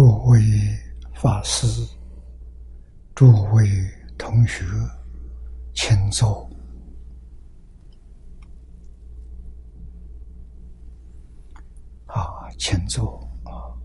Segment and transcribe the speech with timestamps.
[0.00, 0.40] 诸位
[1.12, 1.66] 法师、
[3.14, 3.68] 诸位
[4.16, 4.64] 同学，
[5.74, 6.50] 请坐。
[12.06, 13.76] 啊，请坐啊！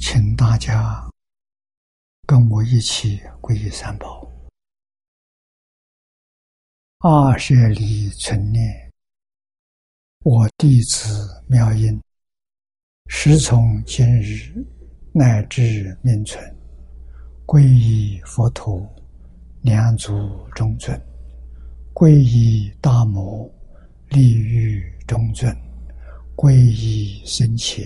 [0.00, 1.06] 请大家
[2.26, 4.26] 跟我一起皈依三宝。
[7.00, 8.91] 二舍里存念。
[10.24, 12.00] 我弟子妙音，
[13.08, 14.64] 时从今日
[15.10, 16.40] 乃至命存，
[17.44, 18.88] 皈依佛陀，
[19.62, 20.12] 两足
[20.54, 20.96] 中尊；
[21.92, 23.52] 皈依大摩，
[24.10, 25.52] 利欲中尊；
[26.36, 27.82] 皈依僧伽，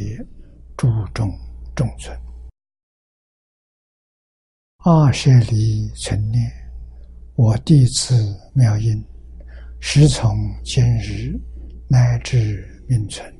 [0.76, 1.32] 注重
[1.74, 2.14] 中尊。
[4.84, 6.52] 二舍离存念，
[7.34, 9.02] 我弟子妙音，
[9.80, 11.40] 时从今日。
[11.88, 13.32] 乃至命存，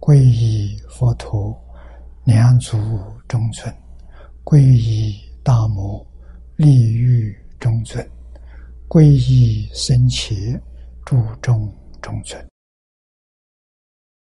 [0.00, 1.56] 皈依佛陀，
[2.24, 2.76] 两足
[3.28, 3.72] 中尊；
[4.44, 6.04] 皈依大摩，
[6.56, 8.04] 利欲中尊；
[8.88, 10.60] 皈依僧伽，
[11.04, 11.72] 注中
[12.02, 12.44] 中尊。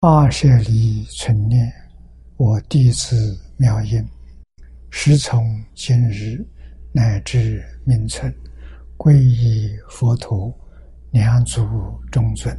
[0.02, 1.72] 二舍离存念，
[2.38, 4.06] 我弟子妙音，
[4.92, 6.46] 时从今日
[6.92, 8.32] 乃至命存，
[8.96, 10.54] 皈依佛陀，
[11.12, 11.66] 两足
[12.12, 12.56] 中尊。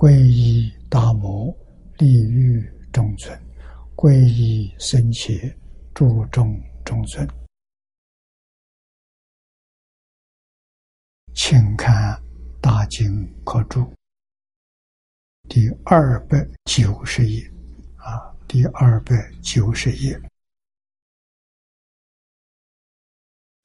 [0.00, 1.54] 皈依大摩，
[1.98, 3.38] 利欲中尊；
[3.94, 5.54] 皈依僧伽，
[5.94, 7.28] 注重中尊。
[11.34, 12.14] 请看
[12.62, 13.80] 《大经科注》
[15.50, 17.46] 第二百九十页，
[17.96, 20.18] 啊，第二百九十页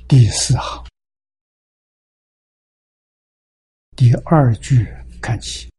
[0.05, 0.85] 第四行
[3.95, 4.85] 第二句
[5.21, 5.73] 看起。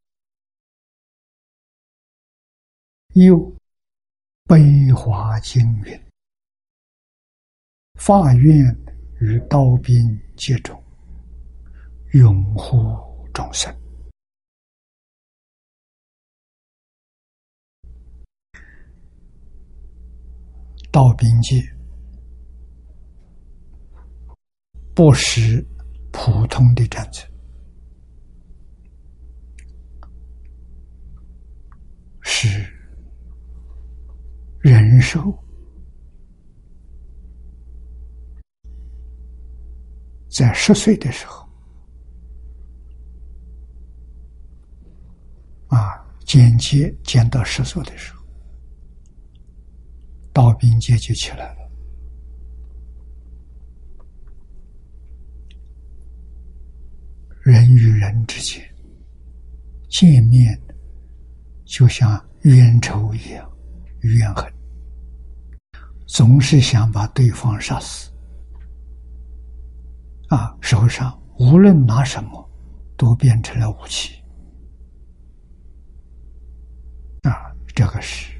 [3.16, 3.50] 又
[4.44, 6.00] 悲华经云
[7.97, 8.62] ：“法院
[9.22, 9.97] 与刀兵
[10.37, 10.78] 皆中，
[12.12, 12.76] 拥护
[13.32, 13.75] 众生。
[20.93, 21.56] 刀兵界
[24.94, 25.66] 不是
[26.12, 27.26] 普通的战争，
[32.21, 32.71] 是。”
[34.69, 35.32] 人寿
[40.28, 41.49] 在十岁的时候
[45.69, 48.25] 啊，间接见到十岁的时候，
[50.32, 51.71] 道兵阶就起来了。
[57.41, 58.60] 人与人之间
[59.88, 60.60] 见面，
[61.65, 63.49] 就像冤仇一样，
[64.00, 64.56] 怨恨。
[66.06, 68.11] 总是想把对方杀死，
[70.28, 72.50] 啊，手上无论拿什么，
[72.97, 74.23] 都变成了武器，
[77.23, 78.32] 啊，这个是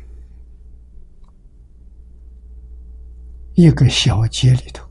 [3.55, 4.89] 一个小节里头，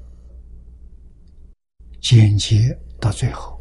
[2.01, 3.59] 简洁到最后，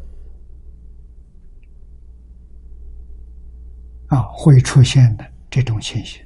[4.07, 6.24] 啊，会出现的这种情形。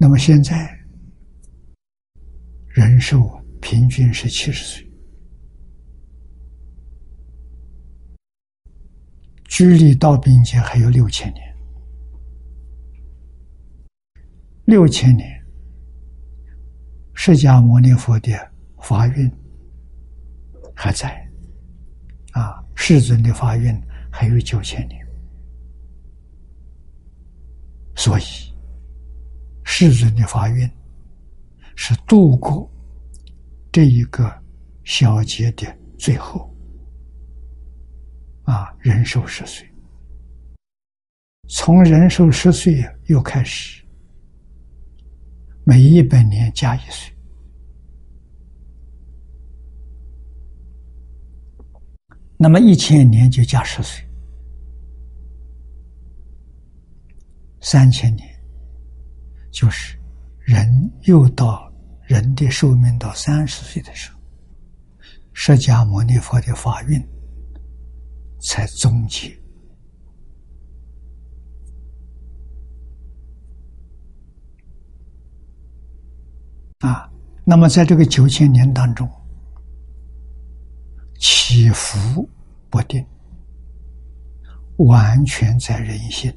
[0.00, 0.78] 那么现在，
[2.68, 3.28] 人寿
[3.60, 4.88] 平均是七十岁，
[9.46, 11.44] 距离到边界还有六千年。
[14.66, 15.44] 六千年，
[17.12, 18.30] 释迦牟尼佛的
[18.80, 19.28] 法运
[20.76, 21.28] 还在，
[22.34, 23.74] 啊，世尊的法运
[24.12, 25.04] 还有九千年，
[27.96, 28.22] 所以。
[29.70, 30.68] 世尊的法运
[31.76, 32.68] 是度过
[33.70, 34.34] 这一个
[34.82, 35.66] 小节的
[35.98, 36.50] 最后，
[38.44, 39.68] 啊，人寿十岁，
[41.48, 43.84] 从人寿十岁又开始，
[45.64, 47.14] 每一百年加一岁，
[52.38, 54.02] 那么一千年就加十岁，
[57.60, 58.27] 三千年。
[59.50, 59.98] 就是
[60.40, 61.72] 人又到
[62.02, 64.18] 人的寿命到三十岁的时候，
[65.32, 67.00] 释迦牟尼佛的法运
[68.40, 69.36] 才终结
[76.80, 77.10] 啊。
[77.44, 79.08] 那么在这个九千年当中，
[81.18, 82.28] 起伏
[82.68, 83.04] 不定，
[84.76, 86.32] 完全在人心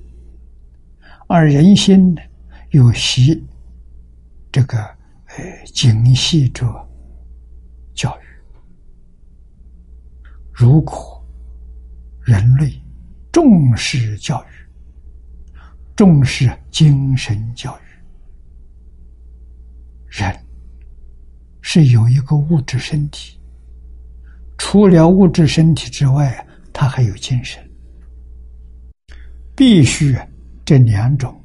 [1.27, 2.21] 而人心呢，
[2.71, 3.41] 又习
[4.51, 6.65] 这个呃精细者
[7.93, 8.23] 教育。
[10.51, 11.25] 如果
[12.21, 12.71] 人类
[13.31, 14.47] 重视教育，
[15.95, 17.81] 重视精神教育，
[20.07, 20.33] 人
[21.61, 23.39] 是有一个物质身体，
[24.57, 27.61] 除了物质身体之外，他还有精神。
[29.55, 30.15] 必须
[30.63, 31.40] 这两种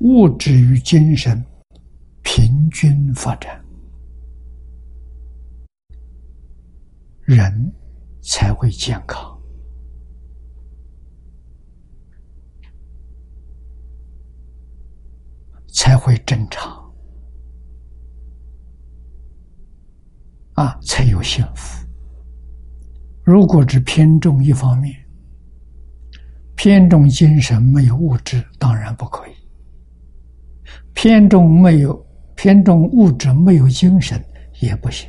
[0.00, 1.44] 物质与精神
[2.22, 3.60] 平均发展，
[7.22, 7.72] 人
[8.22, 9.36] 才会健康，
[15.74, 16.94] 才会正常，
[20.52, 21.84] 啊，才有幸福。
[23.24, 24.94] 如果只偏重一方面，
[26.54, 29.32] 偏重精神没有物质，当然不可以；
[31.00, 34.20] 偏重没有偏重物质没有精神
[34.58, 35.08] 也不行。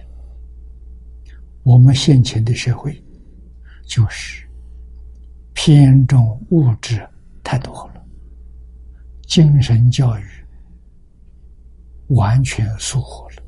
[1.64, 3.04] 我们现前的社会
[3.88, 4.48] 就是
[5.52, 7.02] 偏重物质
[7.44, 8.06] 太多了，
[9.26, 10.24] 精神教育
[12.10, 13.44] 完全疏忽了，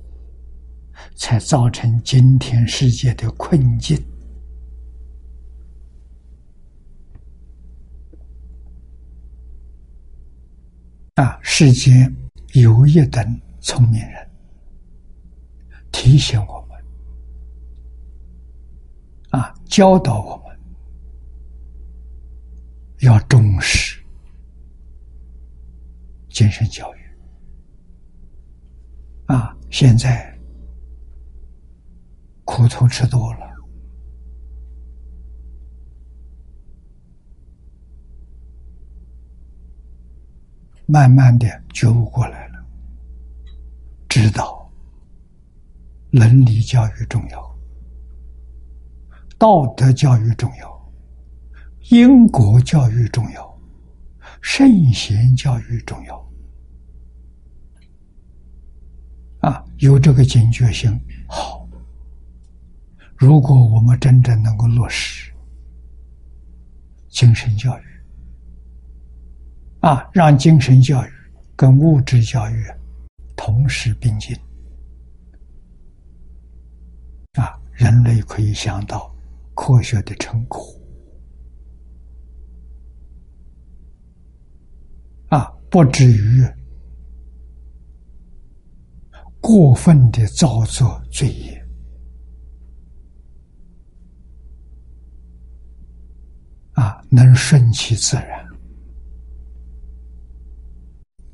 [1.13, 4.03] 才造成今天世界的困境。
[11.15, 11.37] 啊！
[11.43, 12.11] 世间
[12.53, 14.29] 有一等聪明人，
[15.91, 16.77] 提醒我们，
[19.29, 20.59] 啊，教导我们
[22.99, 24.03] 要重视
[26.29, 26.99] 精神教育。
[29.27, 30.37] 啊，现在
[32.43, 33.50] 苦头吃多了。
[40.91, 42.65] 慢慢的觉悟过来了，
[44.09, 44.69] 知道
[46.09, 47.59] 伦理教育重要，
[49.37, 50.91] 道德教育重要，
[51.91, 53.57] 因果教育重要，
[54.41, 56.29] 圣贤教育重要。
[59.39, 61.65] 啊，有这个警觉性好。
[63.15, 65.31] 如果我们真正能够落实
[67.07, 67.90] 精神教育。
[69.81, 71.09] 啊，让精神教育
[71.55, 72.63] 跟物质教育
[73.35, 74.37] 同时并进，
[77.33, 79.11] 啊，人类可以想到
[79.55, 80.63] 科学的成果，
[85.29, 86.45] 啊，不至于
[89.39, 91.67] 过分的造作罪业，
[96.73, 98.50] 啊，能顺其自然。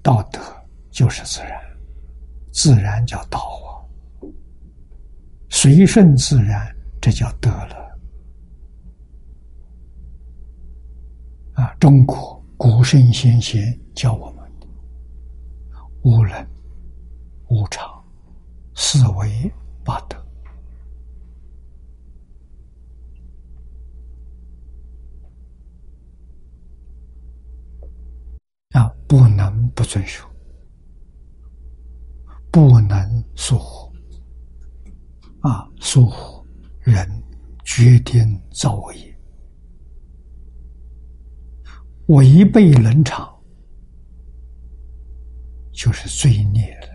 [0.08, 0.40] 道德
[0.90, 1.62] 就是自然，
[2.54, 3.84] 自然叫道啊，
[5.50, 8.00] 随顺自然，这叫德了。
[11.56, 14.68] 啊，中国古圣先贤教我们的
[16.04, 16.48] 无能、
[17.50, 18.02] 无常、
[18.76, 19.52] 四维
[19.84, 20.16] 八德。
[28.72, 30.28] 啊，不能不遵守，
[32.52, 33.88] 不能疏忽。
[35.42, 36.46] 啊，疏忽
[36.82, 37.08] 人
[37.64, 39.18] 决定造业，
[42.08, 43.34] 违背伦常
[45.72, 46.88] 就是罪孽了。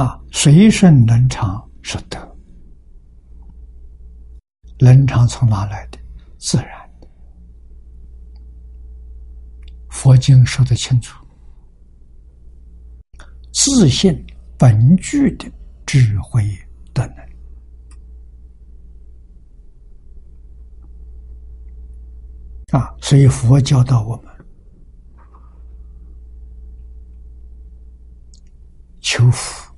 [0.00, 2.36] 啊，随顺伦常是德，
[4.78, 5.98] 伦常从哪来的？
[6.38, 6.85] 自然。
[9.96, 11.24] 佛经说得清楚，
[13.50, 14.24] 自信
[14.58, 15.50] 本具的
[15.86, 16.46] 智慧
[16.92, 17.06] 的
[22.68, 24.26] 能啊，所以佛教导我们
[29.00, 29.74] 求福、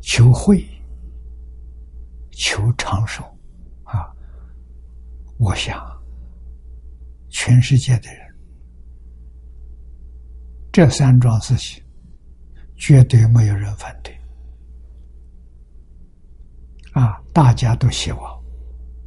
[0.00, 0.64] 求慧、
[2.30, 3.24] 求长寿
[3.82, 4.14] 啊，
[5.38, 5.92] 我想。
[7.36, 8.34] 全世界的人，
[10.72, 11.82] 这三桩事情
[12.76, 14.16] 绝对没有人反对。
[16.92, 18.40] 啊，大家都希望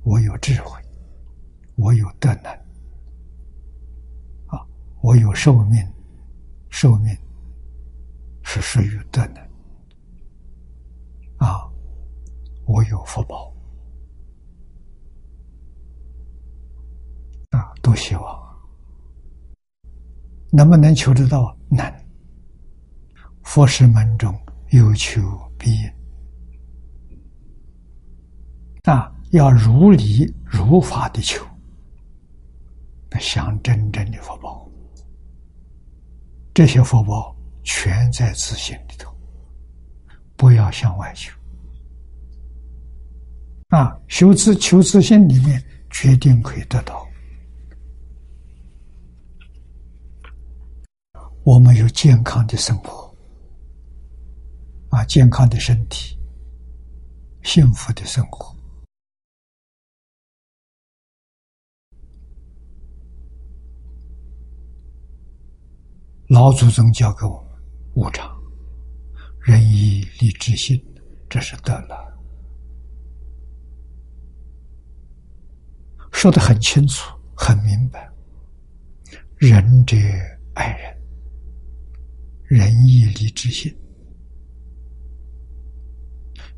[0.03, 0.77] 我有智慧，
[1.75, 2.51] 我有德能，
[4.47, 4.59] 啊，
[5.01, 5.81] 我有寿命，
[6.69, 7.17] 寿命
[8.43, 9.37] 是属于德能，
[11.37, 11.63] 啊，
[12.65, 13.55] 我有福报，
[17.87, 18.57] 都希望，
[20.51, 21.55] 能不能求得到？
[21.69, 22.05] 难。
[23.43, 24.37] 佛事门中
[24.71, 25.21] 有求
[25.57, 25.89] 必应，
[28.83, 31.45] 啊，要如理如法的求，
[33.21, 34.69] 想真正的福报，
[36.53, 39.09] 这些福报全在自心里头，
[40.35, 41.33] 不要向外求。
[43.69, 47.06] 啊，修自求自信里面，决定可以得到。
[51.47, 53.09] 我们有健康的生活，
[54.89, 56.19] 啊，健康的身体，
[57.41, 58.53] 幸福的生活。
[66.27, 67.51] 老祖宗教给我们
[67.93, 68.29] 无常、
[69.39, 70.77] 仁义礼智信，
[71.29, 72.13] 这是得了，
[76.11, 78.11] 说的很清楚、很明白。
[79.37, 79.95] 仁者
[80.53, 80.96] 爱人。
[82.47, 83.75] 仁义礼智信，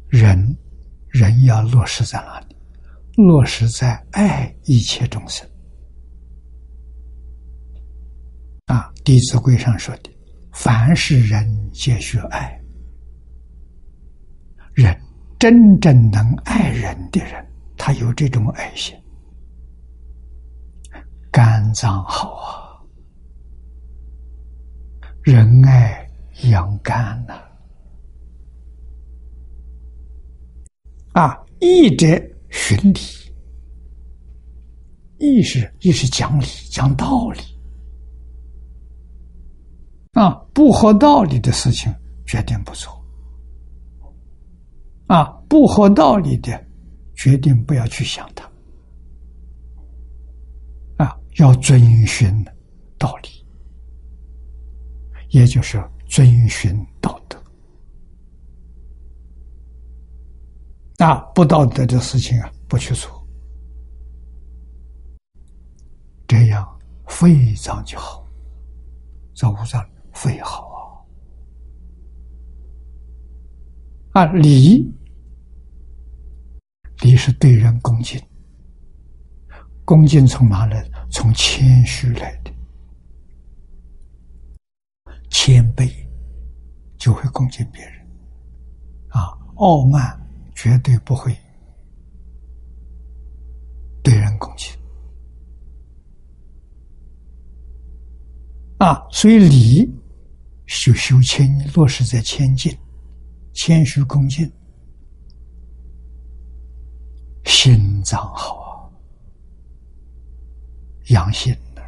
[0.08, 0.56] 人
[1.08, 2.56] 人要落实在哪里？
[3.18, 5.50] 落实在爱一切众生。
[8.68, 10.12] 啊，《弟子规》上说的
[10.54, 11.44] ：“凡是人
[11.74, 12.56] 皆须爱。”
[14.76, 14.96] 人
[15.40, 17.44] 真正能爱人的人，
[17.76, 18.96] 他有这种爱心，
[21.32, 22.59] 肝脏好啊。
[25.22, 26.10] 仁爱
[26.50, 27.34] 养肝呐，
[31.12, 32.08] 啊，义者
[32.50, 33.00] 循礼，
[35.20, 37.42] 义是义是讲理讲道理，
[40.14, 41.94] 啊，不合道理的事情
[42.26, 42.90] 决定不做，
[45.08, 46.66] 啊，不合道理的
[47.14, 48.50] 决定不要去想它，
[51.04, 52.44] 啊，要遵循
[52.98, 53.30] 道理。
[55.30, 57.44] 也就是遵循道德，
[61.06, 63.28] 啊，不道德的事情啊，不去做，
[66.28, 68.26] 这样肺脏就好，
[69.36, 70.68] 在五脏肺好
[74.14, 74.24] 啊。
[74.24, 74.92] 啊，礼
[77.02, 78.20] 礼是对人恭敬，
[79.86, 80.84] 恭敬从哪来？
[81.12, 82.49] 从谦虚来的。
[85.30, 85.90] 谦卑
[86.98, 88.08] 就会恭敬别人，
[89.10, 90.20] 啊，傲慢
[90.54, 91.36] 绝对不会
[94.04, 94.74] 对人恭敬，
[98.80, 99.90] 啊，所以礼
[100.66, 102.76] 修修谦落实在谦敬、
[103.54, 104.52] 谦虚恭敬，
[107.46, 108.92] 心脏好啊，
[111.10, 111.82] 养心的，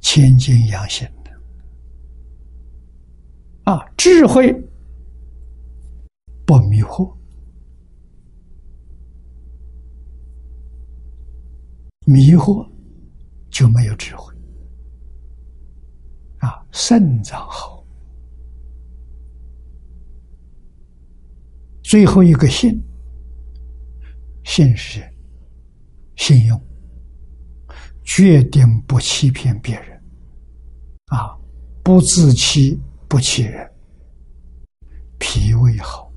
[0.00, 1.08] 谦敬养心。
[3.70, 4.52] 啊，智慧
[6.44, 7.16] 不迷惑，
[12.04, 12.68] 迷惑
[13.48, 14.34] 就没有智慧。
[16.38, 17.86] 啊，肾脏好，
[21.84, 22.76] 最后一个信，
[24.42, 25.00] 信是
[26.16, 26.60] 信用，
[28.02, 30.02] 决定不欺骗别人，
[31.04, 31.38] 啊，
[31.84, 32.76] 不自欺。
[33.10, 33.68] 不欺人，
[35.18, 36.08] 脾胃好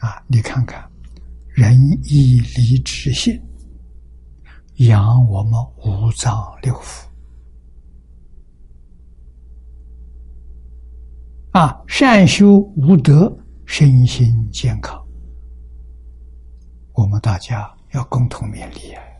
[0.00, 0.20] 啊！
[0.26, 0.90] 你看看，
[1.54, 1.72] 仁
[2.02, 3.40] 义礼智信，
[4.78, 5.52] 养我们
[5.84, 7.04] 五脏六腑
[11.52, 11.80] 啊！
[11.86, 13.32] 善修无德，
[13.64, 15.00] 身心健康，
[16.94, 19.11] 我们大家要共同勉励啊！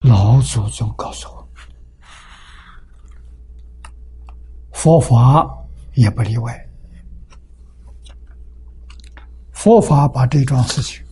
[0.00, 1.48] 老祖宗告诉我，
[4.72, 5.48] 佛法
[5.94, 6.68] 也不例外。
[9.52, 11.02] 佛法把这桩事情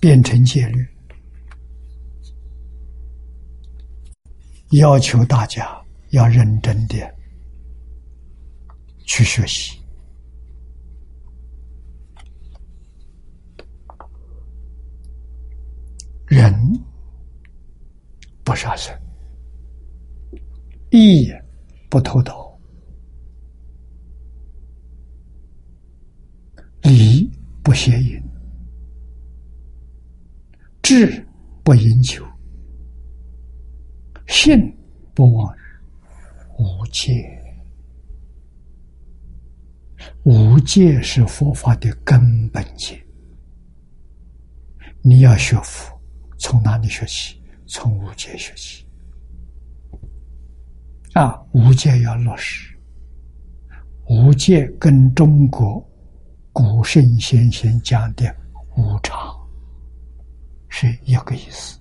[0.00, 0.86] 变成戒律，
[4.72, 5.80] 要求大家
[6.10, 7.14] 要认真的
[9.06, 9.77] 去学习。
[16.28, 16.52] 人
[18.44, 18.94] 不杀生，
[20.90, 21.32] 义
[21.88, 22.54] 不偷盗，
[26.82, 27.30] 礼
[27.62, 28.22] 不邪淫，
[30.82, 31.26] 智
[31.64, 32.22] 不淫求，
[34.26, 34.60] 信
[35.14, 35.58] 不妄语，
[36.58, 37.42] 无戒
[40.24, 43.02] 无戒是佛法的根本戒。
[45.00, 45.97] 你要学佛，
[46.38, 47.36] 从哪里学起？
[47.66, 48.86] 从无戒学起。
[51.12, 52.74] 啊，无戒要落实。
[54.08, 55.86] 无戒跟中国
[56.50, 58.34] 古圣先贤讲的
[58.76, 59.36] 无常
[60.70, 61.78] 是一个意思。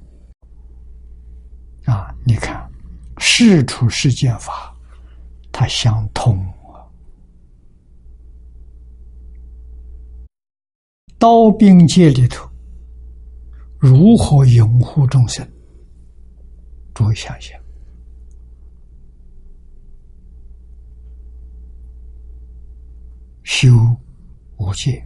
[1.86, 2.70] 啊，你看，
[3.18, 4.76] 事出世间法，
[5.54, 6.38] 它相通
[6.74, 6.84] 啊。
[11.18, 12.50] 刀兵界里头，
[13.80, 15.48] 如何拥护众生？
[16.94, 17.58] 诸位想想。
[23.44, 23.70] 修
[24.58, 25.04] 无戒，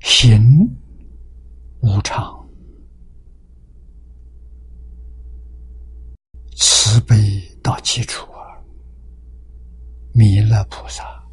[0.00, 0.40] 行
[1.80, 2.48] 无常，
[6.56, 7.16] 慈悲
[7.62, 8.62] 到基础啊！
[10.12, 11.23] 弥勒菩萨，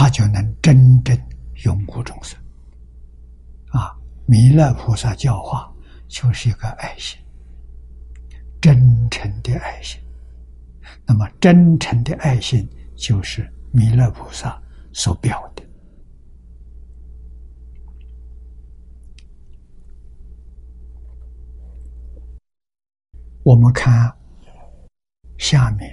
[0.00, 1.18] 他就能真正
[1.64, 2.38] 拥护众生
[3.70, 3.98] 啊！
[4.26, 5.74] 弥勒菩萨教化
[6.06, 7.18] 就是一个爱心，
[8.60, 10.00] 真诚的爱心。
[11.04, 15.64] 那么，真诚的爱心就是弥勒菩萨所表的。
[23.42, 24.16] 我们看
[25.38, 25.90] 下面，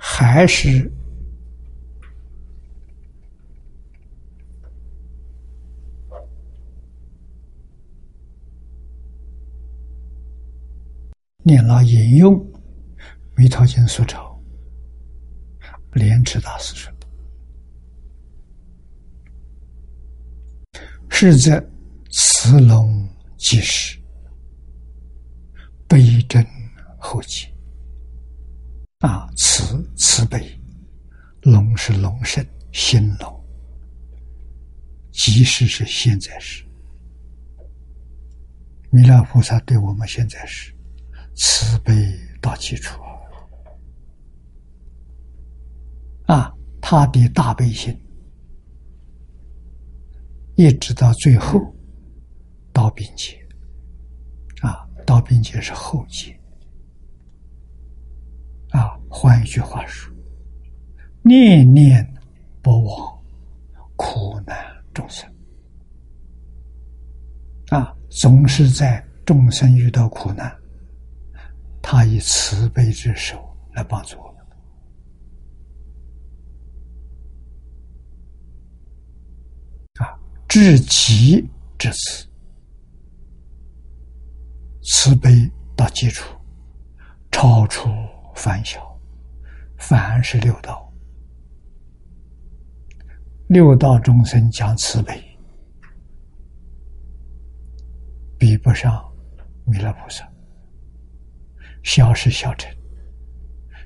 [0.00, 0.90] 还是
[11.42, 12.34] 念老引用
[13.36, 14.40] 《弥陀经》所抄，
[15.92, 16.92] 莲池大师说
[21.10, 21.58] ：“是则
[22.10, 23.98] 慈龙即时，
[25.88, 26.46] 悲真
[26.98, 27.48] 后起。
[28.98, 30.60] 啊，慈慈悲，
[31.42, 33.44] 龙是龙身，心龙，
[35.12, 36.64] 即使是现在时。
[38.90, 40.74] 弥勒菩萨对我们现在是。”
[41.40, 41.94] 慈悲
[42.40, 43.00] 到基础
[46.26, 47.96] 啊，他的大悲心
[50.56, 51.60] 一直到最后
[52.72, 53.38] 到并且
[54.62, 56.37] 啊，到并且是后劫
[58.70, 58.96] 啊。
[59.10, 60.12] 换一句话说，
[61.22, 62.06] 念念
[62.60, 63.18] 不忘
[63.96, 64.54] 苦难
[64.92, 65.26] 众生
[67.70, 70.54] 啊，总是在众生遇到苦难。
[71.80, 74.36] 他以慈悲之手来帮助我们，
[80.06, 81.42] 啊，至极
[81.78, 82.28] 至此，
[84.82, 86.38] 慈悲到基础，
[87.30, 87.88] 超出
[88.38, 88.96] 凡小，
[89.78, 90.92] 凡是六道，
[93.48, 95.20] 六道众生讲慈悲，
[98.38, 99.04] 比不上
[99.64, 100.24] 弥勒菩萨。
[101.82, 102.72] 小是小乘，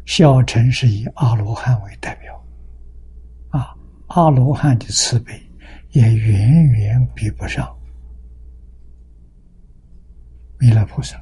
[0.05, 2.47] 小乘是以阿罗汉为代表，
[3.53, 3.75] 啊，
[4.09, 5.33] 阿罗汉的慈悲
[5.93, 7.75] 也远远比不上
[10.59, 11.19] 弥勒菩萨，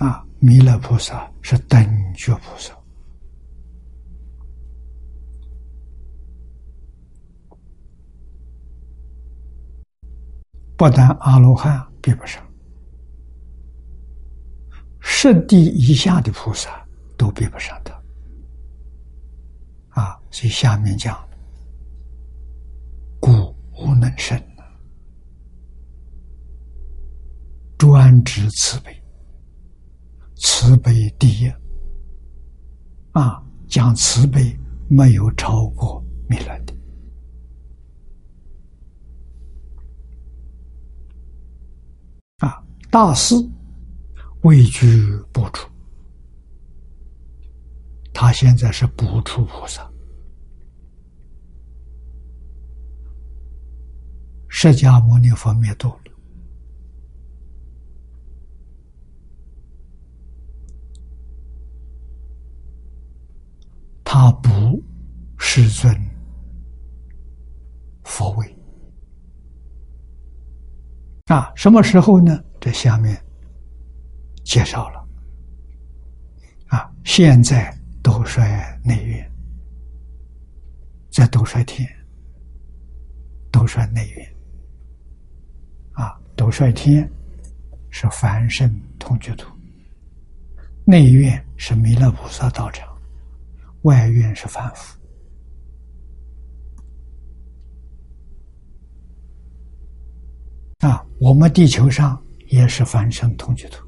[0.00, 1.78] 啊，弥勒菩萨是等
[2.14, 2.74] 觉菩萨，
[10.76, 12.42] 不但阿罗汉比不上。
[15.00, 16.86] 十地以下的菩萨
[17.18, 17.92] 都比不上他，
[20.00, 20.18] 啊！
[20.30, 21.18] 所以下面讲，
[23.18, 24.42] 故无能生，
[27.76, 28.99] 专指慈悲，
[30.40, 31.52] 慈悲第一，
[33.12, 33.44] 啊！
[33.68, 36.74] 讲慈悲没有超过弥勒的，
[42.38, 42.64] 啊！
[42.90, 43.34] 大师。
[44.42, 45.68] 位居不出，
[48.14, 49.86] 他现在是不出菩萨。
[54.48, 56.12] 释迦牟尼佛灭度了，
[64.12, 64.82] 他不
[65.38, 65.96] 世尊
[68.02, 68.56] 佛位
[71.26, 71.52] 啊？
[71.54, 72.42] 什么时候呢？
[72.60, 73.16] 这下面。
[74.42, 75.08] 介绍了，
[76.66, 78.42] 啊，现在斗率
[78.82, 79.32] 内院，
[81.12, 81.88] 在斗率天，
[83.52, 84.34] 斗率内院，
[85.92, 87.08] 啊，斗率天
[87.90, 88.68] 是凡圣
[88.98, 89.48] 同居土，
[90.84, 92.89] 内院是弥勒菩萨道场，
[93.82, 94.98] 外院是凡夫。
[100.80, 103.86] 啊，我们地球上也是凡圣同居土。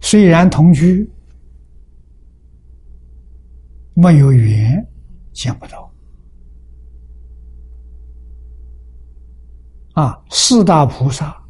[0.00, 1.08] 虽然同居，
[3.94, 4.84] 没有缘，
[5.32, 5.92] 见不到。
[9.94, 11.42] 啊，四大菩萨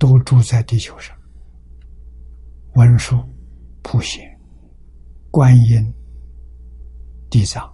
[0.00, 1.14] 都住在地球上，
[2.74, 3.22] 文殊、
[3.82, 4.24] 普贤、
[5.30, 5.94] 观音、
[7.28, 7.70] 地藏，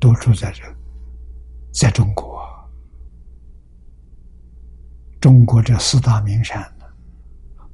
[0.00, 0.64] 都住在这，
[1.72, 2.42] 在中国。
[5.20, 6.60] 中国这四大名山、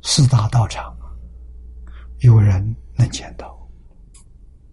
[0.03, 0.95] 四大道场，
[2.19, 2.63] 有人
[2.95, 3.59] 能见到，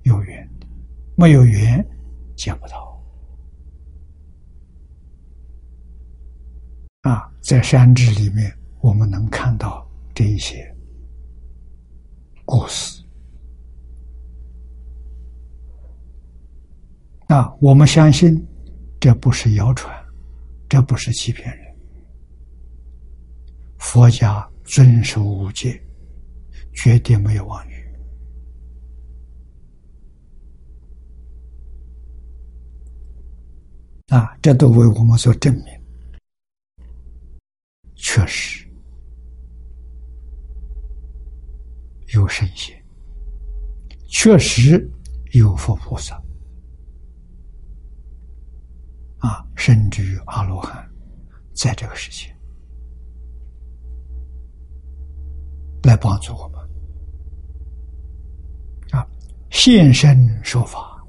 [0.03, 0.45] 有缘；
[1.15, 1.81] 没有缘，
[2.35, 2.84] 见不到。
[7.05, 10.75] 啊，在山志里面，我们能看到这一些
[12.45, 13.03] 故事。
[17.27, 18.43] 啊，我们相信，
[18.99, 19.95] 这不是谣传，
[20.67, 21.65] 这不是欺骗人。
[23.77, 25.79] 佛家遵守五戒，
[26.73, 27.73] 绝对没有妄语
[34.07, 34.35] 啊！
[34.41, 35.65] 这都为我们所证明，
[38.07, 38.63] 确实
[42.13, 42.79] 有神仙，
[44.07, 44.87] 确实
[45.31, 46.15] 有佛菩萨
[49.17, 50.87] 啊，甚至于阿罗汉，
[51.55, 52.31] 在这个世界。
[55.81, 56.61] 来帮助我们
[58.91, 59.03] 啊！
[59.49, 61.03] 现身说法，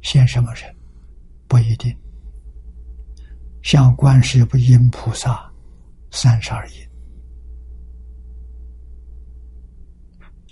[0.00, 0.66] 现什么身
[1.46, 1.94] 不一定。
[3.66, 5.52] 像观世音菩萨
[6.12, 6.64] 三十二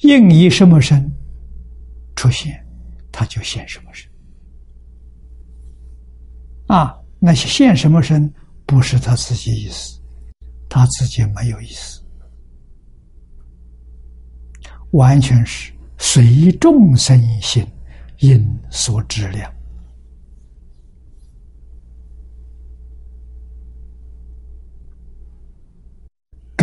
[0.03, 1.09] 应，应以什么身
[2.17, 2.67] 出现，
[3.13, 4.11] 他就现什么身
[6.67, 6.99] 啊！
[7.21, 8.29] 那些现什么身
[8.67, 10.01] 不是他自己意思，
[10.69, 12.03] 他自己没有意思。
[14.91, 17.65] 完全是随众生心
[18.19, 19.54] 因所质量，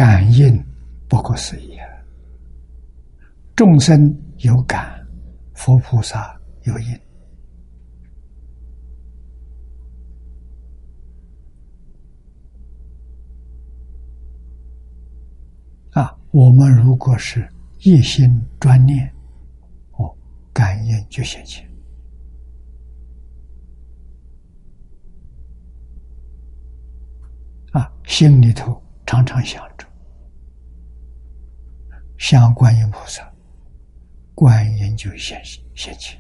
[0.02, 0.60] 感应
[1.08, 1.88] 不可思议啊！
[3.56, 5.00] 众生有感，
[5.54, 7.00] 佛菩萨有应
[15.92, 16.18] 啊！
[16.32, 17.48] 我们如果是。
[17.84, 19.12] 一心专念，
[19.94, 20.16] 哦，
[20.52, 21.68] 感应就现前。
[27.72, 29.88] 啊，心里头常常想着，
[32.22, 33.28] 想观音菩萨，
[34.36, 35.42] 观音就现
[35.74, 36.16] 现前；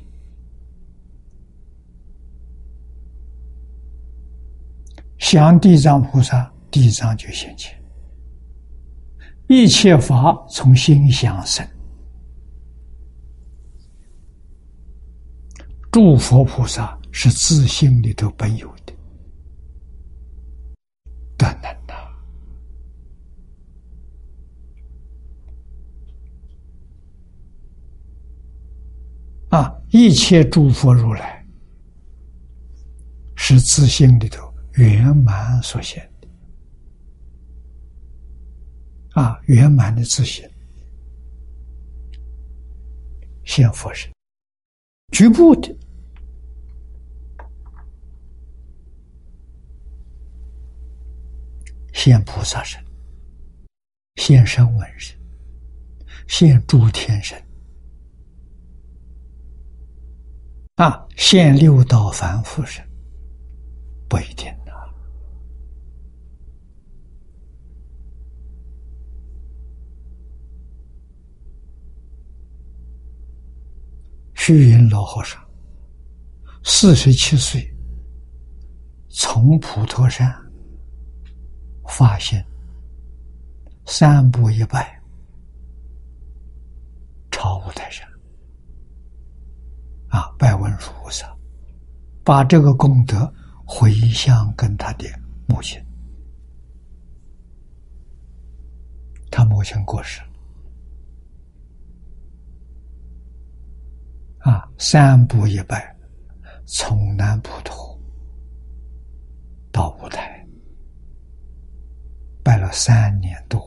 [5.19, 7.79] 想地藏菩萨，地藏就现前。
[9.47, 11.63] 一切法从心想生，
[15.91, 18.93] 诸佛菩萨是自心里头本有的，
[21.37, 21.93] 不能呐！
[29.49, 31.45] 啊，一切诸佛如来
[33.35, 36.27] 是自性里头圆满所现的。
[39.21, 40.49] 啊，圆满的自信，
[43.43, 44.09] 现佛身，
[45.11, 45.75] 局部的。
[51.93, 52.81] 现菩萨身，
[54.15, 55.15] 现声闻身，
[56.27, 57.37] 现诸天身，
[60.81, 62.83] 啊，现六道凡夫身，
[64.09, 64.51] 不一定。
[74.33, 75.39] 虚云老和尚
[76.63, 77.71] 四十七岁，
[79.07, 80.35] 从普陀山
[81.87, 82.43] 发现
[83.85, 84.99] 三步一拜，
[87.29, 88.10] 朝五台山
[90.11, 91.35] 啊，拜文殊菩萨，
[92.23, 93.33] 把这个功德
[93.65, 95.05] 回向跟他的
[95.47, 95.83] 母亲，
[99.31, 100.27] 他母亲过世了，
[104.51, 104.67] 啊。
[104.77, 105.95] 三步一拜，
[106.65, 107.99] 从南普陀
[109.71, 110.43] 到五台，
[112.43, 113.61] 拜了三年多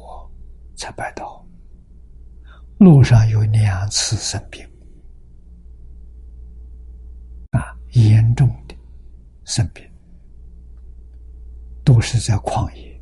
[0.75, 1.47] 才拜到。
[2.79, 4.67] 路上有两次生病，
[7.53, 8.75] 啊，严重的
[9.45, 9.85] 生病，
[11.85, 13.01] 都是在旷野，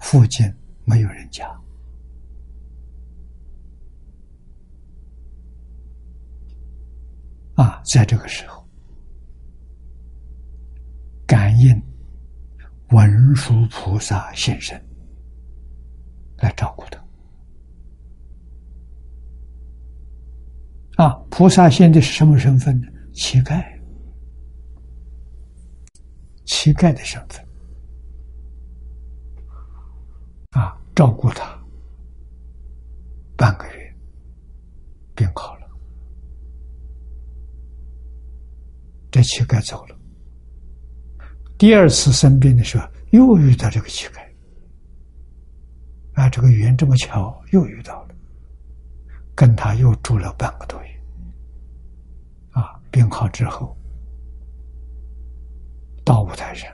[0.00, 0.52] 附近
[0.84, 1.44] 没有人家。
[7.54, 8.64] 啊，在这个时候，
[11.26, 11.82] 感应
[12.90, 14.80] 文殊菩萨现身
[16.36, 17.04] 来照顾他。
[21.02, 22.86] 啊，菩萨现在是什么身份呢？
[23.12, 23.64] 乞丐，
[26.46, 27.44] 乞丐的身份。
[30.52, 31.58] 啊，照顾他
[33.36, 33.94] 半个月，
[35.14, 35.66] 病好了。
[39.10, 39.96] 这乞丐走了，
[41.58, 44.20] 第二次生病的时候又遇到这个乞丐，
[46.14, 48.14] 啊，这个缘这么巧，又遇到了，
[49.34, 50.88] 跟他又住了半个多月，
[52.52, 53.75] 啊，病好之后
[56.06, 56.72] 到五台山，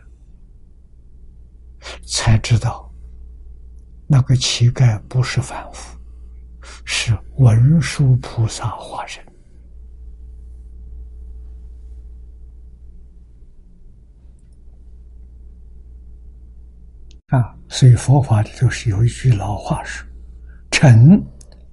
[2.06, 2.92] 才知道
[4.06, 5.98] 那个乞丐不是凡夫，
[6.84, 9.24] 是文殊菩萨化身。
[17.28, 20.06] 啊，所以佛法里头是有一句老话说
[20.70, 21.18] ：“诚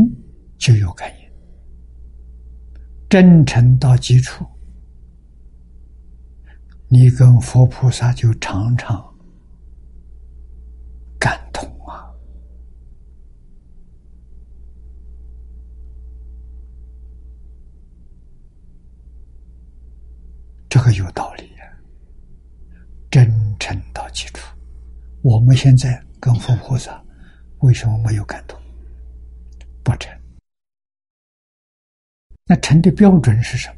[0.58, 1.25] 就有感应，
[3.18, 4.44] 真诚到极处，
[6.86, 9.02] 你跟佛菩萨就常常
[11.18, 12.12] 感同啊，
[20.68, 21.64] 这个有道理呀。
[23.10, 24.46] 真诚到基础。
[25.22, 27.02] 我们现在跟佛菩萨
[27.60, 28.60] 为什么没有感动？
[29.82, 30.14] 不成。
[32.48, 33.76] 那成的标准是什么？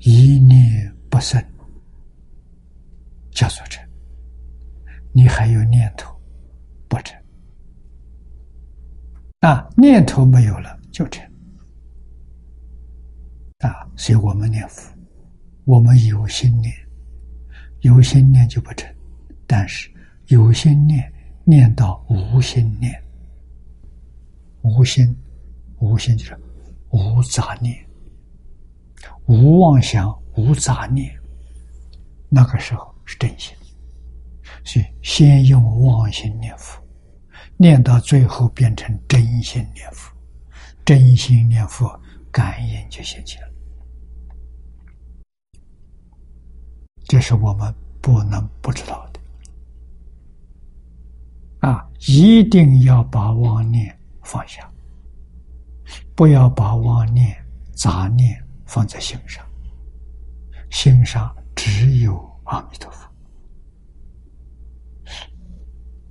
[0.00, 1.40] 一念不生，
[3.30, 3.86] 叫做成。
[5.12, 6.12] 你还有念头，
[6.88, 7.16] 不成。
[9.40, 11.24] 啊，念头没有了就成。
[13.58, 14.92] 啊，所以我们念佛。
[15.64, 16.74] 我们有心念，
[17.82, 18.88] 有心念就不成；
[19.46, 19.88] 但是
[20.26, 21.12] 有心念
[21.44, 23.00] 念到无心念，
[24.62, 25.14] 无心
[25.80, 26.38] 无心就是
[26.90, 27.76] 无杂念、
[29.26, 31.12] 无妄想、无杂念，
[32.28, 33.54] 那个时候是真心。
[34.64, 36.82] 所以先用妄心念佛，
[37.56, 40.12] 念到最后变成真心念佛，
[40.84, 43.48] 真心念佛感应就现起了。
[47.04, 49.20] 这是我们不能不知道的
[51.68, 51.88] 啊！
[52.06, 54.70] 一定要把妄念放下，
[56.14, 57.36] 不要把妄念、
[57.74, 59.44] 杂念放在心上。
[60.70, 63.08] 心上只有阿弥陀佛，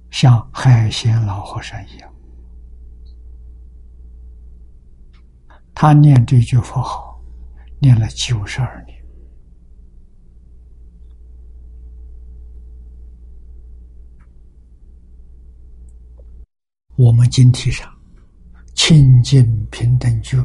[0.09, 2.13] 像海贤老和尚一样，
[5.75, 7.21] 他念这句佛号，
[7.79, 8.97] 念了九十二年。
[16.95, 17.95] 我们经题上
[18.77, 20.37] 清净平等觉，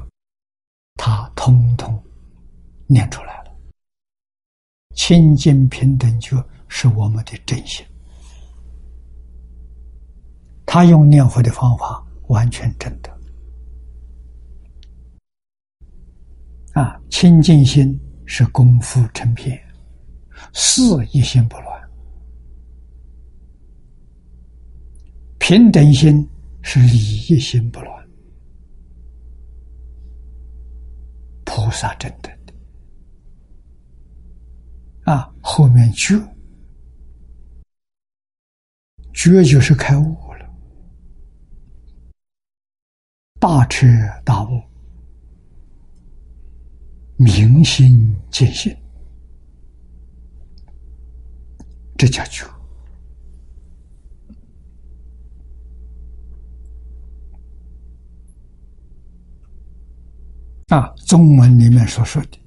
[0.97, 2.03] 他通通
[2.87, 3.57] 念出来了。
[4.97, 7.87] 清净平等觉是我们的真心，
[10.67, 13.21] 他用念佛的方法完全真的。
[16.73, 19.63] 啊，清净心是功夫成片，
[20.55, 21.91] 事一心不乱，
[25.39, 26.27] 平等心。
[26.65, 28.02] 是理一心不乱，
[31.55, 32.55] 菩萨真的的
[35.13, 35.31] 啊！
[35.43, 36.19] 后面觉，
[39.13, 40.51] 觉就是开悟了，
[43.39, 43.87] 大彻
[44.25, 44.63] 大悟，
[47.17, 48.75] 明心见性，
[51.99, 52.47] 这叫觉。
[60.73, 62.39] 啊，中文里面所说的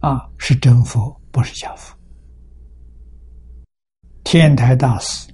[0.00, 1.94] 啊，是真佛，不是假佛。
[4.24, 5.30] 天台大师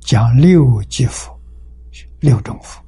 [0.00, 1.34] 讲六级佛，
[2.20, 2.84] 六种佛。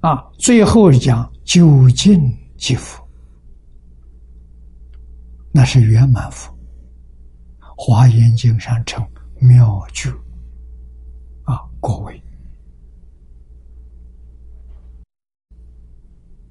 [0.00, 3.03] 啊，最后讲究竟即佛，
[5.56, 6.52] 那是圆满佛。
[7.76, 9.06] 华严经上称
[9.40, 10.10] 妙觉，
[11.44, 12.20] 啊，果位。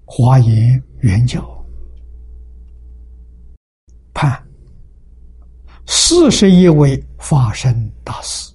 [0.05, 1.43] 华严圆教
[4.13, 4.41] 判
[5.85, 8.53] 四十一位法身大师。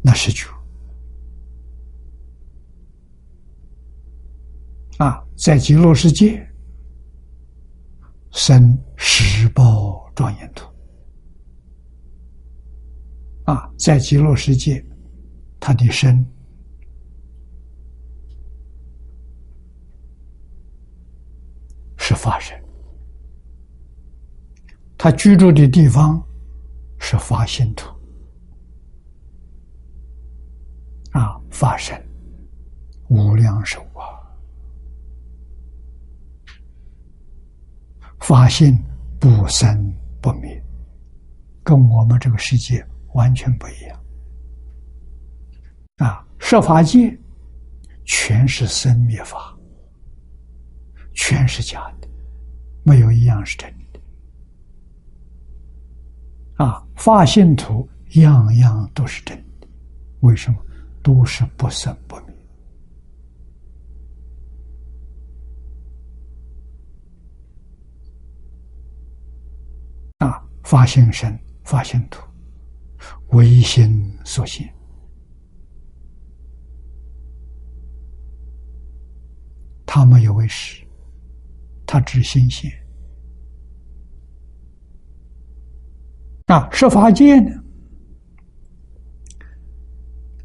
[0.00, 0.46] 那是就
[4.98, 6.46] 啊，在极乐世界
[8.30, 10.66] 生十报庄严土
[13.44, 14.84] 啊，在极乐世界，
[15.58, 16.24] 他的身
[21.96, 22.56] 是法身，
[24.96, 26.22] 他居住的地方
[26.98, 27.92] 是法心土。
[31.10, 32.00] 啊，法身
[33.08, 34.18] 无量寿啊，
[38.24, 38.74] 法性
[39.20, 40.64] 不生不灭，
[41.62, 42.82] 跟我们这个世界
[43.12, 44.00] 完全不一样。
[45.98, 47.14] 啊，设法界
[48.06, 49.54] 全是生灭法，
[51.12, 52.08] 全是假的，
[52.82, 54.00] 没有一样是真的。
[56.64, 59.68] 啊，法性土样样都是真的，
[60.20, 60.58] 为什么？
[61.02, 62.34] 都是不生不灭
[70.20, 70.42] 啊！
[70.64, 72.20] 发现身，发现土，
[73.28, 74.68] 唯心所现。
[79.86, 80.84] 他没有为实，
[81.86, 82.70] 他只心现。
[86.46, 87.50] 那，设法界呢？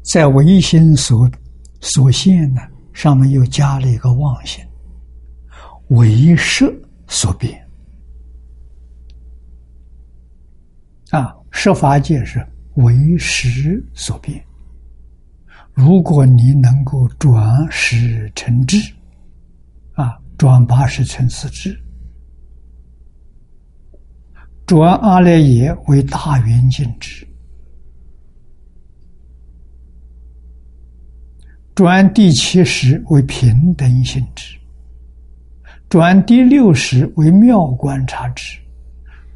[0.02, 1.30] 在唯心所
[1.80, 2.60] 所现呢，
[2.92, 4.64] 上面又加了一个妄心，
[5.88, 6.70] 唯识
[7.08, 7.68] 所变
[11.10, 12.44] 啊，设法界是
[12.74, 14.42] 唯识所变。
[15.72, 18.92] 如果你能够转识成智，
[19.94, 21.76] 啊，转八十成四智，
[24.66, 27.26] 转阿赖耶为大圆镜智。
[31.74, 34.58] 转第七识为平等性质，
[35.88, 38.59] 转第六识为妙观察智，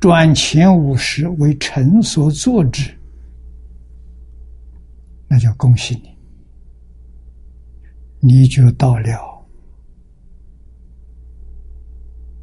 [0.05, 2.95] 转前五十为臣所作之，
[5.27, 6.15] 那就恭喜你，
[8.21, 9.49] 你就到了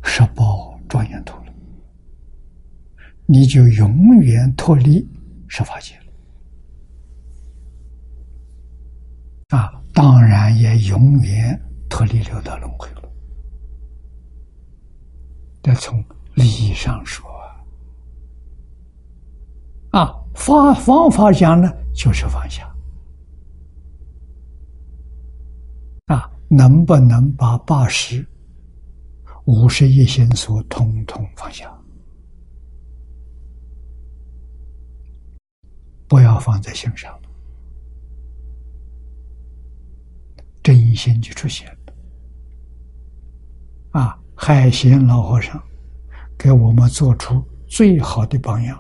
[0.02, 1.54] 十宝庄严土了，
[3.28, 5.08] 你就永远脱离
[5.48, 5.94] 十法界
[9.50, 9.80] 了啊！
[9.94, 13.04] 当然也永远脱离六道轮回了。
[15.62, 16.04] 这从
[16.34, 17.30] 理义上说
[19.92, 22.66] 啊，方方法讲呢，就是放下
[26.08, 28.26] 啊，能不能把八十、
[29.46, 31.70] 五十一心所统统放下？
[36.08, 37.14] 不要放在心上。
[40.64, 41.94] 真心就出现了
[44.00, 44.18] 啊！
[44.36, 45.62] 海贤老和尚
[46.38, 48.80] 给我们做出最好的榜样。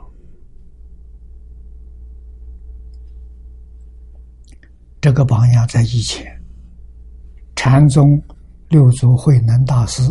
[5.01, 6.39] 这个榜样在以前，
[7.55, 8.21] 禅宗
[8.69, 10.03] 六祖慧能大师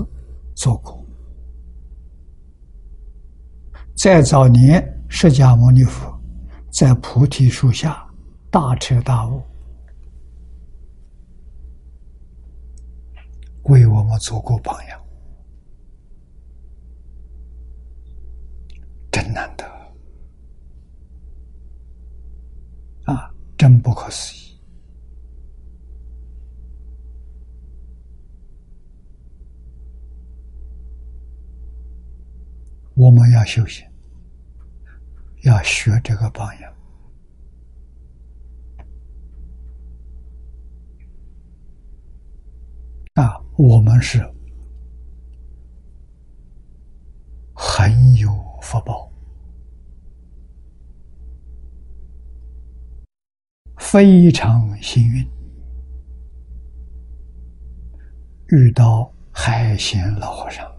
[0.56, 1.00] 做过，
[3.96, 6.12] 在早年释迦牟尼佛
[6.72, 8.04] 在菩提树下
[8.50, 9.40] 大彻大悟。
[13.64, 15.00] 为我们做过榜样，
[19.12, 19.64] 真难得
[23.04, 23.30] 啊！
[23.56, 24.49] 真不可思议。
[33.00, 33.82] 我们要修行，
[35.44, 36.70] 要学这个榜样。
[43.14, 44.18] 啊，我们是
[47.54, 48.28] 很有
[48.60, 49.10] 福报，
[53.78, 55.26] 非常幸运，
[58.48, 60.69] 遇到海贤老和尚。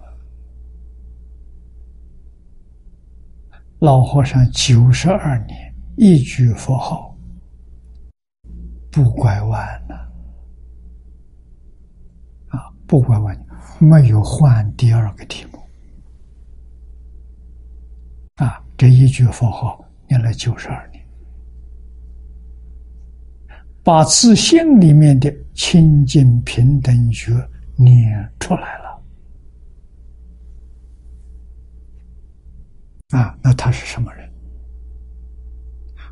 [3.82, 7.18] 老和尚九十二年，一句佛号
[8.92, 9.96] 不拐弯了，
[12.50, 13.46] 啊，不拐弯，
[13.80, 15.60] 没有换第二个题目，
[18.36, 21.04] 啊，这一句佛号念了九十二年，
[23.82, 27.34] 把自信里面的清净平等觉
[27.76, 28.81] 念出来了。
[33.12, 34.32] 啊，那他是什么人？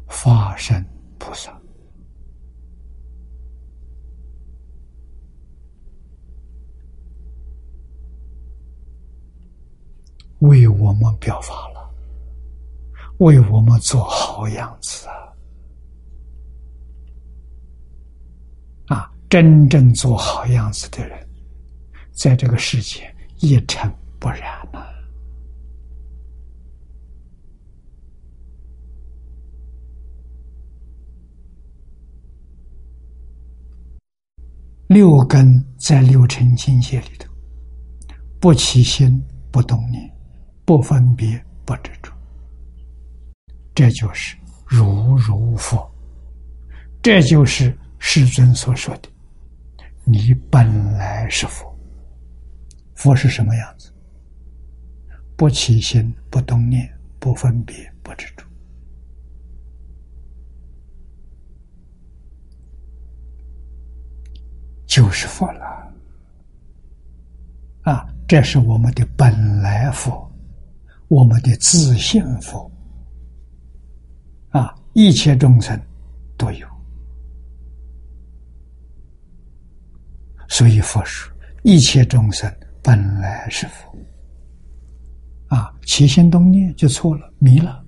[0.07, 0.83] 法身
[1.19, 1.55] 菩萨，
[10.39, 11.93] 为我们表法了，
[13.19, 15.07] 为我们做好样子
[18.87, 18.97] 啊！
[18.97, 21.29] 啊，真正做好样子的人，
[22.11, 23.89] 在这个世界一尘
[24.19, 24.88] 不染呐。
[34.89, 37.31] 六根在六尘境界里头，
[38.39, 40.11] 不起心，不动念，
[40.65, 42.11] 不分别，不执着，
[43.75, 44.35] 这就是
[44.65, 45.87] 如如佛，
[47.03, 49.07] 这就是世尊所说的
[50.05, 51.71] “你本来是佛”。
[52.97, 53.93] 佛是什么样子？
[55.37, 58.43] 不起心，不动念，不分别，不执着。
[64.89, 65.93] 就是佛了，
[67.83, 70.27] 啊，这是我们的本来佛，
[71.09, 72.69] 我们的自性佛，
[74.49, 75.79] 啊，一切众生
[76.35, 76.67] 都有，
[80.47, 81.31] 所以佛说
[81.61, 83.95] 一切众生本来是佛，
[85.55, 87.85] 啊，起心动念就错了，迷了，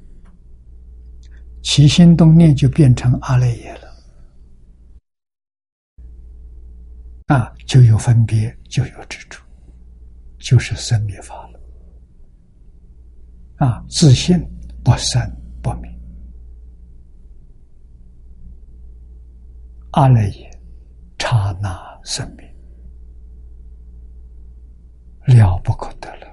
[1.63, 3.80] 起心动念就变成阿赖耶了。
[7.31, 9.39] 啊，就有分别，就有执着，
[10.37, 11.59] 就是生灭法了。
[13.55, 14.37] 啊，自信
[14.83, 15.21] 不生
[15.61, 15.89] 不灭，
[19.91, 20.59] 阿赖耶
[21.17, 22.53] 刹那生灭，
[25.33, 26.27] 了不可得了。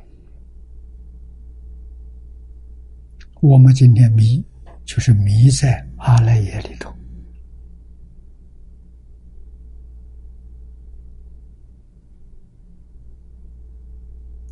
[3.40, 4.44] 我们今天迷，
[4.84, 6.92] 就是迷在阿赖耶里头。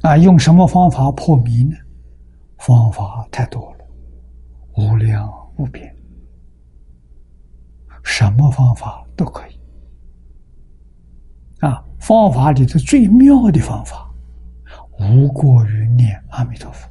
[0.06, 1.76] 啊，用什么方法破迷呢？
[2.58, 3.84] 方法太多了，
[4.76, 5.92] 无量无边，
[8.04, 9.58] 什么方法都可以。
[11.58, 14.08] 啊，方法里头最妙的方法，
[15.00, 16.88] 无过于念阿弥陀佛。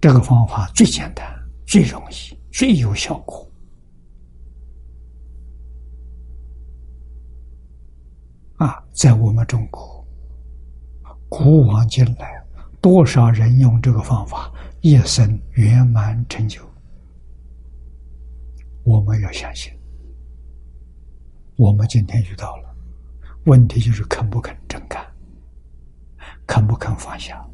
[0.00, 1.24] 这个方法最简单、
[1.68, 3.48] 最容易、最有效果。
[8.64, 10.02] 啊，在我们中国，
[11.28, 12.42] 古往今来，
[12.80, 14.50] 多少人用这个方法
[14.80, 16.62] 一生圆满成就？
[18.82, 19.70] 我们要相信。
[21.56, 22.74] 我们今天遇到了
[23.44, 25.04] 问题，就是肯不肯真干，
[26.46, 27.46] 肯不肯放下，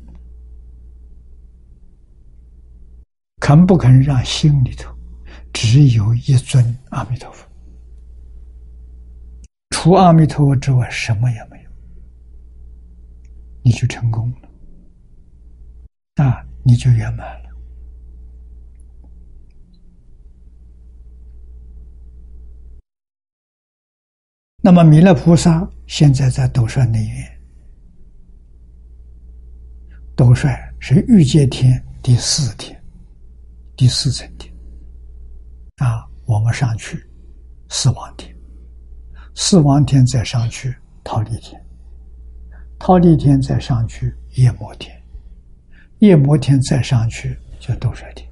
[3.40, 4.94] 肯不肯让心里头
[5.52, 7.49] 只有一尊阿弥陀佛。
[9.82, 11.70] 除阿弥陀佛之外，什么也没有，
[13.62, 17.48] 你就成功了，啊，你就圆满了。
[24.60, 27.40] 那么弥勒菩萨现在在斗率内院，
[30.14, 32.78] 斗率是欲界天第四天，
[33.78, 34.54] 第四层天，
[35.76, 37.02] 啊，我们上去
[37.70, 38.38] 四王天。
[39.42, 40.72] 四王天再上去，
[41.02, 41.58] 桃李天；
[42.78, 44.94] 桃李天再上去，夜摩天；
[46.00, 48.30] 夜摩天再上去，就斗率天。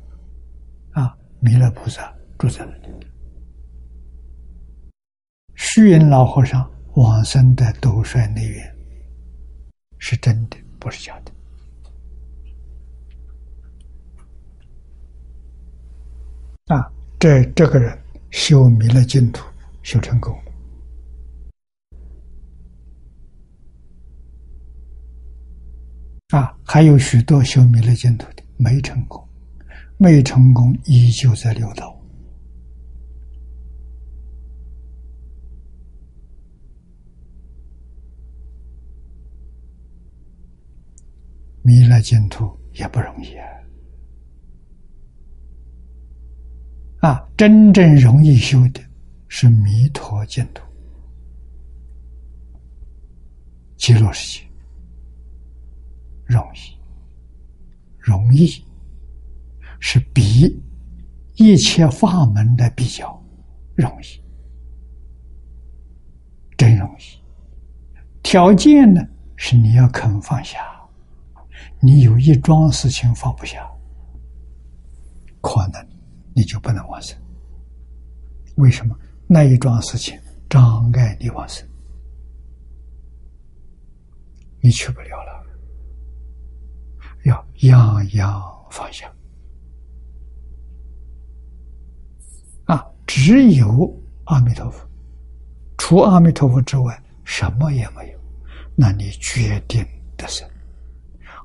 [0.91, 2.95] 啊，弥勒菩萨住在那里。
[5.57, 8.77] 虚云老和尚往生的斗率内院，
[9.99, 11.33] 是真的，不是假的。
[16.67, 17.99] 啊，这这个人
[18.31, 19.43] 修弥勒净土，
[19.83, 20.39] 修成功。
[26.31, 29.27] 啊，还有许多修弥勒净土的没成功，
[29.97, 31.99] 没成功依旧在六道。
[41.63, 43.49] 弥勒净土也不容易啊！
[47.09, 48.83] 啊，真正容易修的
[49.29, 50.63] 是弥陀净土，
[53.79, 54.48] 极乐世界。
[56.29, 56.79] 容易，
[57.99, 58.47] 容易
[59.81, 60.63] 是比
[61.37, 63.21] 一切法门的比较
[63.75, 64.23] 容易，
[66.57, 67.03] 真容易。
[68.23, 69.01] 条件呢，
[69.37, 70.59] 是你要肯放下。
[71.81, 73.67] 你有一桩事情放不下，
[75.41, 75.89] 可能
[76.35, 77.19] 你就不能往生。
[78.57, 78.95] 为什么？
[79.27, 80.19] 那一桩事情
[80.49, 81.67] 障碍你往生，
[84.61, 85.47] 你去不了了。
[87.25, 89.11] 要样样放下
[92.65, 92.85] 啊！
[93.07, 93.95] 只有
[94.25, 94.87] 阿弥陀佛，
[95.79, 98.19] 除阿弥陀佛之外，什么也没有。
[98.77, 99.85] 那你决定
[100.17, 100.49] 得生。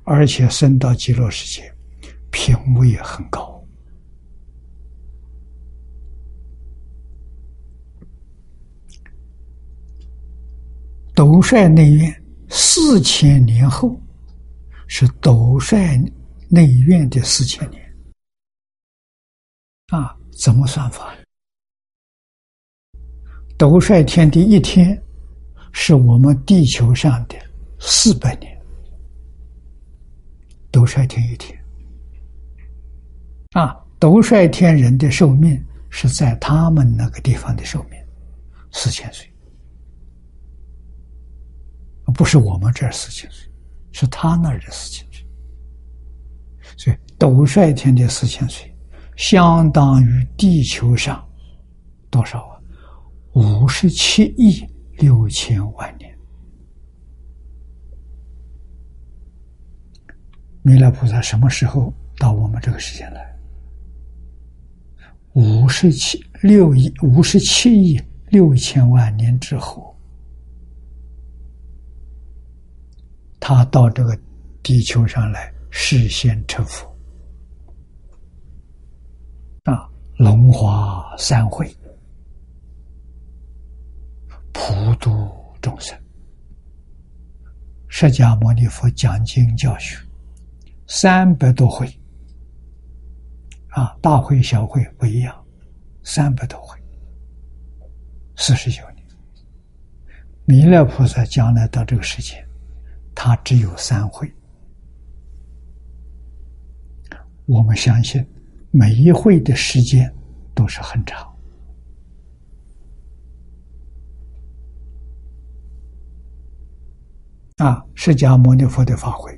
[0.05, 1.74] 而且升到极乐世界，
[2.30, 3.63] 品位很高。
[11.15, 13.97] 斗率内院四千年后，
[14.96, 15.98] 是斗率
[16.48, 17.82] 内院的四千年。
[19.88, 21.12] 啊，怎么算法？
[23.58, 24.96] 斗率天的一天，
[25.72, 27.36] 是我们地球上的
[27.80, 28.56] 四百年。
[30.70, 31.60] 斗率天一天，
[33.54, 38.00] 啊，斗率天人的寿命是在他们那个地方的寿命
[38.72, 39.28] 四千岁，
[42.14, 43.52] 不是我们这儿四千岁，
[43.94, 45.26] 是他那儿的四千岁。
[46.76, 48.76] 所以斗率天的四千岁，
[49.16, 51.26] 相当于地球上
[52.10, 52.60] 多少啊？
[53.34, 54.68] 五十七亿
[54.98, 56.12] 六千万年。
[60.64, 63.38] 弥勒菩萨什么时候到我们这个世间来？
[65.34, 69.93] 五十七六亿五十七亿六千万年之后，
[73.46, 74.18] 他到这个
[74.64, 76.88] 地球上来实现成佛
[79.66, 79.86] 啊！
[80.16, 81.70] 龙华三会，
[84.54, 85.30] 普度
[85.62, 85.94] 众生，
[87.89, 90.02] 释迦牟尼佛讲经教学。
[90.88, 91.86] 三百多回，
[93.72, 95.46] 啊，大会小会不一样，
[96.02, 96.80] 三百多回，
[98.38, 99.06] 四十九年。
[100.46, 102.41] 弥勒菩萨将来到这个世界，
[103.26, 104.30] 他只有三会。
[107.45, 108.21] 我们相信，
[108.69, 110.13] 每一会的时间
[110.53, 111.34] 都是很长。
[117.59, 119.32] 啊，释迦牟尼佛的法会，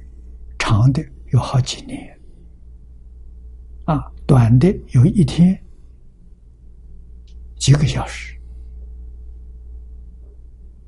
[0.57, 1.05] 长的。
[1.31, 2.19] 有好几年，
[3.83, 5.55] 啊，短的有一天，
[7.57, 8.35] 几个小时，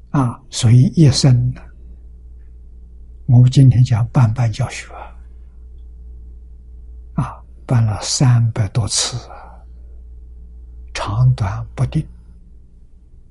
[0.10, 1.62] 啊，所以一生呢，
[3.28, 4.88] 我们今天讲办办教学，
[7.16, 9.18] 啊，办了三百多次，
[10.94, 12.08] 长短不定，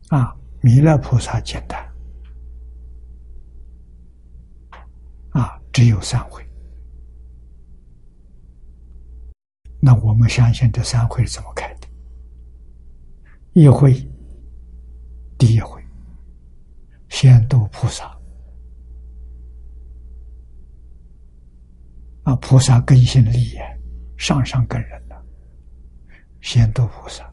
[0.09, 1.83] 啊，弥勒菩萨简单，
[5.31, 6.47] 啊，只有三回。
[9.81, 11.89] 那我们相信这三会是怎么开的？
[13.55, 13.95] 一会，
[15.39, 15.83] 第一会，
[17.09, 18.16] 先度菩萨，
[22.27, 23.81] 啊，菩萨根性利也，
[24.19, 25.25] 上上根人了，
[26.41, 27.33] 先度菩萨，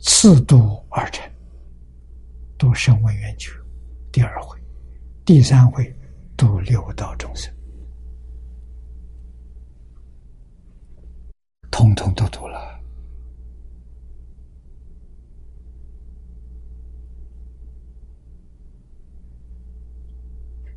[0.00, 1.24] 次度二乘，
[2.58, 3.52] 度声闻缘觉，
[4.10, 4.58] 第二回，
[5.24, 5.96] 第三回，
[6.36, 7.54] 度六道众生。
[11.70, 12.58] 通通都读了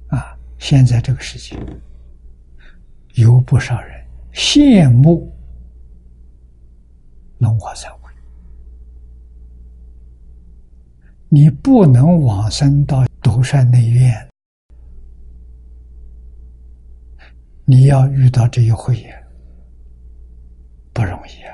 [0.10, 0.38] 啊！
[0.60, 1.60] 现在这个世界
[3.16, 5.32] 有不少人羡慕
[7.38, 8.12] 龙华三会，
[11.30, 14.30] 你不能往生到独山内院，
[17.64, 19.22] 你要遇到这一会呀。
[20.94, 21.54] 不容易啊！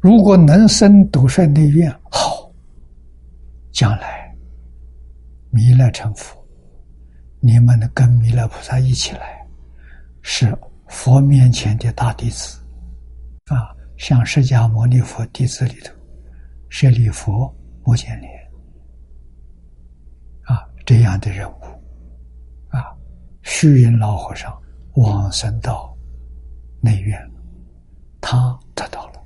[0.00, 2.52] 如果能生独率内院，好，
[3.72, 4.32] 将来
[5.50, 6.39] 弥勒成佛，
[7.40, 9.46] 你们能跟弥勒菩萨一起来，
[10.22, 10.56] 是
[10.88, 12.60] 佛面前的大弟子
[13.46, 13.74] 啊！
[13.96, 15.92] 像释迦牟尼佛弟子里头，
[16.68, 18.30] 舍利佛、摩犍连
[20.42, 21.62] 啊这样的人物，
[22.68, 22.96] 啊
[23.42, 24.54] 虚云老和尚
[24.94, 25.96] 往生到
[26.80, 27.30] 内院，
[28.20, 29.22] 他得到了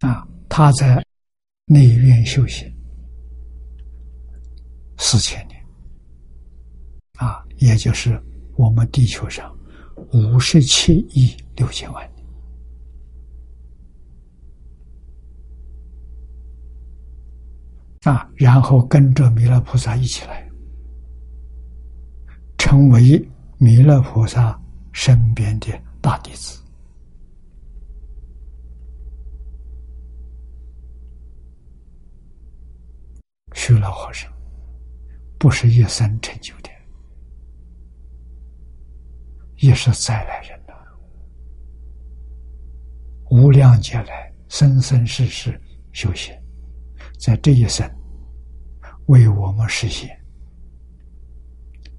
[0.00, 0.26] 啊！
[0.48, 1.04] 他在
[1.72, 2.70] 内院修行
[4.98, 5.58] 四千年
[7.14, 8.22] 啊，也就是
[8.56, 9.50] 我们地球上
[10.12, 12.26] 五十七亿六千万年。
[18.02, 20.46] 啊，然后跟着弥勒菩萨一起来，
[22.58, 24.60] 成为弥勒菩萨
[24.92, 25.68] 身边的
[26.02, 26.61] 大弟子。
[33.54, 34.32] 虚老和尚
[35.38, 36.70] 不是一生成就的，
[39.56, 40.72] 也是再来人呐，
[43.30, 45.60] 无量劫来生生世世
[45.92, 46.34] 修行。
[47.18, 47.88] 在这一生，
[49.06, 50.10] 为我们实现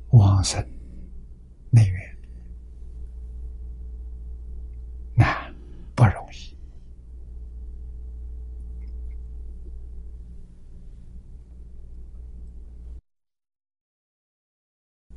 [0.09, 0.61] 往生
[1.69, 2.17] 内缘，
[5.15, 5.53] 难
[5.95, 6.52] 不容易。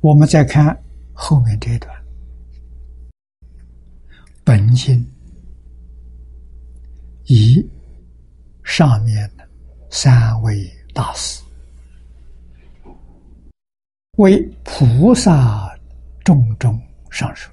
[0.01, 0.77] 我们再看
[1.13, 1.95] 后面这一段，
[4.43, 5.05] 本心
[7.25, 7.65] 以
[8.63, 9.47] 上面的。
[9.89, 11.41] 三位大师
[14.17, 15.73] 为菩萨
[16.25, 16.77] 重中
[17.09, 17.49] 上首。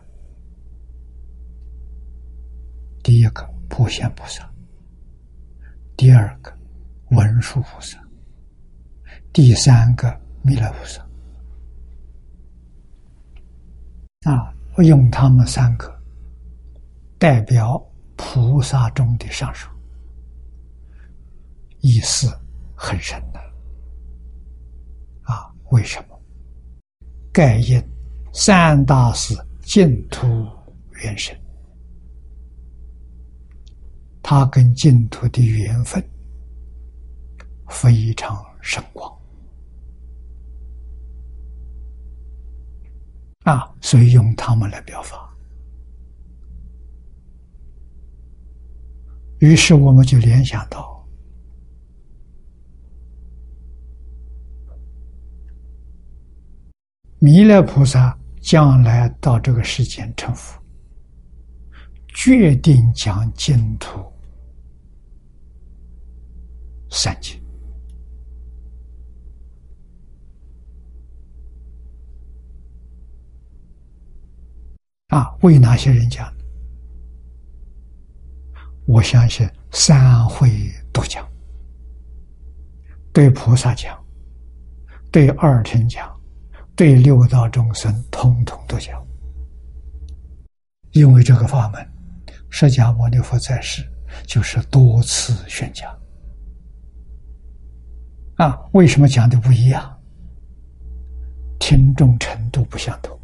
[3.04, 4.52] 第一个普贤菩萨，
[5.96, 6.52] 第二个
[7.10, 7.98] 文殊菩萨，
[9.32, 11.03] 第三个弥勒菩萨。
[14.24, 15.92] 啊，我用他们三个
[17.18, 17.82] 代表
[18.16, 19.68] 菩萨中的上首。
[21.80, 22.34] 意思
[22.74, 23.38] 很深的
[25.24, 25.52] 啊！
[25.70, 26.18] 为什么？
[27.30, 27.82] 盖因
[28.32, 30.26] 三大师净土
[31.02, 31.38] 缘深，
[34.22, 36.02] 他跟净土的缘分
[37.68, 39.14] 非常深广
[43.44, 45.30] 啊，所以用他们来表法。
[49.38, 50.92] 于是我们就联想到。
[57.18, 60.60] 弥勒菩萨将来到这个世间成佛，
[62.08, 64.12] 决定讲净土
[66.90, 67.42] 三经
[75.14, 76.28] 啊，为哪些人讲？
[78.84, 80.50] 我相信三会
[80.92, 81.24] 都讲，
[83.12, 83.96] 对菩萨讲，
[85.12, 86.12] 对二乘讲。
[86.76, 89.00] 对六道众生，通通都讲，
[90.90, 91.88] 因为这个法门，
[92.50, 93.88] 释迦牟尼佛在世
[94.26, 95.88] 就是多次宣讲。
[98.38, 99.96] 啊，为什么讲的不一样？
[101.60, 103.16] 听众程度不相同。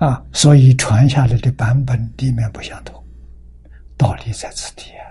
[0.00, 3.00] 啊，所以传下来的版本里面不相同，
[3.96, 5.06] 道理在此地啊。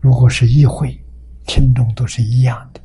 [0.00, 0.98] 如果是一会。
[1.46, 2.80] 听众都是一样的，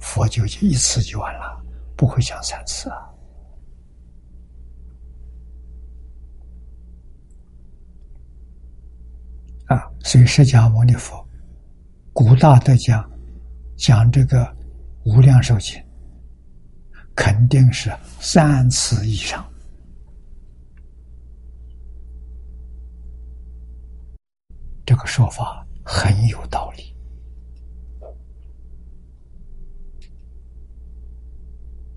[0.00, 1.64] 佛就就一次就完了，
[1.96, 2.98] 不会讲三次啊！
[9.68, 11.26] 啊，所以释迦牟尼佛
[12.12, 13.10] 古大德讲
[13.78, 14.54] 讲这个
[15.04, 15.82] 无量寿经，
[17.16, 17.90] 肯定是
[18.20, 19.49] 三次以上，
[24.90, 26.92] 这个说法很有道理。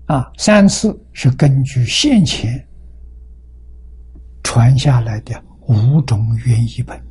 [0.06, 2.64] 啊，三次是根据先前
[4.44, 7.04] 传下来的五种原译本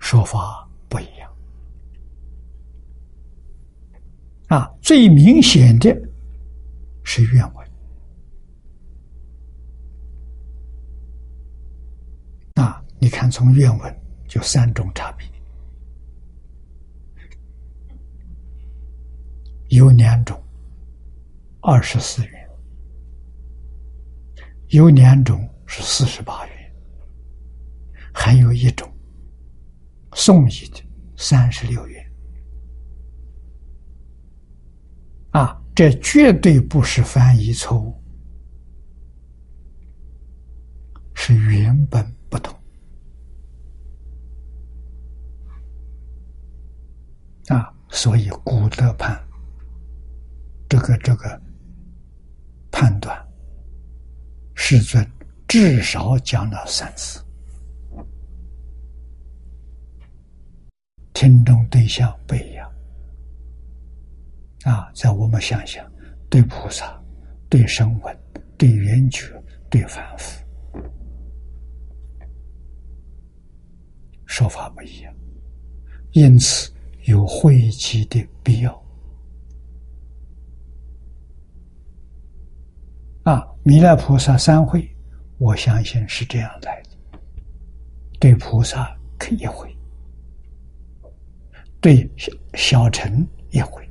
[0.00, 1.32] 说法不一样。
[4.48, 5.96] 啊，最明显的
[7.04, 7.68] 是愿望。
[12.54, 15.26] 啊，你看从原文就三种差别。
[19.68, 20.42] 有两种，
[21.60, 22.32] 二十四元；
[24.68, 26.54] 有两种是四十八元；
[28.14, 28.90] 还有一种
[30.14, 30.82] 送一的
[31.16, 32.04] 三十六元。
[35.32, 37.94] 啊，这绝对不是翻译错误，
[41.14, 42.02] 是原本
[47.48, 49.18] 啊所以古德判
[50.68, 51.40] 这个这个
[52.70, 53.26] 判断，
[54.54, 55.04] 世尊
[55.46, 57.24] 至少讲了三次。
[61.14, 62.70] 听众对象不一样
[64.64, 64.88] 啊！
[64.94, 65.84] 在我们想想，
[66.30, 67.02] 对菩萨、
[67.48, 68.16] 对声闻、
[68.56, 69.26] 对圆觉、
[69.68, 70.44] 对凡夫，
[74.26, 75.12] 说法不一样，
[76.12, 76.70] 因此
[77.08, 78.82] 有汇集的必要。
[83.22, 84.86] 啊，弥勒菩萨三会，
[85.38, 87.18] 我相信是这样来的：
[88.20, 89.74] 对菩萨可以会。
[91.80, 93.88] 对小小乘一回，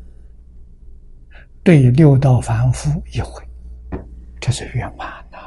[1.64, 3.44] 对六道凡夫一回，
[4.40, 5.44] 这是圆满的呐！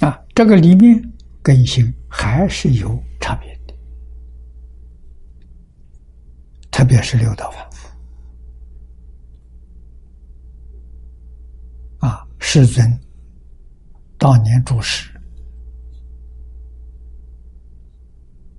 [0.00, 1.02] 啊，这个里面
[1.42, 3.74] 根性还是有差别的，
[6.70, 7.88] 特别是六道凡夫
[12.06, 13.00] 啊，世尊。
[14.18, 15.10] 当年注释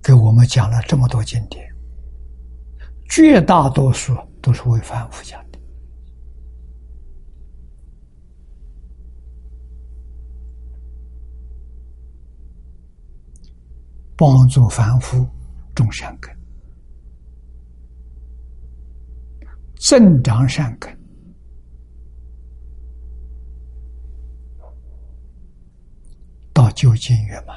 [0.02, 1.68] 给我们讲了这么多经典，
[3.08, 5.47] 绝大多数都是为凡夫讲的，
[14.18, 15.24] 帮助凡夫
[15.76, 16.36] 种善根，
[19.76, 20.92] 增长善根。
[26.52, 27.56] 到究竟圆满，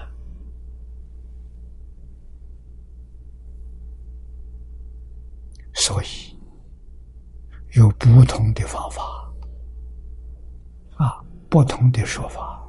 [5.73, 6.37] 所以
[7.71, 9.01] 有不同的方法。
[10.97, 12.60] 啊，不同的说法，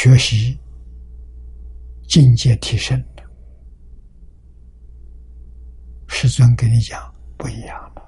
[0.00, 0.56] 学习
[2.06, 3.22] 境界提升的，
[6.06, 8.02] 师尊跟你讲不一样了。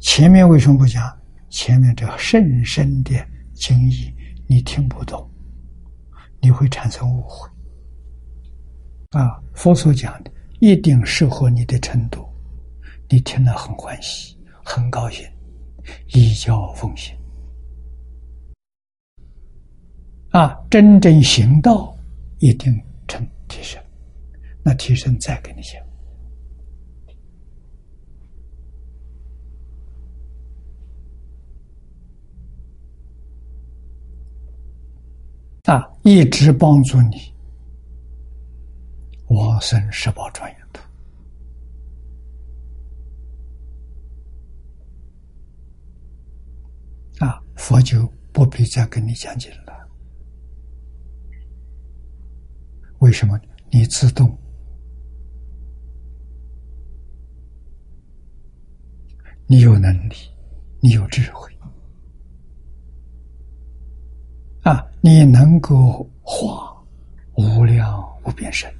[0.00, 1.16] 前面为什么不讲？
[1.50, 3.12] 前面这甚深的
[3.54, 4.12] 经义
[4.48, 5.30] 你听不懂，
[6.40, 7.48] 你会产生误会。
[9.10, 12.26] 啊，佛所讲的一定适合你的程度，
[13.08, 15.24] 你听了很欢喜，很高兴，
[16.08, 17.16] 依教奉行。
[20.32, 21.94] 啊，真正行道
[22.38, 22.74] 一定
[23.06, 23.82] 成提升，
[24.64, 25.80] 那提升再给你讲。
[35.64, 37.32] 啊，一直帮助你
[39.28, 40.82] 往生十宝庄严土。
[47.24, 49.81] 啊，佛就不必再跟你讲经了。
[53.02, 53.36] 为什么？
[53.68, 54.38] 你自动，
[59.44, 60.14] 你有能力，
[60.78, 61.50] 你有智慧。
[64.62, 66.72] 啊，你能够化
[67.34, 68.72] 无量无边身，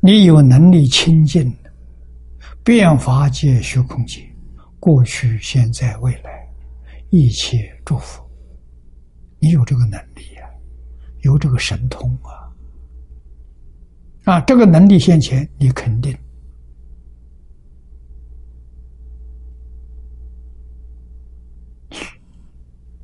[0.00, 1.54] 你有能力清净
[2.64, 4.28] 变法界虚空界，
[4.80, 6.44] 过去、现在、未来
[7.10, 8.24] 一切祝福，
[9.38, 10.50] 你有这个能力啊，
[11.20, 12.51] 有这个神通啊，
[14.24, 16.16] 啊，这个能力现前，你肯定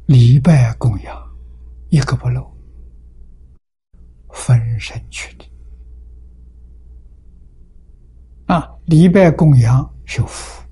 [0.07, 1.29] 礼拜供养。
[1.91, 2.47] 一个不漏，
[4.29, 5.45] 分身去的
[8.45, 8.71] 啊！
[8.85, 10.63] 礼拜供养修福，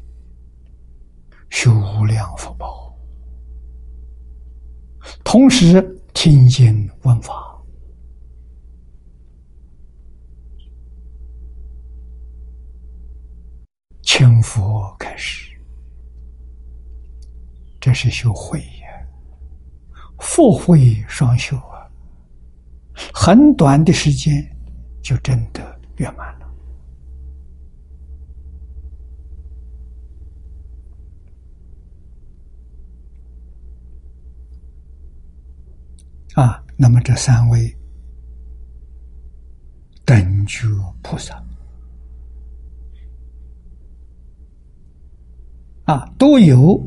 [1.48, 2.94] 修无量福报，
[5.24, 5.80] 同时
[6.12, 7.55] 听经闻法，
[14.18, 15.54] 请佛开始，
[17.78, 19.06] 这是修慧呀。
[20.20, 21.86] 佛慧双修啊，
[23.12, 24.42] 很短的时间
[25.02, 26.46] 就真的圆满了
[36.42, 36.64] 啊！
[36.78, 37.70] 那么这三位
[40.06, 40.66] 等觉
[41.02, 41.45] 菩萨
[45.86, 46.80] 啊，都有。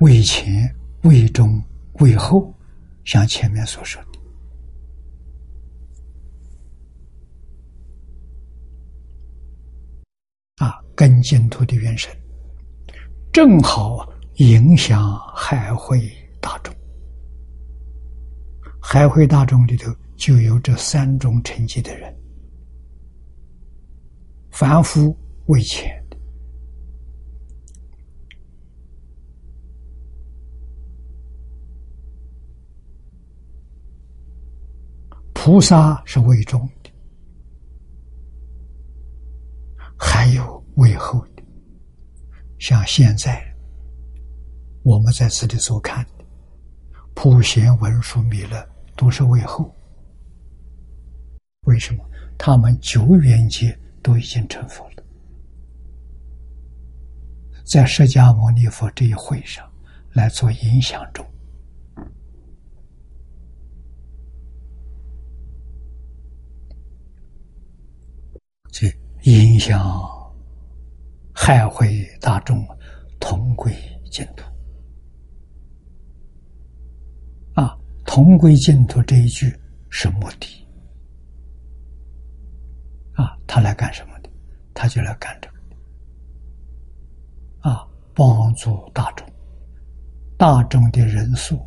[0.00, 1.62] 为前、为中、
[2.00, 2.52] 为后，
[3.04, 4.08] 像前面所说的，
[10.64, 12.10] 啊，根净土的元神，
[13.32, 16.74] 正好影响海会大众。
[18.80, 22.12] 海会大众里头就有这三种成绩的人：
[24.50, 25.16] 凡夫
[25.46, 26.16] 为浅的，
[35.32, 36.68] 菩萨是未中。
[40.04, 41.42] 还有为后的，
[42.58, 43.42] 像现在
[44.82, 46.24] 我们在这里所看的
[47.14, 49.72] 普贤文殊弥勒，都是为后。
[51.62, 52.04] 为什么？
[52.36, 54.91] 他们九缘界都已经成佛了，
[57.72, 59.66] 在释迦牟尼佛这一会上
[60.12, 61.26] 来做影响中，
[68.70, 68.86] 这。
[69.22, 69.80] 影响
[71.32, 72.62] 害会大众
[73.18, 73.72] 同归
[74.10, 74.44] 净土
[77.54, 77.78] 啊！
[78.04, 79.50] 同归净土这一句
[79.88, 80.68] 是目的
[83.14, 83.34] 啊！
[83.46, 84.30] 他来干什么的？
[84.74, 85.51] 他就来干这个！
[88.14, 89.26] 帮助大众，
[90.36, 91.58] 大众的人数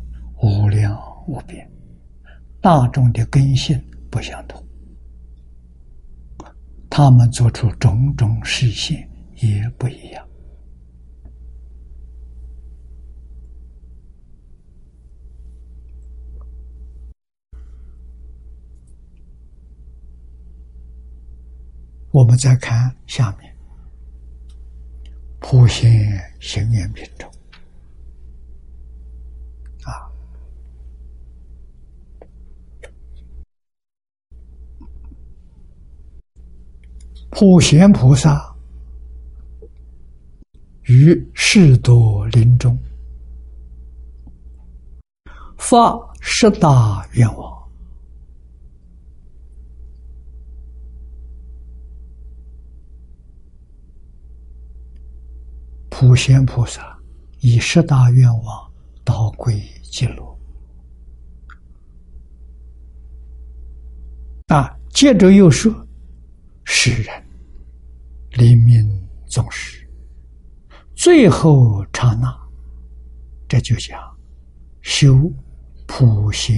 [0.42, 1.68] 无量无边，
[2.60, 4.62] 大众的根性不相同。
[6.88, 8.96] 他们做出种种事情
[9.36, 10.26] 也不一样，
[22.12, 23.55] 我们再看下面，
[25.38, 27.28] 普贤行愿品中。
[29.84, 30.10] 啊
[37.30, 38.54] 普贤菩萨
[40.84, 42.76] 于世多林中
[45.58, 47.55] 发十大愿望，
[55.98, 56.94] 普贤菩萨
[57.40, 58.70] 以十大愿望
[59.02, 60.38] 导归极乐
[64.48, 64.76] 啊！
[64.90, 65.72] 接着又说
[66.64, 67.24] 世人。
[68.32, 68.86] 黎明
[69.24, 69.88] 总是
[70.94, 72.30] 最后刹那，
[73.48, 73.96] 这就叫
[74.82, 75.32] 修
[75.86, 76.54] 普贤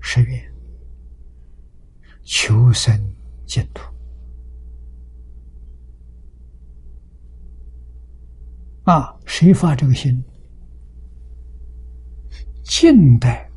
[0.00, 0.40] 十愿，
[2.22, 2.96] 求生
[3.46, 3.91] 净土
[8.84, 9.16] 啊！
[9.26, 10.22] 谁发这个心？
[12.64, 13.48] 近代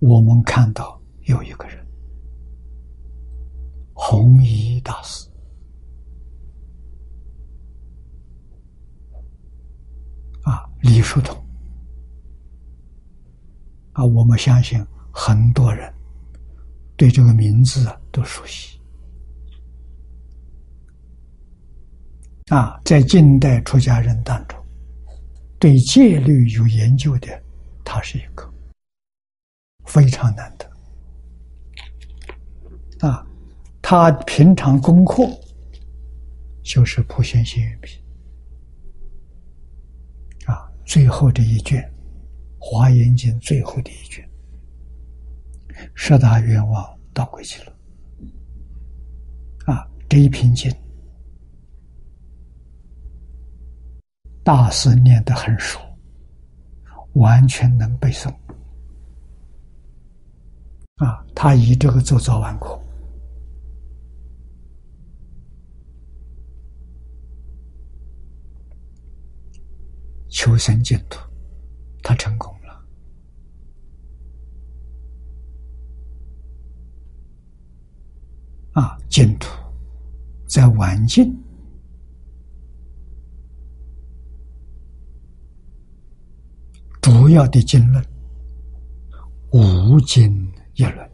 [0.00, 1.86] 我们看到有一个人，
[3.94, 5.28] 弘一大师。
[10.42, 11.42] 啊李叔同
[13.92, 14.78] 啊，我们相信
[15.10, 15.90] 很多人
[16.96, 18.78] 对这个名字都熟悉
[22.48, 22.80] 啊。
[22.84, 24.58] 在近代出家人当中，
[25.58, 27.42] 对戒律有研究的，
[27.84, 28.52] 他是一个
[29.86, 30.68] 非常难得
[33.08, 33.26] 啊。
[33.82, 35.28] 他平常功课
[36.62, 38.00] 就是普贤行愿品。
[40.86, 41.82] 最后这一卷
[42.58, 44.22] 《华严经》最后的一卷，
[45.94, 46.84] 十大愿望
[47.14, 47.72] 到归去了。
[49.64, 50.70] 啊，这一篇经，
[54.44, 55.80] 大师念得很熟，
[57.14, 58.28] 完全能背诵。
[60.96, 62.78] 啊，他以这个做早晚课。
[70.28, 71.18] 求生净土，
[72.02, 72.84] 他成功了。
[78.72, 79.48] 啊，净土
[80.46, 81.34] 在晚境，
[87.04, 88.02] 主要的经论
[89.52, 91.10] 五经一论。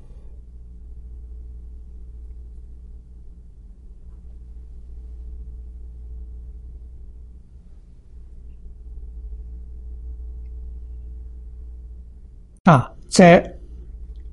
[12.63, 13.43] 啊，在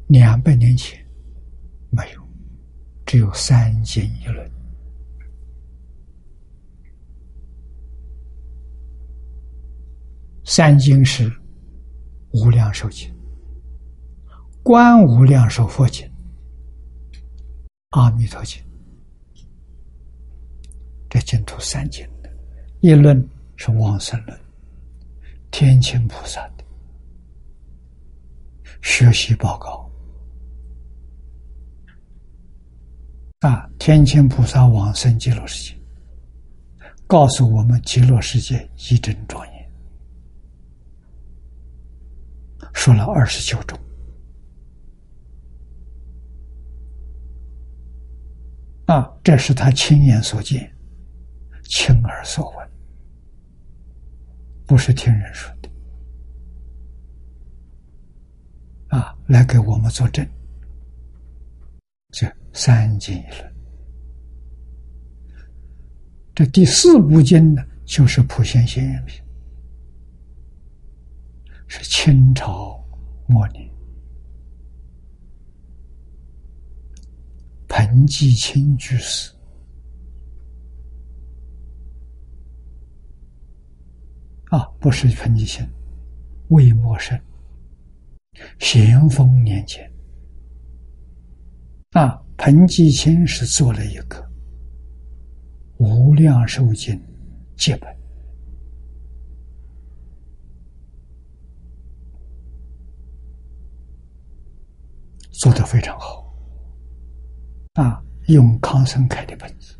[0.09, 1.03] 两百年前
[1.89, 2.21] 没有，
[3.03, 4.47] 只有三经一论。
[10.43, 11.27] 三经是
[12.39, 13.13] 无量寿经、
[14.63, 16.09] 观无量寿佛经、
[17.91, 18.61] 阿弥陀经。
[21.09, 22.29] 这净土三经的
[22.81, 23.17] 一论
[23.55, 24.39] 是往生论，
[25.51, 26.65] 天亲菩萨的
[28.81, 29.89] 学习报告
[33.39, 35.79] 啊，天亲菩萨往生极乐世界，
[37.07, 39.56] 告诉我们极乐世界一真庄严，
[42.77, 43.77] 说了二十九种。
[48.85, 50.71] 啊，这是他亲眼所见，
[51.63, 52.69] 亲耳所闻，
[54.67, 55.69] 不是听人说的。
[58.95, 60.25] 啊，来给我们作证。
[62.11, 63.53] 这三经一论，
[66.35, 69.21] 这第四部经呢，就是《普贤行愿品》，
[71.67, 72.83] 是清朝
[73.27, 73.69] 末年。
[77.67, 79.31] 彭继清居士
[84.49, 85.67] 啊，不是彭继清，
[86.47, 87.19] 魏默生，
[88.59, 89.91] 咸丰年间
[91.91, 94.17] 啊，彭继清是做了一个
[95.77, 96.95] 《无量寿经》
[97.57, 97.95] 结本
[105.37, 106.25] 做的非常好。
[107.73, 109.75] 啊，用康生开的本子，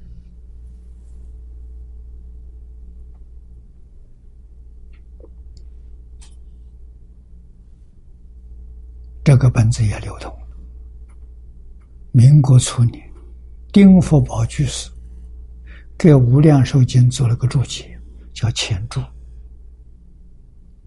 [9.23, 10.47] 这个本子也流通了。
[12.11, 13.11] 民国初年，
[13.73, 14.91] 丁福宝居士
[15.97, 17.99] 给《无量寿经》做了个注解，
[18.31, 19.01] 叫前注。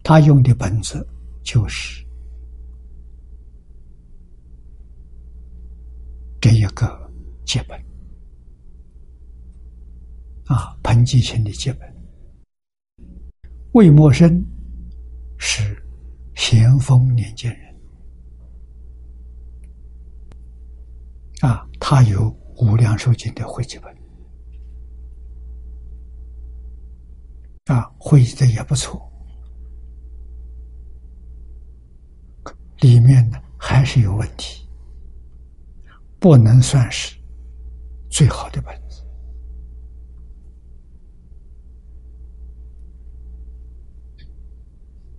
[0.05, 1.05] 他用的本子
[1.43, 2.05] 就是
[6.41, 6.99] 这一个。
[7.43, 7.77] 接本
[10.47, 11.97] 啊，彭继清的接本。
[13.73, 14.41] 魏默生
[15.37, 15.83] 是
[16.37, 17.75] 咸丰年间人
[21.41, 22.31] 啊，他有
[22.65, 23.93] 《无量寿经》的汇集本
[27.77, 29.11] 啊，汇集的也不错，
[32.79, 34.65] 里面呢还是有问题，
[36.21, 37.17] 不能算是。
[38.11, 39.05] 最好的本子，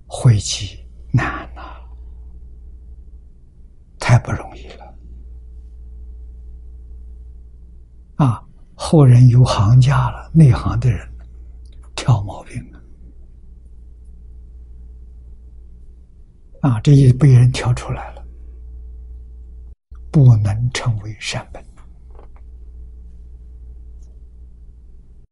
[0.06, 0.78] 汇集
[1.14, 1.62] 难呐，
[3.98, 4.94] 太不容易了。
[8.18, 8.46] 啊，
[8.76, 11.10] 后人有行家了，内行的人
[11.96, 12.62] 挑毛病。
[16.60, 18.21] 啊，这也被人挑出来了，
[20.12, 21.64] 不能成为善本。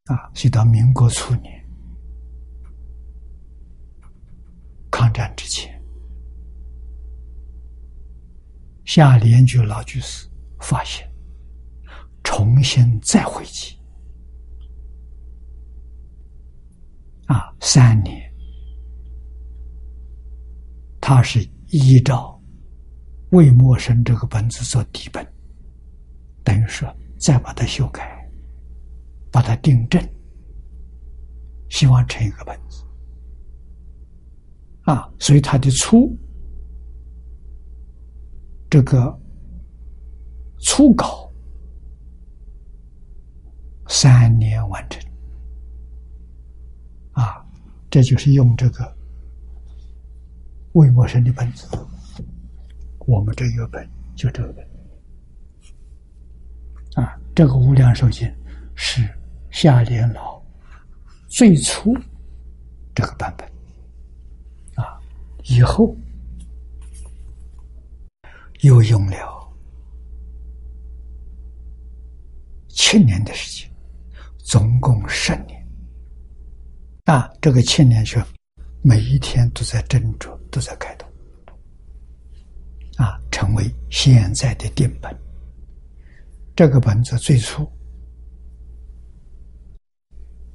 [0.06, 1.64] 啊，是到民国初年，
[4.90, 5.80] 抗战之前，
[8.86, 10.28] 夏联居老居士
[10.60, 11.08] 发现，
[12.24, 13.78] 重新再回集。
[17.28, 18.34] 啊，三年，
[21.00, 22.39] 他是依照
[23.32, 25.26] 魏默生这个本子做底本，
[26.44, 28.18] 等于说再把它修改。
[29.32, 30.04] 把它订正，
[31.70, 32.84] 希望成一个本子
[34.86, 36.18] 啊，所以它的初
[38.72, 39.16] 这个
[40.62, 41.32] 初稿
[43.88, 45.00] 三年完成。
[47.12, 47.46] 啊，
[47.92, 48.98] 这就是用这个
[50.72, 51.68] 魏默生的本子，
[53.10, 54.64] 我们这一个本就这个本
[56.94, 58.32] 啊，这个无量寿经
[58.76, 59.04] 是。
[59.52, 60.40] 夏联老
[61.28, 61.98] 最初
[62.94, 63.48] 这个版本
[64.76, 65.02] 啊，
[65.46, 65.98] 以后
[68.62, 69.52] 又用了
[72.68, 73.68] 七年的时间，
[74.38, 75.68] 总共十年
[77.06, 77.28] 啊。
[77.42, 78.24] 这个七年是
[78.84, 81.09] 每一天都在斟酌，都在开动
[83.00, 85.18] 啊，成为现在的定本。
[86.54, 87.66] 这个本子最初。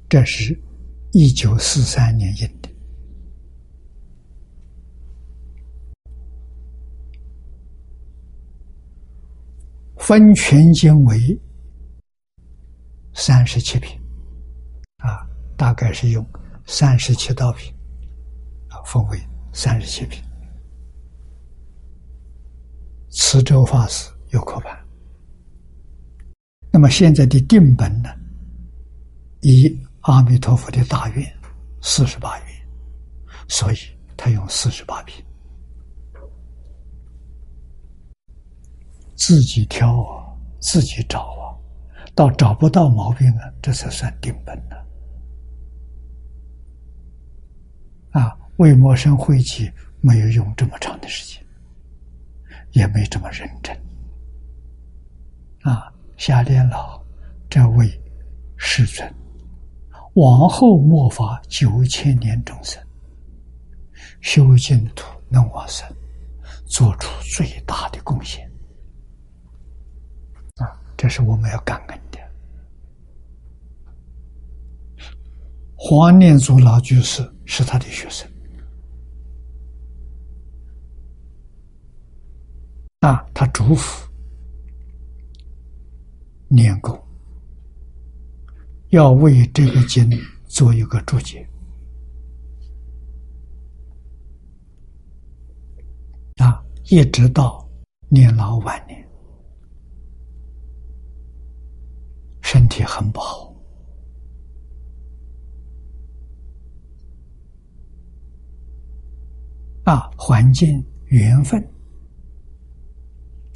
[0.07, 0.55] 这是
[1.11, 2.69] 一九四三年印的，
[9.97, 11.37] 分全经为
[13.15, 13.99] 三十七品，
[14.97, 15.27] 啊，
[15.57, 16.23] 大概是用
[16.67, 17.73] 三十七道品，
[18.69, 19.19] 啊，分为
[19.51, 20.23] 三十七品。
[23.17, 24.77] 慈州法师有刻版，
[26.69, 28.09] 那么现在的定本呢？
[29.39, 31.25] 以阿弥陀佛的大愿
[31.81, 32.47] 四十八愿，
[33.47, 33.77] 所以
[34.17, 35.23] 他用四十八品，
[39.15, 40.27] 自己挑啊，
[40.59, 41.55] 自己找啊，
[42.13, 44.75] 到找不到毛病了，这才算定本呢。
[48.11, 51.44] 啊，为魔生会集没有用这么长的时间，
[52.75, 53.75] 也没这么认真。
[55.63, 57.01] 啊，下列老
[57.49, 57.89] 这位
[58.55, 59.11] 世尊。
[60.13, 62.81] 往后末法九千年众生
[64.21, 65.85] 修净土能往生，
[66.65, 68.49] 做出最大的贡献
[70.55, 70.71] 啊！
[70.95, 72.19] 这是我们要感恩的。
[75.75, 78.25] 黄念祖老居士是他的学生
[83.05, 84.03] 啊，他嘱咐
[86.47, 86.99] 念功。
[88.89, 90.09] 要为这个经
[90.45, 91.47] 做一个注解
[96.37, 97.69] 啊，一直到
[98.09, 99.07] 年老晚年，
[102.41, 103.53] 身体很不好
[109.83, 111.63] 啊，环境缘分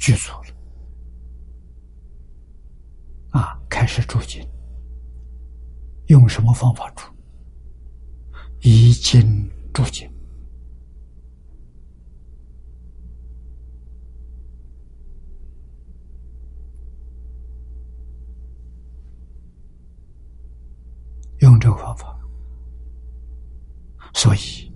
[0.00, 0.48] 具足了
[3.38, 4.42] 啊，开始住经。
[6.06, 7.04] 用什么方法住？
[8.62, 10.10] 以经住经，
[21.38, 22.18] 用这个方法，
[24.14, 24.72] 所以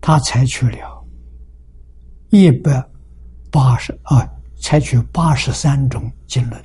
[0.00, 1.06] 他采取了
[2.30, 2.93] 一百
[3.54, 4.28] 八十啊，
[4.60, 6.60] 采取八十三种经论，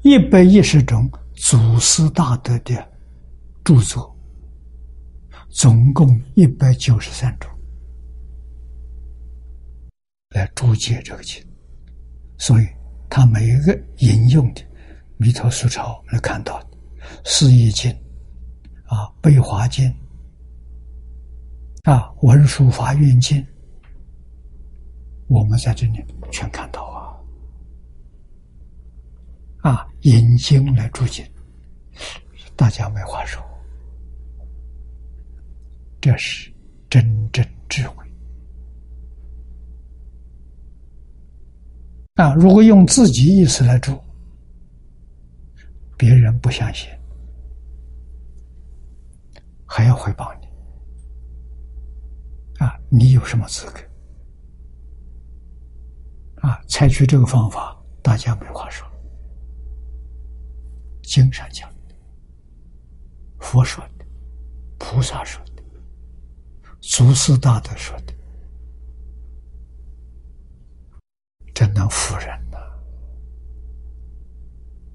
[0.00, 1.06] 一百一十种。
[1.36, 2.74] 祖师大德的
[3.64, 4.16] 著作，
[5.50, 7.50] 总共一百九十三种，
[10.30, 11.44] 来注解这个经，
[12.38, 12.66] 所以
[13.10, 14.62] 他每一个引用的
[15.16, 16.60] 《弥陀书抄》，我们看到
[17.24, 17.90] 《四义经》
[18.84, 19.84] 啊，《悲华经》
[21.92, 23.42] 啊，《文殊法愿经》，
[25.34, 26.00] 我们在这里
[26.30, 26.80] 全看到
[29.62, 31.28] 啊，啊，引经来注解。
[32.54, 33.42] 大家没话说，
[36.00, 36.52] 这是
[36.88, 38.06] 真正智慧
[42.14, 42.32] 啊！
[42.34, 44.00] 如果用自己意思来住，
[45.96, 46.88] 别人不相信，
[49.66, 50.46] 还要回报你
[52.64, 52.78] 啊！
[52.88, 53.80] 你有什么资格
[56.44, 56.60] 啊？
[56.68, 58.86] 采取这个方法，大家没话说。
[61.02, 61.72] 经上讲。
[63.40, 64.04] 佛说的，
[64.78, 65.62] 菩萨说的，
[66.80, 68.12] 祖师大德说的，
[71.54, 72.58] 真能服人呐！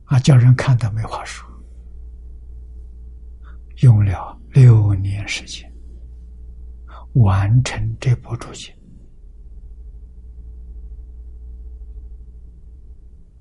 [0.05, 1.47] 啊，叫人看的没话说。
[3.77, 5.71] 用了六年时间
[7.13, 8.75] 完成这部注解。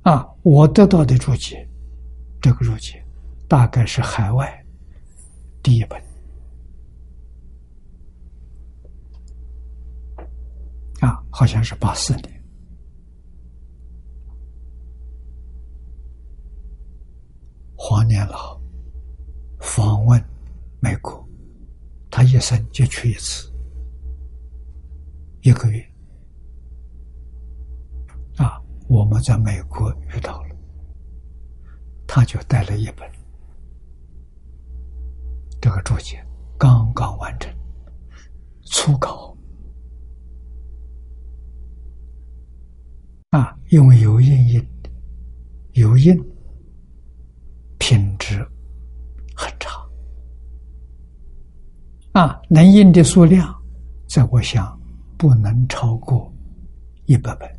[0.09, 1.69] 啊，我得到的注解，
[2.41, 3.05] 这个注解
[3.47, 4.65] 大概是海外。
[5.63, 6.03] 第一本
[11.01, 12.43] 啊，好像是八四年，
[17.77, 18.59] 黄年老
[19.61, 20.19] 访问
[20.81, 21.23] 美国，
[22.11, 23.53] 他一生就去一次，
[25.43, 25.87] 一个月
[28.89, 30.57] 我们在美国遇到了，
[32.07, 33.07] 他就带了一本。
[35.61, 36.25] 这个注解
[36.59, 37.53] 刚刚完成，
[38.65, 39.37] 初稿
[43.31, 44.67] 啊，用油印印，
[45.73, 46.17] 油印
[47.79, 48.39] 品质
[49.37, 49.87] 很差
[52.13, 53.55] 啊，能印的数量，
[54.09, 54.81] 在我想
[55.19, 56.33] 不能超过
[57.05, 57.58] 一百本，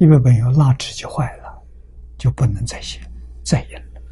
[0.00, 1.62] 一百本有蜡纸就坏了，
[2.16, 2.98] 就不能再写
[3.44, 4.02] 再印了。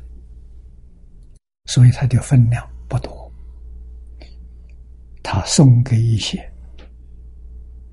[1.64, 3.32] 所以它的分量不多，
[5.22, 6.46] 他送给一些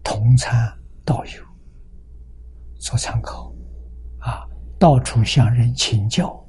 [0.04, 1.42] 同参道友
[2.80, 3.50] 做参考，
[4.20, 4.46] 啊，
[4.78, 6.46] 到处向人请教，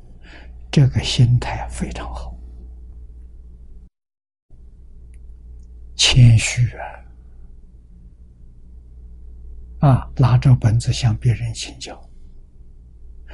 [0.68, 2.36] 这个心态非常好，
[5.94, 6.84] 谦虚啊，
[9.78, 12.00] 啊，拿着本子向别人请教，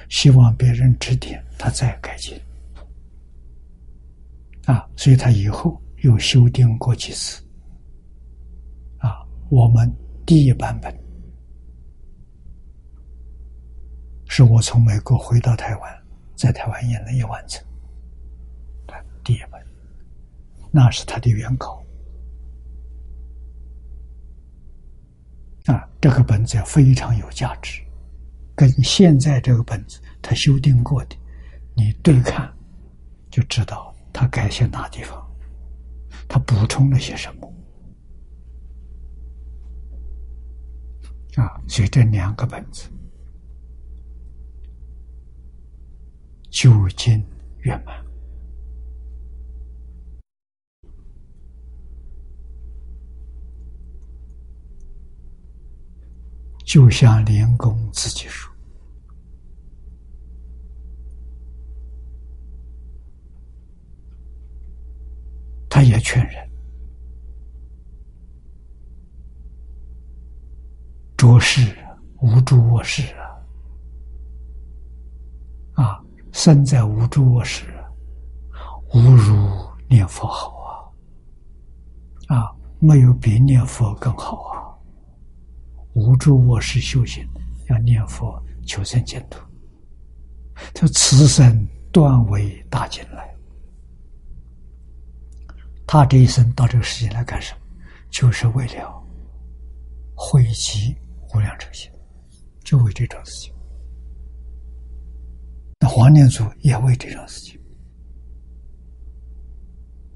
[0.08, 2.38] 希望别人指点他再改进。
[4.66, 7.42] 啊，所以他以后又修订过几次。
[8.98, 9.92] 啊，我们
[10.24, 10.96] 第一版本
[14.28, 16.02] 是我从美国回到台湾，
[16.36, 17.64] 在台湾演了一完成。
[19.24, 19.60] 第一本，
[20.70, 21.81] 那是他的原稿。
[25.66, 27.80] 啊，这个本子非常有价值，
[28.54, 31.16] 跟现在这个本子他修订过的，
[31.74, 32.52] 你对看，
[33.30, 35.24] 就知道他改写哪地方，
[36.28, 37.52] 他补充了些什么。
[41.36, 42.90] 啊，所以这两个本子
[46.50, 47.24] 究竟
[47.60, 48.01] 圆满。
[56.64, 58.50] 就像莲公自己说
[65.68, 66.50] ：“他也劝人，
[71.16, 71.76] 着世
[72.20, 73.02] 无诸卧室
[75.74, 75.84] 啊！
[75.84, 77.66] 啊，身在无诸卧室，
[78.94, 79.34] 无如
[79.88, 80.92] 念佛好
[82.28, 82.36] 啊！
[82.36, 84.61] 啊，没有比念佛更好啊！”
[85.94, 87.26] 无助卧室修行，
[87.68, 89.40] 要念佛求生净土。
[90.72, 93.34] 这此生断为大进来，
[95.86, 97.60] 他这一生到这个世界来干什么？
[98.10, 99.02] 就是为了
[100.14, 100.94] 汇集
[101.34, 101.90] 无量这些，
[102.62, 103.54] 就为这种事情。
[105.80, 107.60] 那黄念祖也为这种事情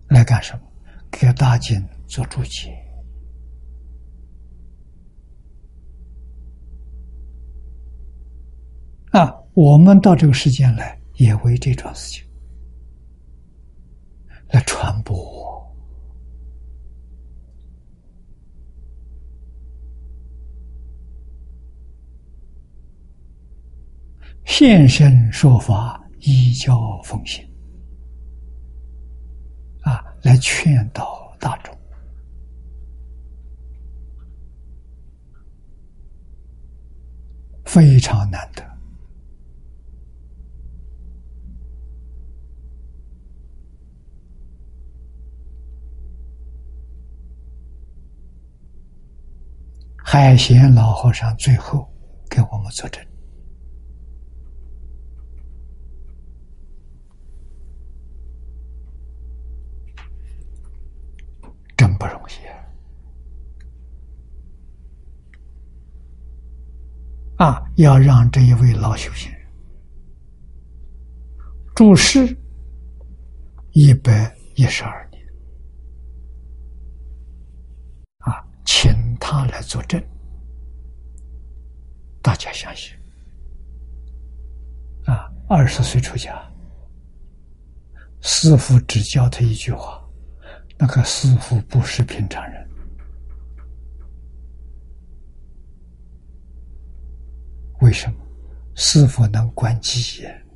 [0.09, 0.61] 来干什么？
[1.11, 2.86] 给大经做注解。
[9.17, 12.23] 啊，我们到这个世间来，也为这桩事情
[14.51, 15.75] 来传播，
[24.45, 27.43] 现身说法，依教奉行，
[29.81, 31.75] 啊，来劝导大众，
[37.65, 38.76] 非常难得。
[50.19, 51.87] 海贤老和尚最后
[52.31, 53.07] 给我们作证，
[61.77, 62.33] 真不容易
[67.37, 67.63] 啊！
[67.75, 69.41] 要让这一位老修行人
[71.75, 72.35] 住世
[73.73, 75.06] 一百一十二。
[78.67, 80.03] 请他来作证，
[82.21, 82.93] 大家相信
[85.07, 85.33] 啊！
[85.49, 86.35] 二十岁出家，
[88.21, 90.05] 师傅只教他一句话，
[90.77, 92.69] 那个师傅不是平常人。
[97.81, 98.17] 为什么？
[98.75, 100.47] 师傅能观机眼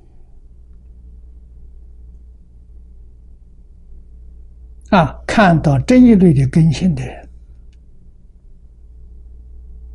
[4.91, 5.17] 啊！
[5.27, 7.20] 看到这一类的根性的人。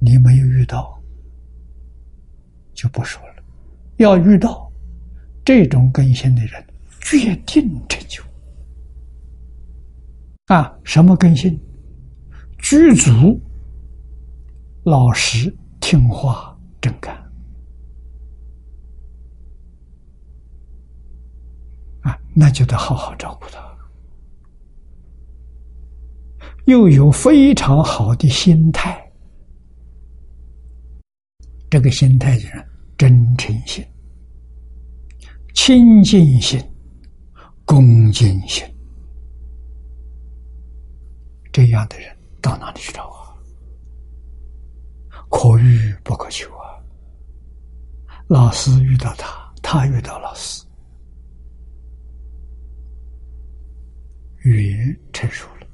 [0.05, 1.01] 你没有遇到，
[2.75, 3.43] 就不说了。
[3.97, 4.71] 要遇到
[5.43, 6.63] 这种根性的人，
[7.01, 8.21] 决定成就。
[10.45, 11.59] 啊，什么根性？
[12.59, 13.41] 具足、
[14.83, 17.15] 老实、听话、正干。
[22.01, 23.59] 啊，那就得好好照顾他。
[26.65, 29.04] 又有非常好的心态。
[31.75, 32.65] 这个心态就是
[32.97, 33.85] 真诚心、
[35.53, 36.57] 清净心、
[37.65, 38.63] 恭敬心，
[41.51, 43.35] 这样的人到哪里去找啊？
[45.29, 46.79] 可遇不可求啊！
[48.27, 50.65] 老师遇到他，他遇到老师，
[54.45, 55.67] 语言成熟了，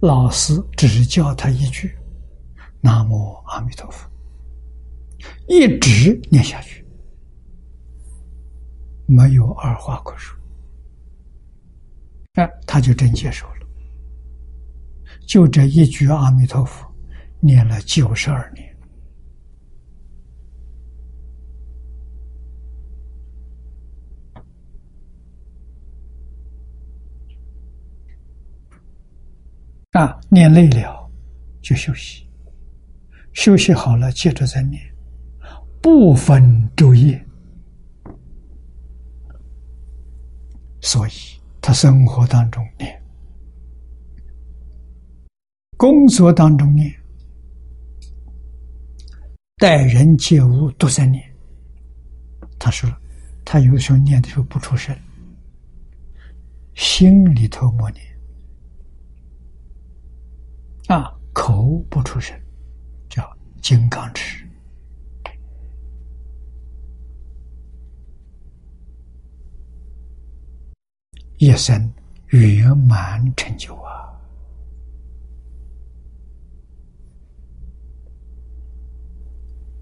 [0.00, 1.94] 老师只教他一句
[2.80, 4.08] ：“南无阿弥陀佛。”
[5.48, 6.84] 一直念下去，
[9.06, 10.38] 没有二话可说，
[12.34, 13.66] 哎，他就真接受了。
[15.26, 16.86] 就这一句阿弥陀佛，
[17.40, 18.66] 念了九十二年。
[29.92, 31.10] 啊，念累了
[31.60, 32.28] 就休息，
[33.32, 34.87] 休息好了接着再念。
[35.80, 36.42] 不分
[36.76, 37.24] 昼夜。
[40.80, 41.10] 所以
[41.60, 43.02] 他生活当中念，
[45.76, 46.90] 工作当中念，
[49.56, 51.22] 待人接物都在念。
[52.58, 52.90] 他说，
[53.44, 54.96] 他有时候念的时候不出声，
[56.74, 58.02] 心里头默念，
[60.86, 62.34] 啊，口不出声，
[63.10, 64.47] 叫金刚持。
[71.38, 71.92] 一生
[72.28, 74.10] 圆满成就啊！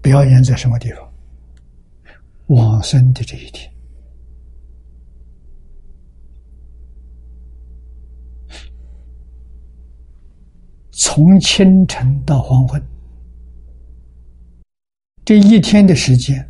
[0.01, 1.13] 表演在什么地方？
[2.47, 3.69] 往生的这一天，
[10.91, 12.81] 从清晨到黄昏，
[15.25, 16.47] 这一天的时间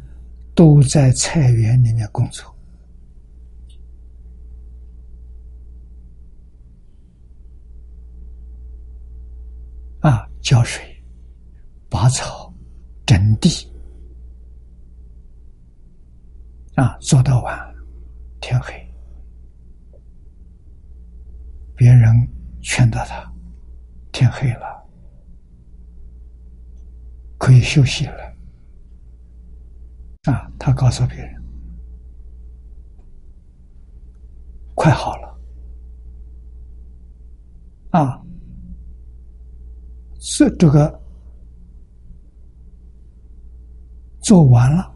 [0.53, 2.56] 都在菜园里面工作。
[10.01, 11.03] 啊，浇水、
[11.89, 12.53] 拔草、
[13.05, 13.49] 整地，
[16.75, 17.75] 啊，做到晚
[18.39, 18.73] 天黑。
[21.75, 22.11] 别人
[22.61, 23.31] 劝导他，
[24.11, 24.87] 天黑了，
[27.37, 28.35] 可以休息了。
[30.31, 31.43] 啊，他告诉别人，
[34.75, 35.39] 快好了。
[37.91, 38.23] 啊。
[40.19, 41.01] 是这个
[44.21, 44.93] 做完了，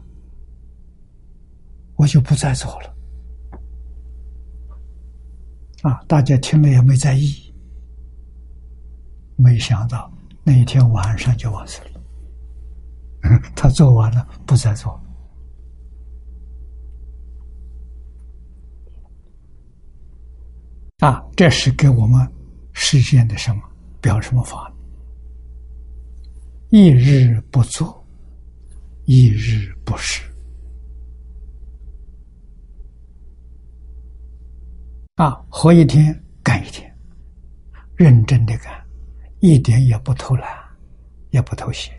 [1.96, 2.94] 我就不再做了。
[5.82, 7.52] 啊，大家听了也没在意，
[9.36, 10.12] 没想到
[10.44, 12.00] 那一天晚上就完事了。
[13.56, 15.00] 他做完了，不再做。
[20.98, 22.32] 啊，这是给我们
[22.72, 23.62] 实现的什么？
[24.00, 24.71] 表什么法？
[26.74, 28.02] 一日不作，
[29.04, 30.22] 一日不食。
[35.16, 36.90] 啊，活一天干一天，
[37.94, 38.72] 认真的干，
[39.40, 40.48] 一点也不偷懒，
[41.28, 41.94] 也不偷闲。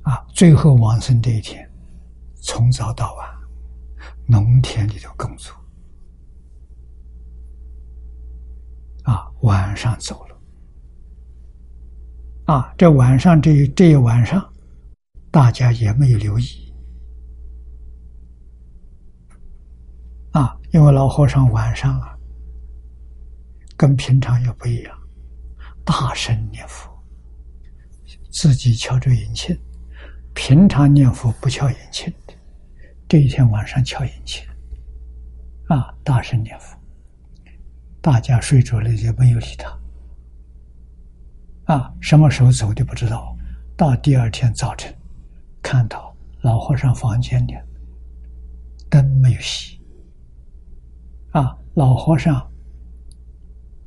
[0.00, 1.70] 啊，最后往生这一天，
[2.36, 3.28] 从早到晚，
[4.26, 5.54] 农田里头工作。
[9.06, 10.36] 啊，晚上走了。
[12.46, 14.52] 啊，这晚上这一这一晚上，
[15.30, 16.44] 大家也没有留意。
[20.32, 22.16] 啊，因为老和尚晚上啊，
[23.76, 24.98] 跟平常也不一样，
[25.84, 26.90] 大声念佛，
[28.32, 29.56] 自己敲着引磬。
[30.34, 32.34] 平常念佛不敲引磬的，
[33.08, 34.42] 这一天晚上敲引磬，
[35.68, 36.75] 啊，大声念佛。
[38.06, 39.76] 大家睡着了，就没有理他。
[41.74, 43.36] 啊，什么时候走的不知道。
[43.76, 44.94] 到第二天早晨，
[45.60, 47.54] 看到老和尚房间里
[48.88, 49.76] 灯没有熄。
[51.32, 52.48] 啊，老和尚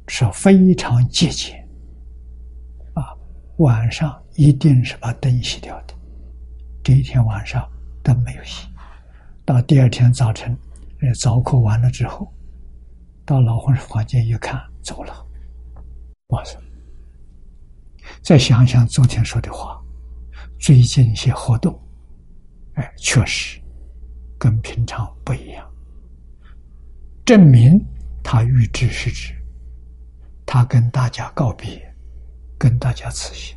[0.10, 1.66] 是非常节俭。
[2.96, 3.16] 啊，
[3.60, 5.94] 晚上一定是把灯熄掉的。
[6.84, 7.66] 这一天晚上
[8.04, 8.66] 灯没有熄。
[9.46, 10.54] 到第二天早晨，
[11.00, 12.30] 呃，早课完了之后。
[13.30, 15.14] 到老和尚房间一看，走了。
[16.30, 16.58] 哇塞！
[18.24, 19.80] 再想想昨天说的话，
[20.60, 21.80] 最近一些活动，
[22.74, 23.62] 哎，确实
[24.40, 25.64] 跟平常不一样。
[27.24, 27.80] 证明
[28.24, 29.36] 他预知是指，
[30.44, 31.80] 他跟大家告别，
[32.58, 33.56] 跟大家辞行，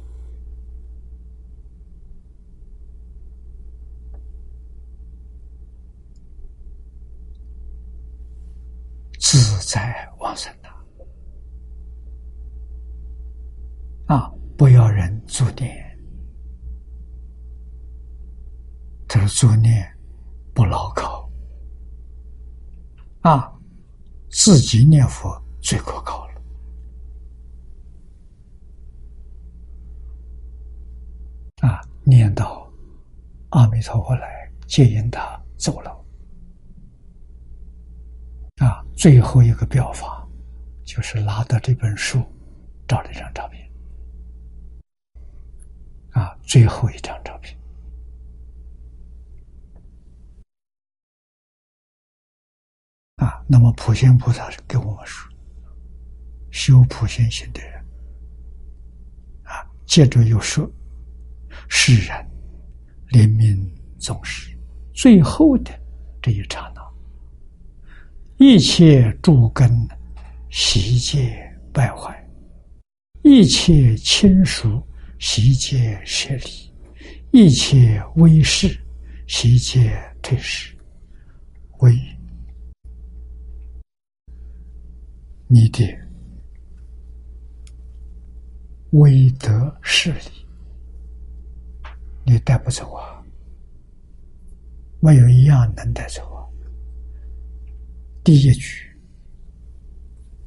[9.32, 10.68] 自在往生的
[14.14, 14.30] 啊！
[14.58, 15.98] 不要人助念，
[19.08, 19.90] 这个助念
[20.52, 21.26] 不牢靠
[23.22, 23.50] 啊！
[24.28, 26.42] 自己念佛最可靠了
[31.62, 31.80] 啊！
[32.04, 32.70] 念到
[33.48, 36.01] 阿弥陀佛来接引他走了。
[38.96, 40.26] 最后一个表法，
[40.84, 42.24] 就是拿到这本书，
[42.86, 43.70] 照了一张照片。
[46.10, 47.58] 啊，最后一张照片。
[53.16, 55.30] 啊，那么普贤菩萨跟我们说，
[56.50, 57.84] 修普贤行的人，
[59.44, 60.68] 啊，接着又说，
[61.68, 62.16] 世人
[63.10, 63.56] 怜悯
[64.00, 64.52] 众生，
[64.92, 65.70] 最后的
[66.20, 66.71] 这一刹，
[68.38, 69.70] 一切诸根
[70.50, 71.38] 习戒
[71.72, 72.28] 败坏，
[73.22, 74.82] 一切亲属
[75.18, 76.72] 习戒舍离，
[77.30, 78.76] 一切威势
[79.26, 80.74] 习戒退失，
[81.78, 81.96] 为。
[85.46, 85.86] 你的
[88.92, 90.46] 威德势力，
[92.24, 93.22] 你带不走啊！
[95.00, 96.31] 没有一样能带走！
[98.24, 98.88] 第一句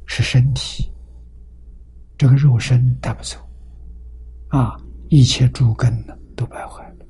[0.05, 0.89] 是身体，
[2.17, 3.37] 这个肉身带不走
[4.47, 4.79] 啊！
[5.09, 7.05] 一切诸根呢都败坏了，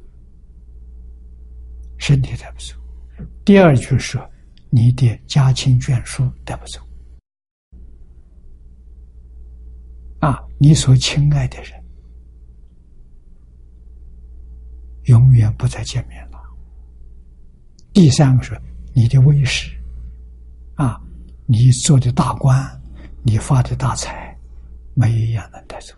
[1.98, 2.76] 身体带不走。
[3.46, 4.20] 第二句是
[4.70, 6.82] 你的家亲眷属带不走。
[10.20, 11.72] 啊，你所亲爱的人，
[15.04, 16.40] 永远不再见面了。
[17.94, 18.60] 第三个是
[18.94, 19.72] 你的威势，
[20.76, 21.02] 啊，
[21.46, 22.82] 你做的大官，
[23.24, 24.38] 你发的大财，
[24.94, 25.94] 没一样能带走。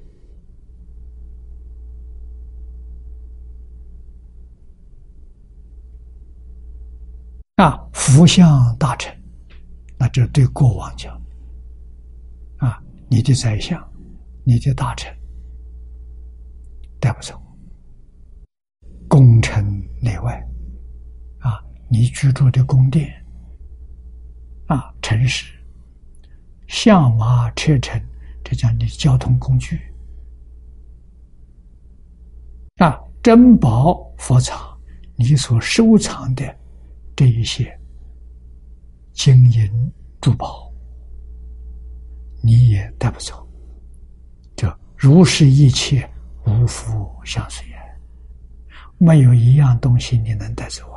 [7.55, 9.15] 啊，福相大臣，
[9.97, 11.19] 那这对国王讲，
[12.57, 13.81] 啊，你的宰相。
[14.49, 15.13] 你的大臣
[17.01, 17.37] 带不走，
[19.09, 19.61] 功臣
[20.01, 20.41] 内外
[21.39, 23.13] 啊，你居住的宫殿
[24.67, 25.51] 啊，城市、
[26.67, 28.01] 象马车乘，
[28.43, 29.79] 这叫你交通工具
[32.77, 34.77] 啊，珍宝佛藏，
[35.15, 36.55] 你所收藏的
[37.15, 37.77] 这一些
[39.13, 39.91] 金银
[40.21, 40.71] 珠宝，
[42.43, 43.45] 你也带不走。
[44.99, 46.09] 如是一切
[46.47, 47.63] 无福相随，
[48.97, 50.91] 没有一样东西你能带走！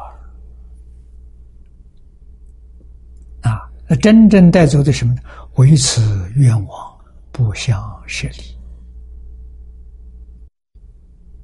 [3.43, 5.21] 啊，那真正带走的什么呢？
[5.57, 6.99] 为此愿望
[7.33, 8.57] 不相舍离，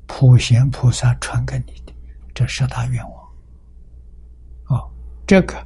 [0.07, 1.93] 普贤菩萨传给你的
[2.33, 3.25] 这十大愿望，
[4.67, 4.89] 哦，
[5.27, 5.57] 这个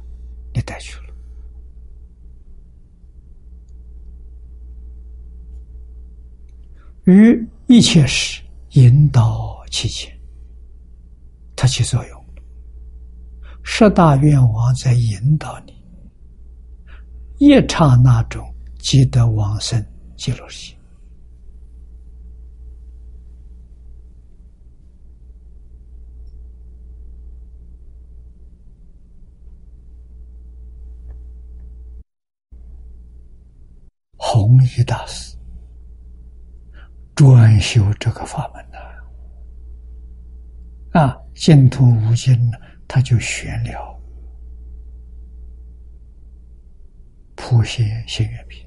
[0.55, 1.13] 你带去了。
[7.03, 8.41] 于一切时
[8.71, 10.11] 引导其前，
[11.55, 12.25] 它起作用。
[13.63, 15.70] 十大愿望在引导你，
[17.43, 18.39] 一刹那中
[18.77, 19.83] 即得往生
[20.15, 20.77] 极乐世界。
[34.15, 35.35] 弘一大师。
[37.15, 38.77] 专修这个法门呢，
[40.91, 42.57] 啊，净土无尽呢，
[42.87, 43.99] 他就玄了
[47.51, 48.65] 普贤行愿品，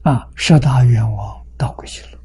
[0.00, 2.18] 啊，十大愿望倒过去了，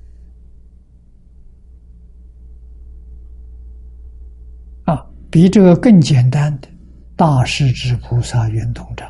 [4.85, 6.69] 啊，比这个更简单的
[7.17, 9.09] 大势至菩萨圆通章。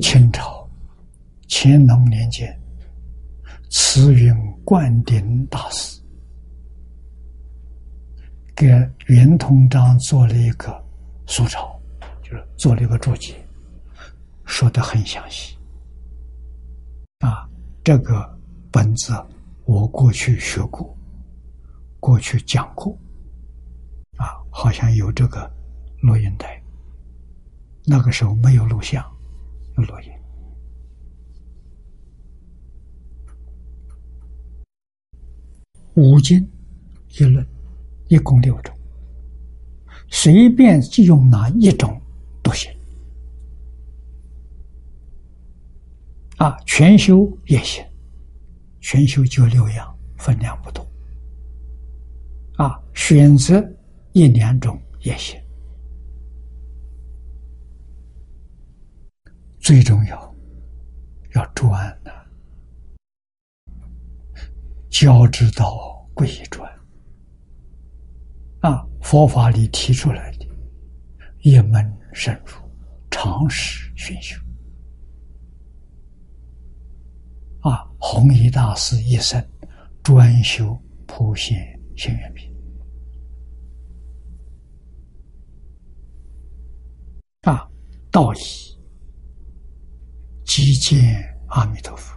[0.00, 0.70] 清朝
[1.48, 2.56] 乾隆年间，
[3.68, 4.34] 慈云
[4.64, 6.00] 灌顶大师
[8.54, 8.66] 给
[9.06, 10.84] 圆通章做了一个
[11.26, 11.78] 素抄，
[12.22, 13.34] 就是做了一个注解，
[14.44, 15.56] 说的很详细。
[17.18, 17.48] 啊，
[17.82, 18.38] 这个
[18.70, 19.12] 本子
[19.64, 20.96] 我过去学过，
[22.00, 22.96] 过去讲过，
[24.16, 25.50] 啊，好像有这个
[26.02, 26.62] 录音带，
[27.84, 29.04] 那个时候没有录像。
[29.76, 30.15] 有录音。
[35.96, 36.46] 五经
[37.18, 37.44] 一论，
[38.08, 38.74] 一共六种，
[40.08, 42.00] 随便就用哪一种
[42.42, 42.70] 都行。
[46.36, 47.82] 啊，全修也行，
[48.80, 50.86] 全修就六样，分量不同。
[52.58, 53.66] 啊，选择
[54.12, 55.40] 一两种也行。
[59.58, 60.34] 最重要，
[61.34, 61.98] 要专，
[64.90, 66.70] 教之道贵以专。
[68.60, 70.46] 啊，佛法里提出来的，
[71.40, 72.52] 一门深入，
[73.10, 74.40] 常识熏修。
[77.60, 79.44] 啊，弘一大师一生
[80.02, 81.58] 专修普贤
[81.96, 82.52] 行愿品
[87.42, 87.68] 啊，
[88.10, 88.38] 道义
[90.44, 92.15] 即见阿弥陀佛，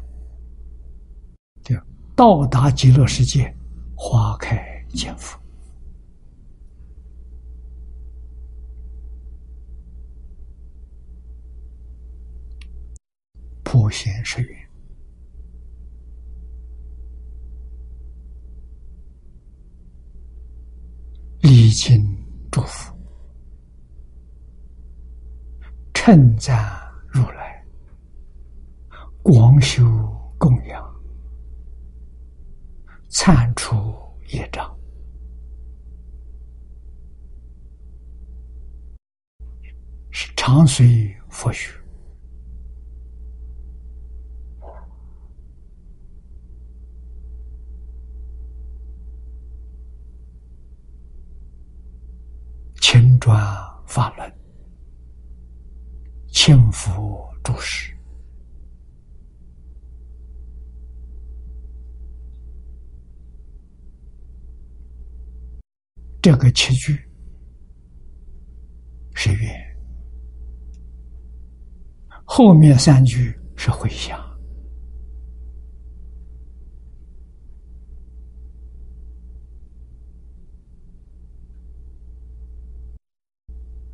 [2.20, 3.50] 到达极乐世界，
[3.96, 4.58] 花开
[4.90, 5.40] 见佛。
[13.64, 14.70] 普贤是缘，
[21.40, 22.06] 礼敬
[22.52, 22.94] 祝福，
[25.94, 26.70] 称赞
[27.08, 27.66] 如来，
[29.24, 29.86] 广修
[30.38, 30.89] 供养，
[33.10, 33.76] 铲除
[34.28, 34.78] 业障，
[40.12, 41.74] 是长随佛学。
[52.80, 53.38] 轻转
[53.86, 54.40] 法轮，
[56.28, 57.99] 轻拂诸事。
[66.32, 66.96] 这个七句
[69.16, 69.78] 是愿，
[72.24, 74.16] 后面三句是回向。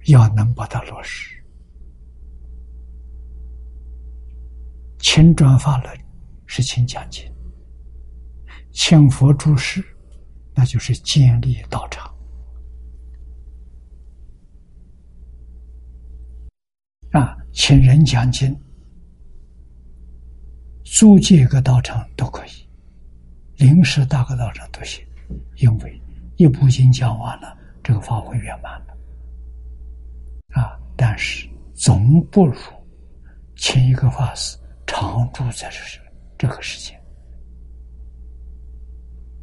[0.08, 1.42] 要能把它落实，
[5.00, 5.98] 请转法轮
[6.46, 7.24] 是请讲经，
[8.74, 9.82] 请佛注释，
[10.54, 12.14] 那就是建立道场
[17.12, 17.38] 啊，
[17.68, 18.56] 请人讲经，
[20.84, 22.50] 租借一个道场都可以，
[23.56, 25.04] 临时搭个道场都行，
[25.56, 26.00] 因为
[26.36, 28.96] 一部经讲完了，这个法会圆满了。
[30.62, 30.78] 啊！
[30.96, 32.56] 但是总不如
[33.56, 34.56] 请一个法师
[34.86, 35.80] 常住在这
[36.38, 36.94] 这个世界，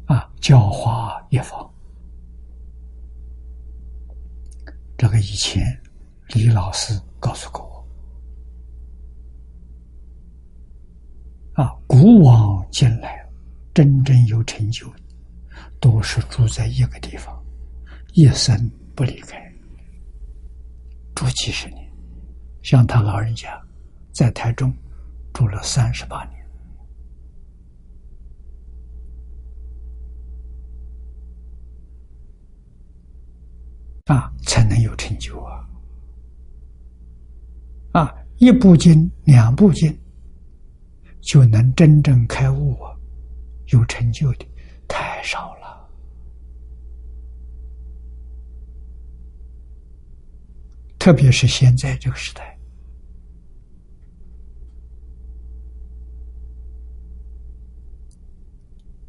[0.05, 1.69] 啊，教化一方。
[4.97, 5.77] 这个以前
[6.29, 7.72] 李老师告诉过我，
[11.53, 13.23] 啊，古往今来，
[13.73, 14.95] 真正有成就的，
[15.79, 17.43] 都是住在一个地方，
[18.13, 19.39] 一生不离开。
[21.13, 21.87] 住几十年，
[22.63, 23.61] 像他老人家，
[24.11, 24.75] 在台中
[25.31, 26.43] 住了三十八年，
[34.05, 35.69] 啊，才能有成就啊！
[37.91, 39.95] 啊，一部经、两部经，
[41.23, 42.91] 就能真正开悟啊，
[43.67, 44.45] 有成就的
[44.89, 45.89] 太少了。
[50.99, 52.57] 特别是现在这个时代，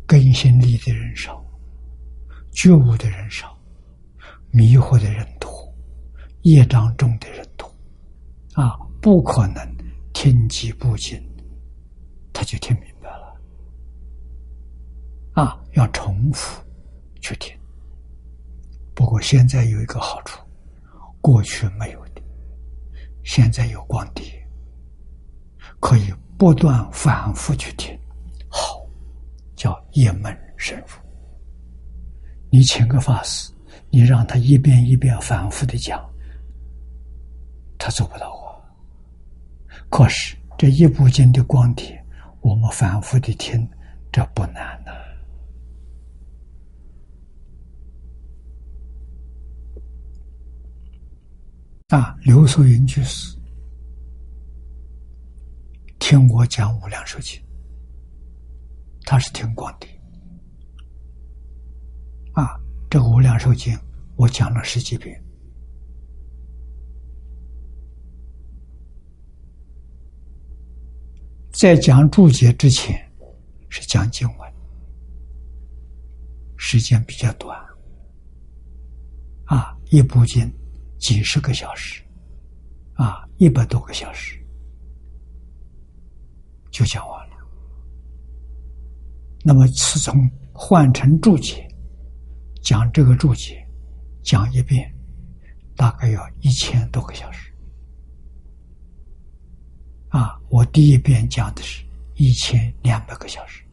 [0.07, 1.45] 更新力的人少，
[2.53, 3.59] 觉悟的人少，
[4.53, 5.51] 迷惑的人多，
[6.43, 7.69] 业障重的人多，
[8.55, 9.77] 啊，不可能
[10.13, 11.21] 听几部经
[12.35, 13.41] 他就听明白了，
[15.33, 16.63] 啊，要重复
[17.23, 17.57] 去听。
[18.95, 20.39] 不过现在有一个好处。
[21.21, 22.21] 过去没有的，
[23.23, 24.47] 现在有光碟，
[25.81, 27.99] 可以不断反复去听，
[28.47, 28.87] 好，
[29.57, 30.89] 叫一门深入。
[32.51, 33.51] 你请个法师，
[33.89, 35.99] 你让他一遍一遍反复的讲，
[37.79, 38.61] 他做不到啊。
[39.89, 42.04] 可是这一部经的光碟，
[42.45, 43.67] 我们反复的听，
[44.13, 44.93] 这不难的。
[51.97, 53.35] 啊，刘素云居士
[55.99, 57.41] 听我讲《无量寿经》，
[59.07, 59.87] 他是听光的。
[62.35, 62.61] 啊，
[62.91, 63.75] 这个《无量寿经》
[64.17, 65.19] 我讲了十几遍，
[71.55, 73.01] 在讲注解之前
[73.69, 74.53] 是讲经文，
[76.57, 77.57] 时间比较短。
[79.45, 80.53] 啊，一部经。
[80.99, 82.03] 几十个小时，
[82.95, 84.43] 啊，一百多个小时
[86.71, 87.37] 就讲完了。
[89.45, 91.69] 那么，自从换成注解，
[92.63, 93.63] 讲这个注解，
[94.23, 94.91] 讲一遍，
[95.77, 97.44] 大概要一千多个小时。
[100.15, 101.85] 啊，我第一遍讲的是
[102.15, 103.65] 一千两百个小时。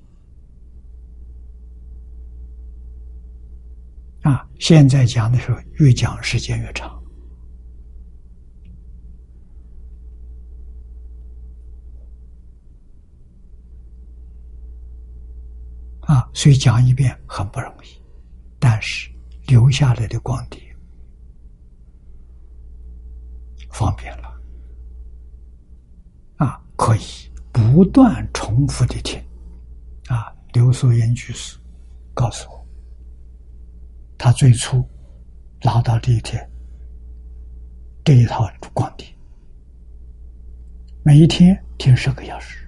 [4.23, 6.99] 啊，现在讲的时候，越讲时间越长。
[15.99, 18.01] 啊，所以讲一遍很不容易，
[18.57, 19.11] 但是
[19.45, 20.59] 留下来的光碟
[23.69, 24.30] 方便了。
[26.91, 29.17] 可以不断重复的听。
[30.07, 31.57] 啊，刘素云居士
[32.13, 32.67] 告诉我。
[34.17, 34.85] 他最初
[35.63, 36.45] 拿到这一天
[38.03, 39.07] 这一套光碟，
[41.01, 42.67] 每一天听十个小时，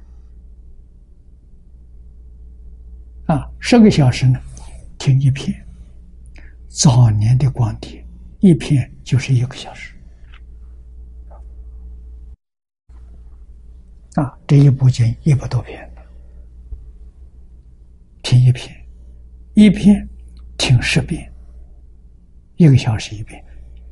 [3.25, 4.39] 啊，十个小时呢，
[4.97, 5.53] 听一篇。
[6.69, 8.03] 早年的光碟
[8.39, 9.92] 一篇就是一个小时，
[14.15, 15.89] 啊，这一部经一百多篇，
[18.21, 18.75] 听一篇，
[19.55, 20.07] 一篇
[20.57, 21.31] 听十遍。
[22.57, 23.43] 一个小时一遍，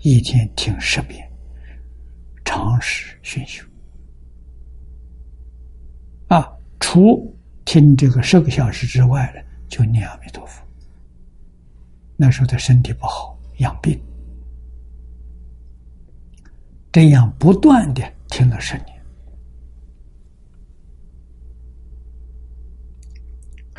[0.01, 1.27] 一天听十遍，
[2.45, 3.65] 长时熏修。
[6.27, 6.47] 啊，
[6.79, 7.35] 除
[7.65, 10.63] 听这个十个小时之外呢，就念阿弥陀佛。
[12.15, 13.99] 那时候他身体不好，养病，
[16.91, 19.00] 这样不断的听了十年，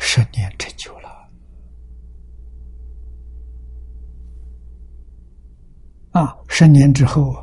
[0.05, 1.09] 十年成就了。
[6.11, 7.33] 啊，十年之后，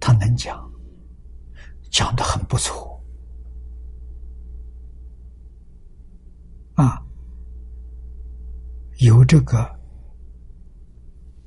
[0.00, 0.68] 他能讲，
[1.92, 3.00] 讲的很不错。
[6.74, 7.00] 啊，
[8.98, 9.64] 由这个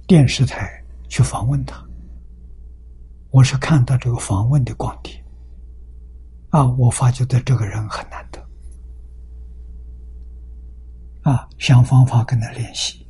[0.08, 1.86] 电视台去访问他，
[3.30, 5.22] 我是看到这个访问的光碟。
[6.50, 8.44] 啊，我发觉的这个人很难得。
[11.26, 13.06] 啊，想方法跟他联系。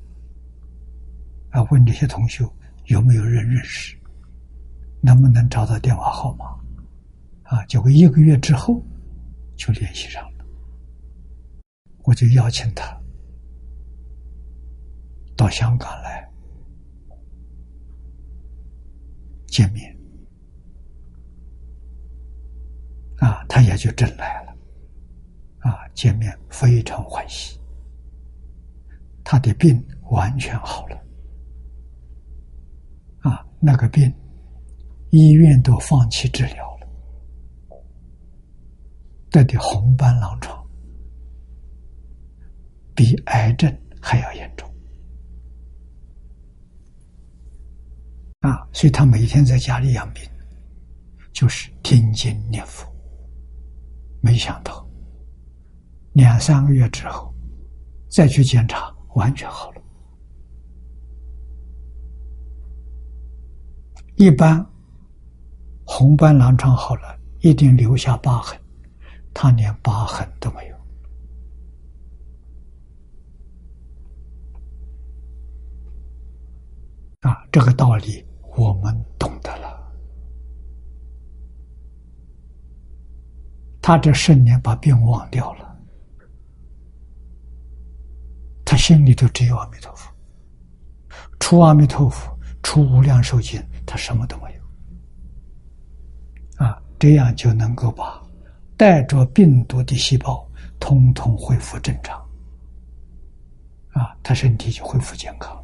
[1.51, 2.43] 啊，问这些同学。
[2.85, 3.97] 有没有人认识？
[5.01, 6.45] 能不能找到电话号码？
[7.41, 8.79] 啊，结果一个月之后
[9.55, 10.45] 就联系上了，
[12.03, 12.95] 我就邀请他
[15.35, 16.29] 到香港来
[19.47, 19.97] 见面，
[23.17, 24.55] 啊，他也就真来了，
[25.59, 27.59] 啊，见面非常欢喜，
[29.25, 30.95] 他的病完全好了。
[33.21, 34.13] 啊，那个病，
[35.09, 36.87] 医院都放弃治疗了，
[39.31, 40.63] 得的红斑狼疮，
[42.93, 44.71] 比癌症还要严重。
[48.41, 50.23] 啊，所以他每天在家里养病，
[51.33, 52.87] 就是听经念佛。
[54.21, 54.87] 没想到，
[56.13, 57.33] 两三个月之后，
[58.07, 59.81] 再去检查，完全好了。
[64.15, 64.65] 一般
[65.85, 68.57] 红斑狼疮好了，一定留下疤痕，
[69.33, 70.75] 他连疤痕都没有。
[77.29, 78.25] 啊，这个道理
[78.55, 79.65] 我们懂得了。
[83.81, 85.77] 他这十年把病忘掉了，
[88.63, 90.13] 他心里头只有阿弥陀佛，
[91.39, 93.59] 除阿弥陀佛，除无量寿经。
[93.83, 94.61] 他什么都没有，
[96.63, 98.21] 啊，这样就能够把
[98.77, 100.47] 带着病毒的细胞
[100.79, 102.15] 通通恢复正常，
[103.93, 105.59] 啊，他身体就恢复健康。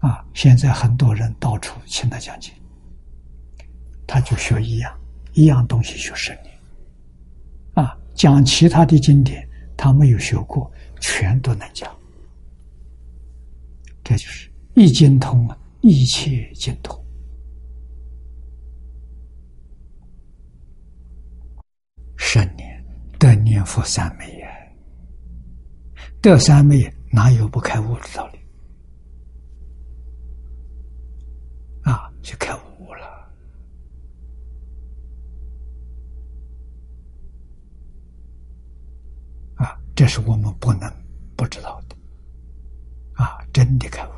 [0.00, 2.52] 啊，现在很多人到处请他讲经，
[4.08, 4.92] 他就学一样
[5.34, 6.53] 一样东西学十年，
[8.14, 9.46] 讲其他的经典
[9.76, 10.70] 他没有学过，
[11.00, 11.90] 全都能讲。
[14.02, 16.98] 这就是一精通啊，一切精通。
[22.16, 22.84] 十年
[23.18, 24.48] 得念佛三昧呀，
[26.20, 28.38] 得三昧哪有不开悟的道理？
[31.82, 33.06] 啊，就开悟了。
[39.54, 40.92] 啊，这是我们不能
[41.36, 41.96] 不知道的。
[43.14, 44.10] 啊，真的开悟，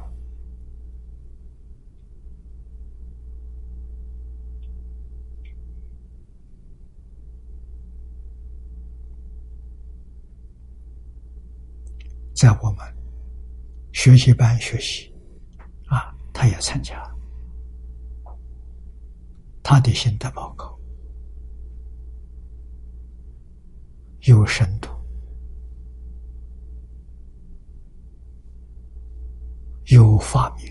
[12.34, 12.78] 在我们
[13.92, 15.12] 学习班学习，
[15.88, 17.06] 啊，他也参加，
[19.62, 20.78] 他的心得报告，
[24.22, 24.88] 有什度，
[29.86, 30.70] 有发明，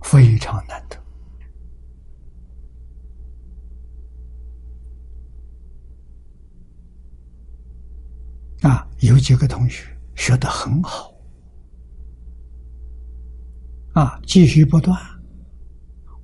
[0.00, 0.96] 非常难得。
[8.66, 11.12] 啊，有几个同学学得很好，
[13.92, 14.98] 啊，继续不断，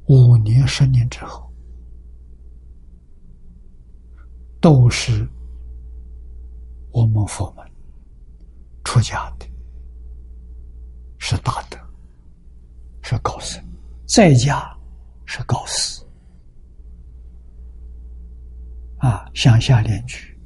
[0.07, 1.53] 五年、十年之后，
[4.63, 5.29] 都是
[6.91, 7.71] 我们佛门
[8.85, 9.48] 出家的，
[11.19, 11.79] 是大德，
[13.03, 13.63] 是高僧，
[14.07, 14.75] 在家
[15.27, 16.03] 是高士，
[18.99, 20.37] 啊，向下联举。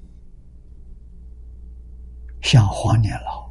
[2.41, 3.49] 像黄年老，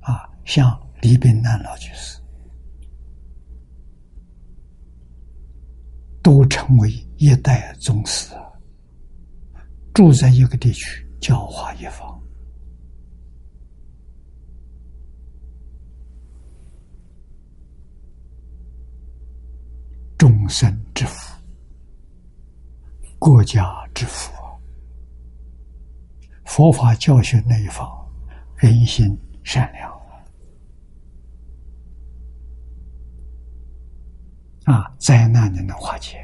[0.00, 2.20] 啊，像李炳南老居士，
[6.22, 8.32] 都成为一代宗师，
[9.92, 12.15] 住在一个地区，教化一方，
[20.48, 21.34] 生之福，
[23.18, 23.64] 国家
[23.94, 24.32] 之福。
[26.44, 27.86] 佛法教学那一方，
[28.56, 29.92] 人心善良
[34.64, 36.18] 啊，灾难就能化解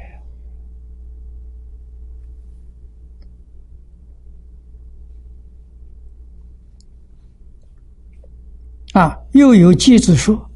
[8.93, 9.17] 啊。
[9.33, 10.49] 又有偈子说，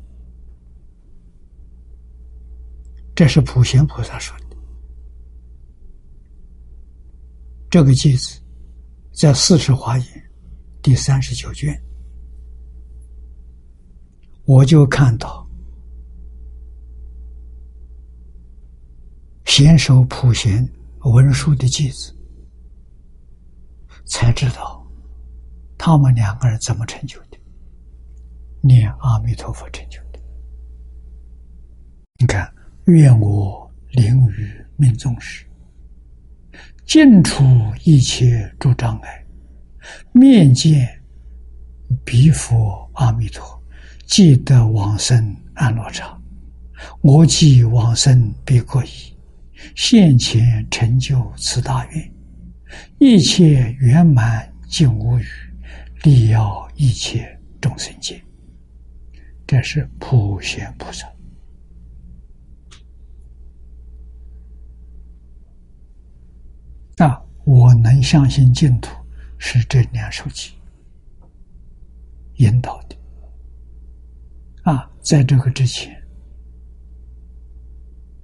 [3.18, 4.56] 这是普贤菩萨说的，
[7.68, 8.39] 这个偈子。
[9.11, 10.07] 在《四十华严》
[10.84, 11.76] 第三十九卷，
[14.45, 15.49] 我就看到
[19.45, 20.64] 贤手普贤
[20.99, 22.15] 文殊的句子，
[24.06, 24.88] 才知道
[25.76, 27.39] 他们两个人怎么成就的，
[28.61, 30.19] 念阿弥陀佛成就的。
[32.19, 32.53] 你看，
[32.88, 35.46] 愿我灵于命中时。
[36.86, 37.44] 尽除
[37.84, 39.26] 一切诸障碍，
[40.14, 40.88] 面见
[42.06, 43.62] 彼佛阿弥陀，
[44.06, 46.22] 即得往生安乐场。
[47.02, 48.90] 我即往生彼国矣。
[49.76, 52.14] 现前成就此大愿，
[53.00, 55.26] 一切圆满尽无余，
[56.04, 58.22] 利要一切众生界。
[59.46, 61.06] 这是普贤菩萨。
[66.98, 68.94] 啊，我能相信净土
[69.38, 70.53] 是这两首经
[72.36, 72.98] 引导的。
[74.64, 75.95] 啊，在这个之前，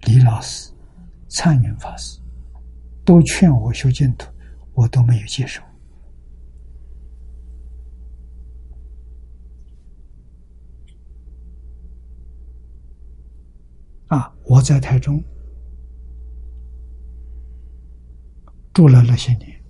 [0.02, 0.70] 李老师、
[1.30, 2.20] 灿云法师
[3.06, 4.30] 都劝我修净土，
[4.74, 5.64] 我都没有接受。
[14.08, 15.24] 啊，我在台中。
[18.74, 19.64] 住了那些年，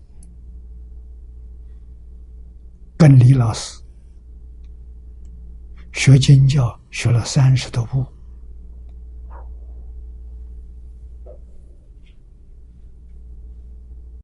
[2.98, 3.84] 跟李老师
[5.92, 8.06] 学经教学了三十多部，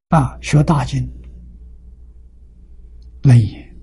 [0.10, 1.07] 啊，学大经。
[3.23, 3.77] 楞严。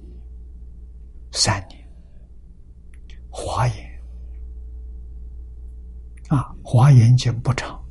[1.30, 1.86] 三年，
[3.28, 4.02] 华严。
[6.28, 7.85] 啊，华严经不长。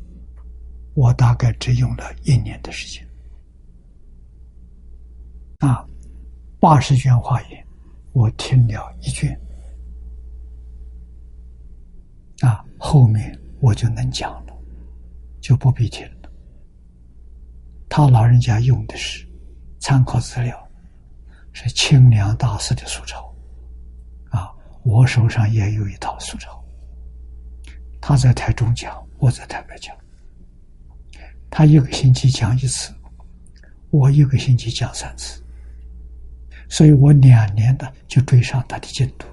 [0.95, 3.05] 我大概只用了一年的时间，
[5.59, 5.85] 啊，
[6.57, 7.67] 八十卷华严，
[8.13, 9.37] 我听了一卷，
[12.39, 14.57] 啊，后面我就能讲了，
[15.41, 16.31] 就不必听了。
[17.89, 19.27] 他老人家用的是
[19.81, 20.57] 参考资料，
[21.51, 23.35] 是清凉大师的素抄，
[24.29, 24.49] 啊，
[24.83, 26.63] 我手上也有一套素抄。
[27.99, 29.93] 他在台中讲，我在台北讲。
[31.49, 32.93] 他一个星期讲一次，
[33.89, 35.41] 我一个星期讲三次，
[36.67, 39.25] 所以我两年的就追上他的进度。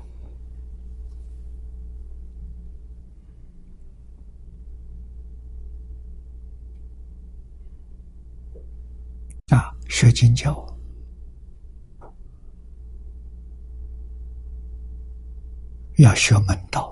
[9.49, 10.65] 啊，学经教
[15.97, 16.91] 要学门道。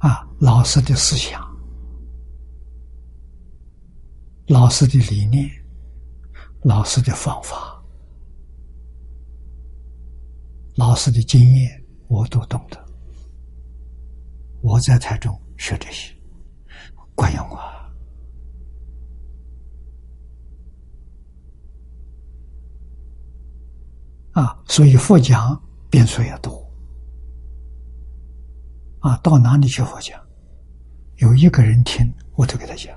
[0.00, 1.40] 啊，老师的思想，
[4.46, 5.48] 老师的理念，
[6.62, 7.78] 老师的方法，
[10.74, 12.82] 老师的经验，我都懂得。
[14.62, 16.14] 我在台中学这些，
[17.14, 17.92] 管用啊！
[24.32, 26.59] 啊，所以佛讲变数也多。
[29.00, 30.18] 啊，到哪里去佛讲？
[31.16, 32.96] 有一个人听，我都给他讲。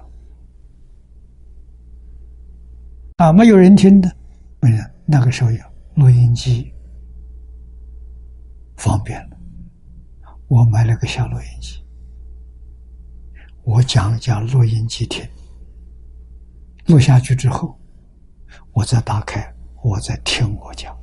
[3.17, 4.15] 啊，没有人听的，
[4.61, 4.84] 没有。
[5.05, 5.59] 那个时候有
[5.95, 6.73] 录音机，
[8.77, 9.38] 方便了。
[10.47, 11.84] 我买了个小录音机，
[13.63, 15.27] 我讲讲录音机听，
[16.85, 17.77] 录下去之后，
[18.71, 19.53] 我再打开，
[19.84, 20.95] 我再听我讲，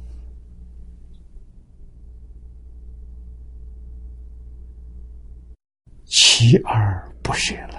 [6.10, 7.78] 锲而不舍了。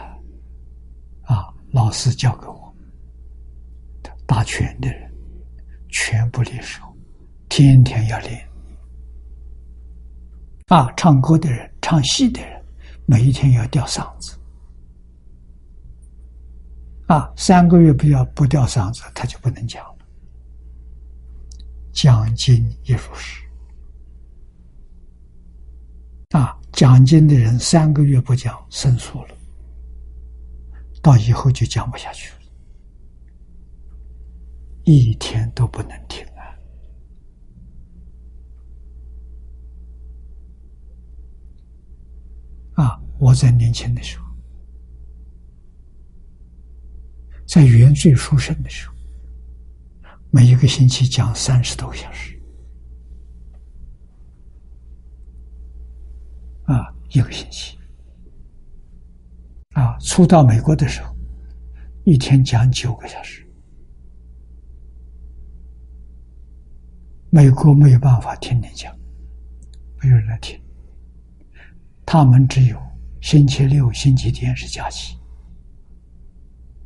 [1.24, 2.86] 啊，老师教给我们，
[4.26, 5.14] 打拳的人
[5.90, 6.82] 全部离手，
[7.50, 8.48] 天天要练。
[10.68, 12.64] 啊，唱歌的人、唱戏的人，
[13.06, 14.40] 每一天要吊嗓子。
[17.08, 19.98] 啊，三个月不要不吊嗓子，他就不能讲了。
[21.92, 22.56] 讲经
[22.86, 23.44] 也如是。
[26.30, 29.36] 啊，讲经的人三个月不讲，生疏了，
[31.02, 32.40] 到以后就讲不下去了，
[34.86, 36.26] 一天都不能听。
[43.20, 44.26] 我在年轻的时候，
[47.48, 48.96] 在元最书生的时候，
[50.32, 52.36] 每一个星期讲三十多个小时，
[56.64, 57.76] 啊，一个星期，
[59.74, 61.14] 啊，初到美国的时候，
[62.06, 63.46] 一天讲九个小时，
[67.30, 68.98] 美国没有办法天天讲，
[70.02, 70.60] 没有人来听，
[72.06, 72.82] 他们只有。
[73.22, 75.16] 星期六、星期天是假期，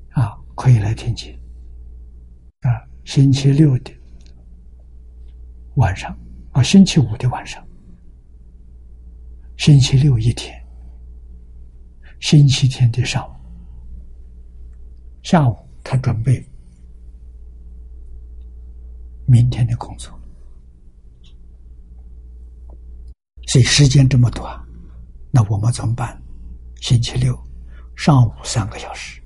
[0.10, 1.34] 啊，可以来听经。
[2.60, 2.70] 啊，
[3.06, 3.94] 星期六的
[5.76, 6.14] 晚上，
[6.52, 7.65] 啊，星期五的晚上，
[9.58, 10.62] 星期六一天，
[12.20, 13.34] 星期天的上午，
[15.24, 16.46] 下午他准备
[19.26, 20.12] 明天的工作，
[23.48, 24.62] 所以时间这么短，
[25.32, 26.22] 那我们怎么办？
[26.82, 27.36] 星期六
[27.96, 29.22] 上午三个小时，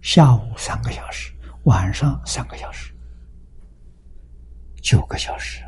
[0.00, 1.34] 下午三个小时，
[1.64, 2.94] 晚上三个小时，
[4.80, 5.62] 九个小时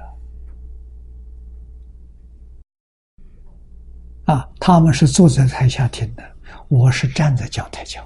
[4.26, 4.48] 啊！
[4.58, 6.36] 他们是坐在台下听的，
[6.68, 8.04] 我是站在讲台讲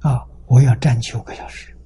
[0.00, 0.24] 啊！
[0.46, 1.76] 我要站九个小时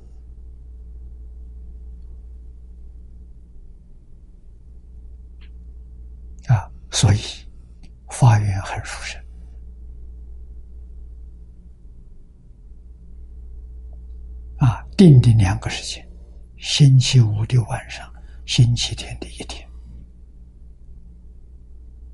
[6.48, 6.70] 啊！
[6.90, 7.18] 所以
[8.10, 9.22] 法院很殊胜。
[14.58, 16.06] 啊，定的两个时间，
[16.56, 18.12] 星期五的晚上，
[18.44, 19.67] 星期天的一天。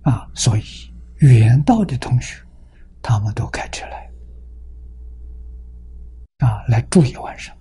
[0.05, 0.63] 啊，所以
[1.19, 2.43] 远道的同学，
[3.03, 4.11] 他们都开车来，
[6.39, 7.57] 啊，来住一晚上，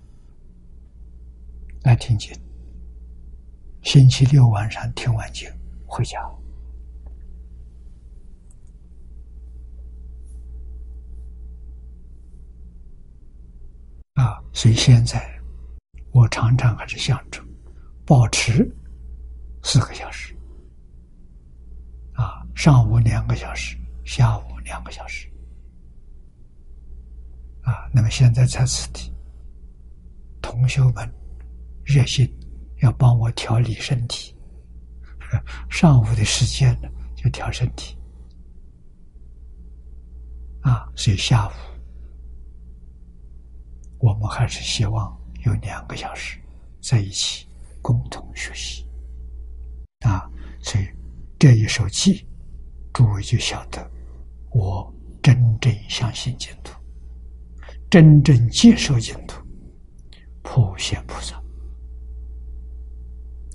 [1.82, 2.32] 来听经。
[3.82, 5.46] 星期六晚上听完经
[5.86, 6.18] 回家。
[14.14, 15.20] 啊，所以现在
[16.12, 17.42] 我常常还是想着
[18.06, 18.70] 保持
[19.62, 20.33] 四个小时，
[22.54, 25.28] 上午两个小时，下午两个小时，
[27.62, 29.12] 啊，那么现在在此地，
[30.40, 31.12] 同学们
[31.84, 32.32] 热心
[32.80, 34.34] 要帮我调理身体，
[35.68, 37.98] 上午的时间呢就调身体，
[40.62, 41.52] 啊，所以下午。
[44.00, 46.38] 我们还是希望有两个小时
[46.82, 47.46] 在一起
[47.80, 48.86] 共同学习
[50.00, 50.30] 啊！
[50.60, 50.86] 所以
[51.38, 52.22] 这一首偈，
[52.94, 53.90] 诸位就晓得
[54.50, 56.72] 我真正相信净土，
[57.90, 59.42] 真正接受净土，
[60.42, 61.42] 普贤菩萨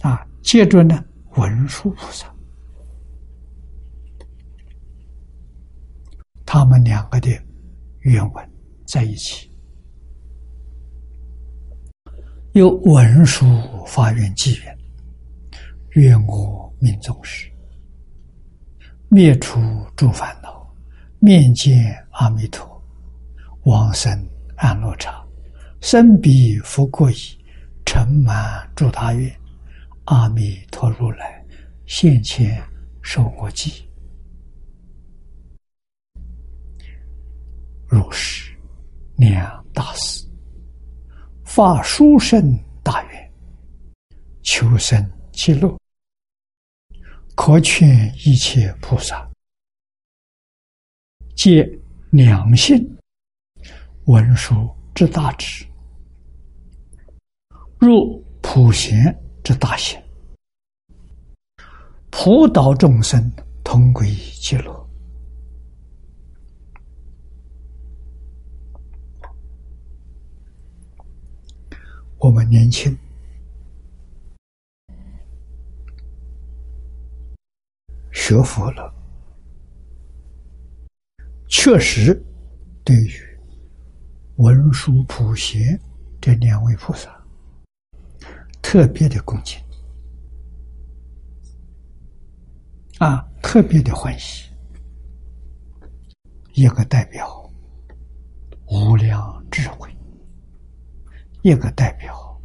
[0.01, 1.03] 啊，接着呢
[1.37, 2.29] 文殊菩萨，
[6.45, 7.29] 他们两个的
[8.01, 8.51] 原文
[8.85, 9.49] 在一起。
[12.53, 13.45] 有文殊
[13.85, 14.77] 发愿祈愿，
[15.91, 17.48] 愿我命中时，
[19.11, 19.59] 灭除
[19.95, 20.71] 诸烦恼，
[21.17, 22.79] 面见阿弥陀，
[23.63, 24.11] 往生
[24.55, 25.11] 安乐刹，
[25.81, 27.15] 身彼福过矣，
[27.83, 29.35] 成满诸大愿，
[30.05, 31.43] 阿弥陀如来
[31.87, 32.61] 现前
[33.01, 33.83] 受我记。
[37.87, 38.55] 如是
[39.15, 40.23] 两大事，
[41.43, 43.31] 发殊胜大愿，
[44.43, 45.75] 求生极乐，
[47.41, 49.25] 可劝一切菩萨，
[51.37, 51.65] 借
[52.11, 52.97] 两性
[54.07, 55.65] 文殊之大智，
[57.79, 59.97] 入普贤之大行，
[62.09, 63.31] 普导众生
[63.63, 64.89] 同归极乐。
[72.17, 72.95] 我们年轻
[78.11, 78.93] 学佛了，
[81.47, 82.21] 确实
[82.83, 83.13] 对于
[84.37, 85.79] 文殊、普贤
[86.19, 87.09] 这两位菩萨
[88.61, 89.59] 特别的恭敬
[92.99, 94.49] 啊，特别的欢喜，
[96.53, 97.49] 一个代表
[98.67, 99.89] 无量智慧。
[101.41, 102.37] 一个代表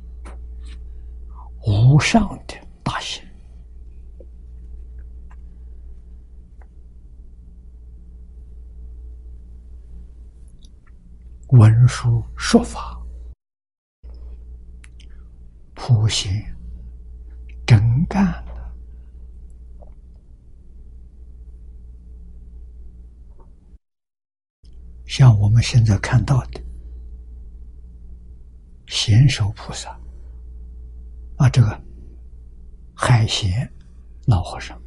[1.67, 2.55] 无上的
[2.85, 3.21] 大行，
[11.55, 13.01] 文殊说法，
[15.73, 16.45] 普贤
[17.65, 19.87] 真干的，
[25.07, 26.61] 像我们现在看到的。
[28.89, 29.91] 贤首菩萨
[31.37, 31.83] 啊，这个
[32.95, 33.73] 海贤
[34.27, 34.81] 老和尚，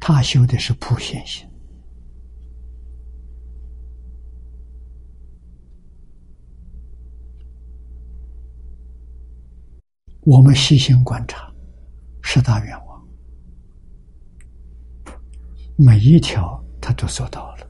[0.00, 1.49] 他修的是普贤行。
[10.20, 11.50] 我们细心观察
[12.22, 13.08] 十大愿望，
[15.76, 17.66] 每一条他都做到了，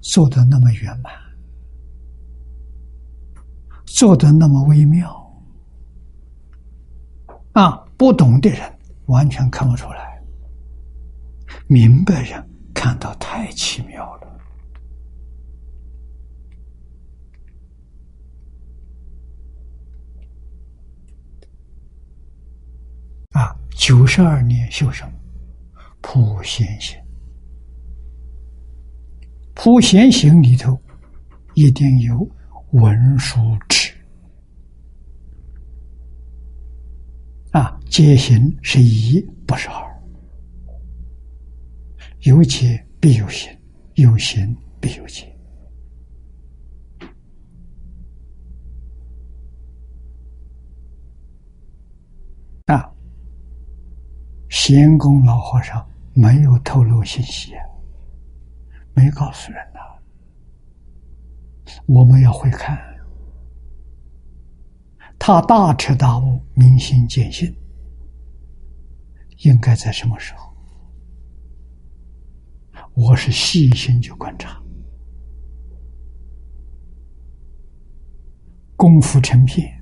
[0.00, 1.12] 做的那么圆满。
[3.86, 5.32] 做的那么微妙
[7.52, 7.84] 啊！
[7.96, 8.60] 不懂的人
[9.06, 10.20] 完全看不出来，
[11.68, 12.42] 明白人
[12.74, 14.26] 看到太奇妙了
[23.32, 23.54] 啊！
[23.82, 25.12] 九十二年修什么？
[26.00, 26.96] 普贤行，
[29.54, 30.80] 普贤行里头
[31.54, 32.24] 一定有
[32.70, 33.92] 文殊智。
[37.50, 40.02] 啊，戒行是一，不是二。
[42.20, 43.52] 有戒必有行，
[43.94, 45.26] 有行必有戒。
[52.66, 52.88] 啊，
[54.52, 57.54] 贤公老和尚没有透露信息，
[58.92, 59.80] 没告诉人呐。
[61.86, 62.78] 我们要会看。
[65.18, 67.50] 他大彻大悟、明心见性，
[69.38, 70.54] 应该在什么时候？
[72.92, 74.62] 我是细心去观察，
[78.76, 79.81] 功夫成片，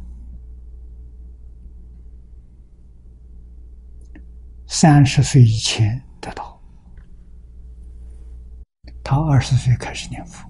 [4.72, 6.62] 三十岁以前得到，
[9.02, 10.48] 他二十岁开始念佛，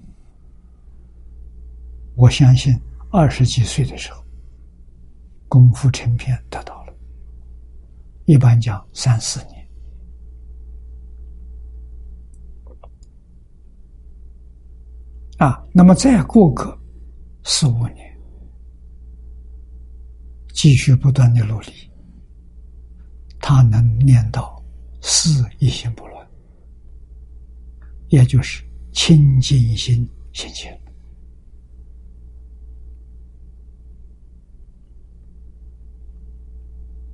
[2.14, 2.78] 我相信
[3.10, 4.22] 二十几岁的时候。
[5.48, 6.94] 功夫成片得到了，
[8.26, 9.68] 一般讲三四年。
[15.38, 16.78] 啊，那么再过个
[17.42, 18.16] 四五年，
[20.52, 21.89] 继续不断的努力，
[23.40, 24.62] 他能念到
[25.00, 26.28] 四一心不乱，
[28.08, 28.62] 也就是
[28.92, 30.78] 清净心现前。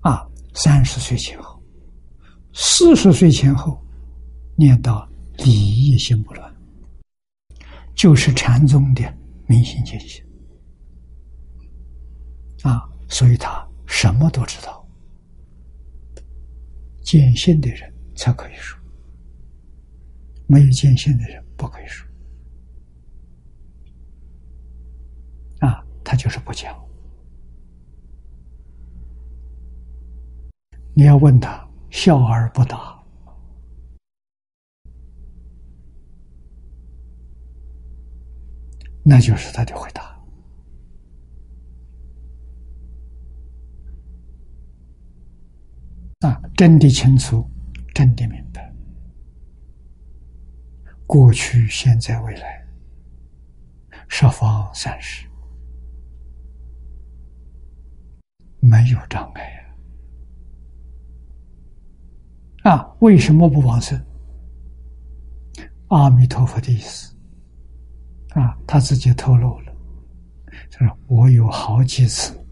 [0.01, 1.62] 啊，三十岁前后，
[2.53, 3.81] 四十岁前后，
[4.57, 5.09] 念到
[5.39, 6.55] 理义心不乱，
[7.94, 9.03] 就是禅宗的
[9.47, 10.24] 明心见性。
[12.62, 14.85] 啊，所以他什么都知道，
[17.07, 18.77] 见性的人才可以说，
[20.49, 22.05] 没有见性的人不可以说。
[25.61, 26.77] 啊，他就是不讲。
[30.95, 33.01] 你要问他笑而不答，
[39.05, 40.15] 那就是他的回答。
[46.20, 47.48] 啊，真的清楚，
[47.94, 48.72] 真的明白。
[51.06, 52.66] 过去、现在、未来，
[54.09, 55.28] 十方三世
[58.60, 59.43] 没有障碍
[62.62, 62.72] 呀！
[62.72, 64.02] 啊，为什么不往生？
[65.88, 67.14] 阿弥陀佛的意思
[68.30, 69.72] 啊，他自己透露了，
[70.70, 72.44] 就是我有好几次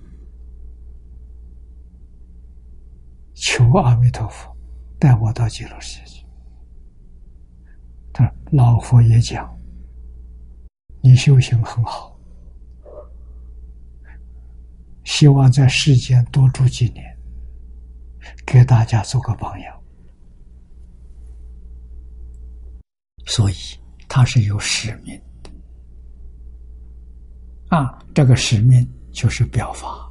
[3.34, 4.56] 求阿弥陀佛
[4.98, 6.26] 带我到极乐世界去。
[8.12, 9.52] 他说：“老佛爷讲，
[11.02, 12.16] 你修行很好，
[15.02, 17.04] 希望在世间多住几年，
[18.46, 19.80] 给大家做个榜样。
[23.26, 23.54] 所以
[24.08, 25.50] 他是有使命的
[27.76, 27.98] 啊！
[28.14, 30.08] 这个使命就是表法，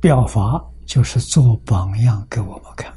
[0.00, 2.92] 表法就是做榜样给我们看。”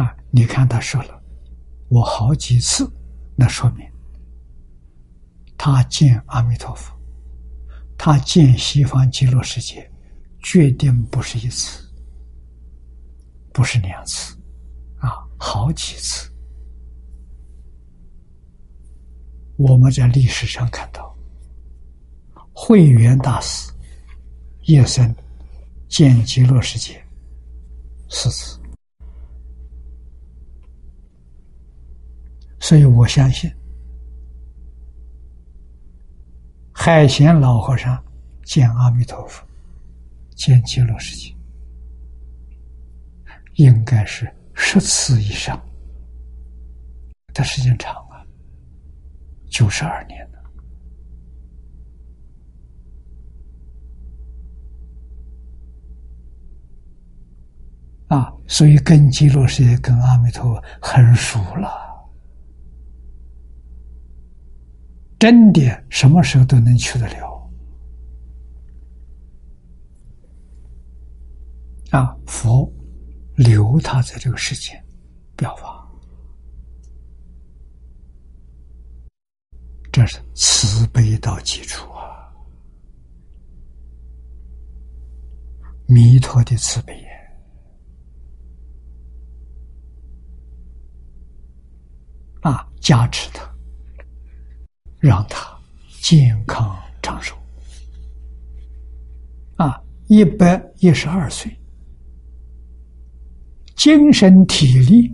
[0.00, 0.16] 啊！
[0.30, 1.20] 你看他说了，
[1.88, 2.88] 我好几次，
[3.34, 3.84] 那说明
[5.58, 6.96] 他见阿弥陀佛，
[7.98, 9.90] 他见西方极乐世界，
[10.38, 11.92] 决定不是一次，
[13.52, 14.38] 不是两次，
[14.98, 16.30] 啊，好几次。
[19.56, 21.15] 我们在历史上看到，
[22.58, 23.70] 慧远大师
[24.62, 25.14] 叶森
[25.88, 26.98] 见极乐世界
[28.08, 28.58] 四次。
[32.58, 33.48] 所以我相信，
[36.72, 38.02] 海贤老和尚
[38.42, 39.46] 见阿弥陀佛，
[40.34, 41.36] 见极乐世界，
[43.56, 45.62] 应该是十次以上。
[47.34, 48.24] 他时间长啊，
[49.50, 50.42] 九十二年了
[58.08, 58.32] 啊！
[58.46, 61.68] 所以跟极乐世界、跟阿弥陀佛很熟了。
[65.18, 67.50] 真的，什么时候都能去得了。
[71.90, 72.70] 啊，佛
[73.34, 74.80] 留他在这个世间
[75.34, 75.88] 表法，
[79.90, 82.30] 这是慈悲到基础啊！
[85.86, 86.94] 弥陀的慈悲
[92.48, 93.44] 啊，加持他。
[94.98, 95.56] 让他
[96.00, 97.36] 健康长寿
[99.56, 99.80] 啊！
[100.06, 101.54] 一百一十二岁，
[103.76, 105.12] 精神体力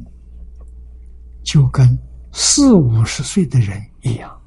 [1.43, 1.99] 就跟
[2.33, 4.41] 四五十岁的人一样，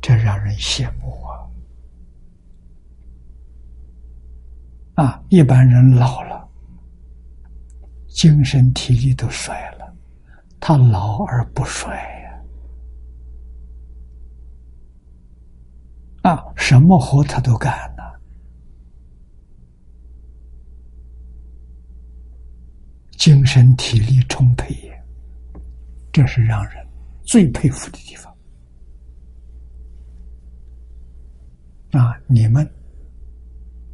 [0.00, 1.22] 这让人羡慕
[4.96, 5.04] 啊！
[5.04, 6.48] 啊，一般人老了，
[8.08, 9.81] 精神体力都衰了，
[10.64, 12.40] 他老而不衰呀。
[16.22, 18.02] 啊，什么活他都干呢，
[23.18, 24.72] 精神体力充沛，
[26.12, 26.86] 这是让人
[27.24, 28.32] 最佩服的地方。
[31.90, 32.64] 啊，你们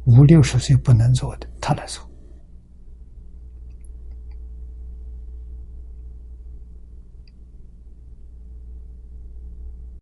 [0.05, 2.07] 五六十岁不能做的，他来做。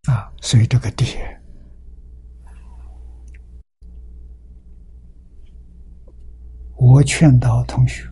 [0.08, 1.36] 啊，所以这个点。
[6.80, 8.08] 我劝导同学，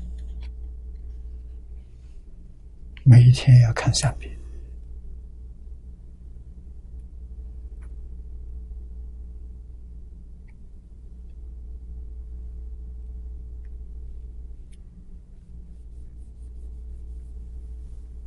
[3.05, 4.35] 每一天要看三遍，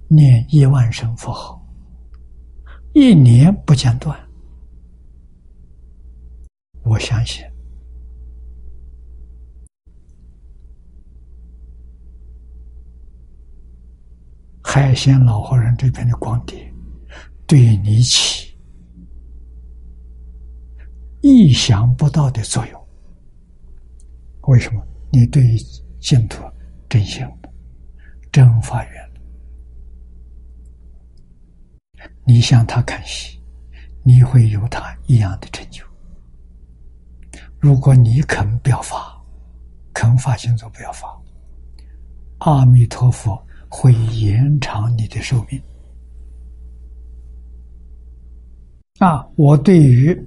[0.08, 1.57] 念一万声佛号，
[3.00, 4.18] 一年不间断，
[6.82, 7.44] 我相信。
[14.64, 16.74] 海鲜老和尚这边的光碟，
[17.46, 18.58] 对你起
[21.20, 22.88] 意想不到的作用。
[24.48, 24.84] 为什么？
[25.12, 25.56] 你对
[26.00, 26.42] 净土
[26.88, 27.24] 真心、
[28.32, 29.07] 真发愿
[32.28, 33.40] 你向他看齐，
[34.04, 35.82] 你会有他一样的成就。
[37.58, 39.20] 如果你肯表法，
[39.92, 41.18] 肯发心做表法，
[42.38, 43.42] 阿弥陀佛。
[43.70, 45.62] 会延长你的寿命
[48.98, 49.28] 啊！
[49.36, 50.18] 我对于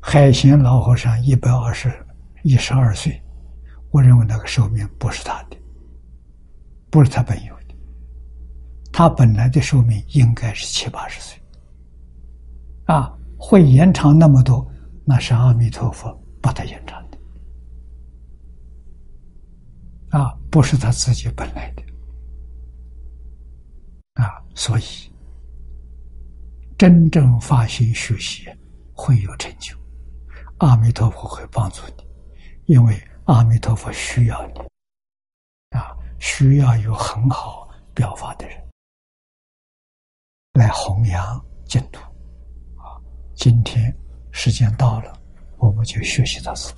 [0.00, 1.92] 海贤老和尚一百二十
[2.42, 3.22] 一十二岁，
[3.90, 5.58] 我认为那个寿命不是他的，
[6.88, 7.53] 不是他本有
[8.96, 11.36] 他本来的寿命应该是七八十岁，
[12.84, 14.64] 啊，会延长那么多，
[15.04, 17.18] 那是阿弥陀佛把他延长的，
[20.16, 21.82] 啊，不是他自己本来的，
[24.22, 24.84] 啊，所以
[26.78, 28.48] 真正发心学习
[28.92, 29.76] 会有成就，
[30.58, 32.96] 阿弥陀佛会帮助你，因为。
[33.26, 34.60] 阿弥陀佛需要你。
[35.70, 38.63] 啊，需要有很好表法的人。
[40.54, 42.00] 来弘扬净土
[42.76, 42.94] 啊。
[43.34, 43.94] 今天
[44.30, 45.12] 时间到了，
[45.58, 46.72] 我们就学习到此。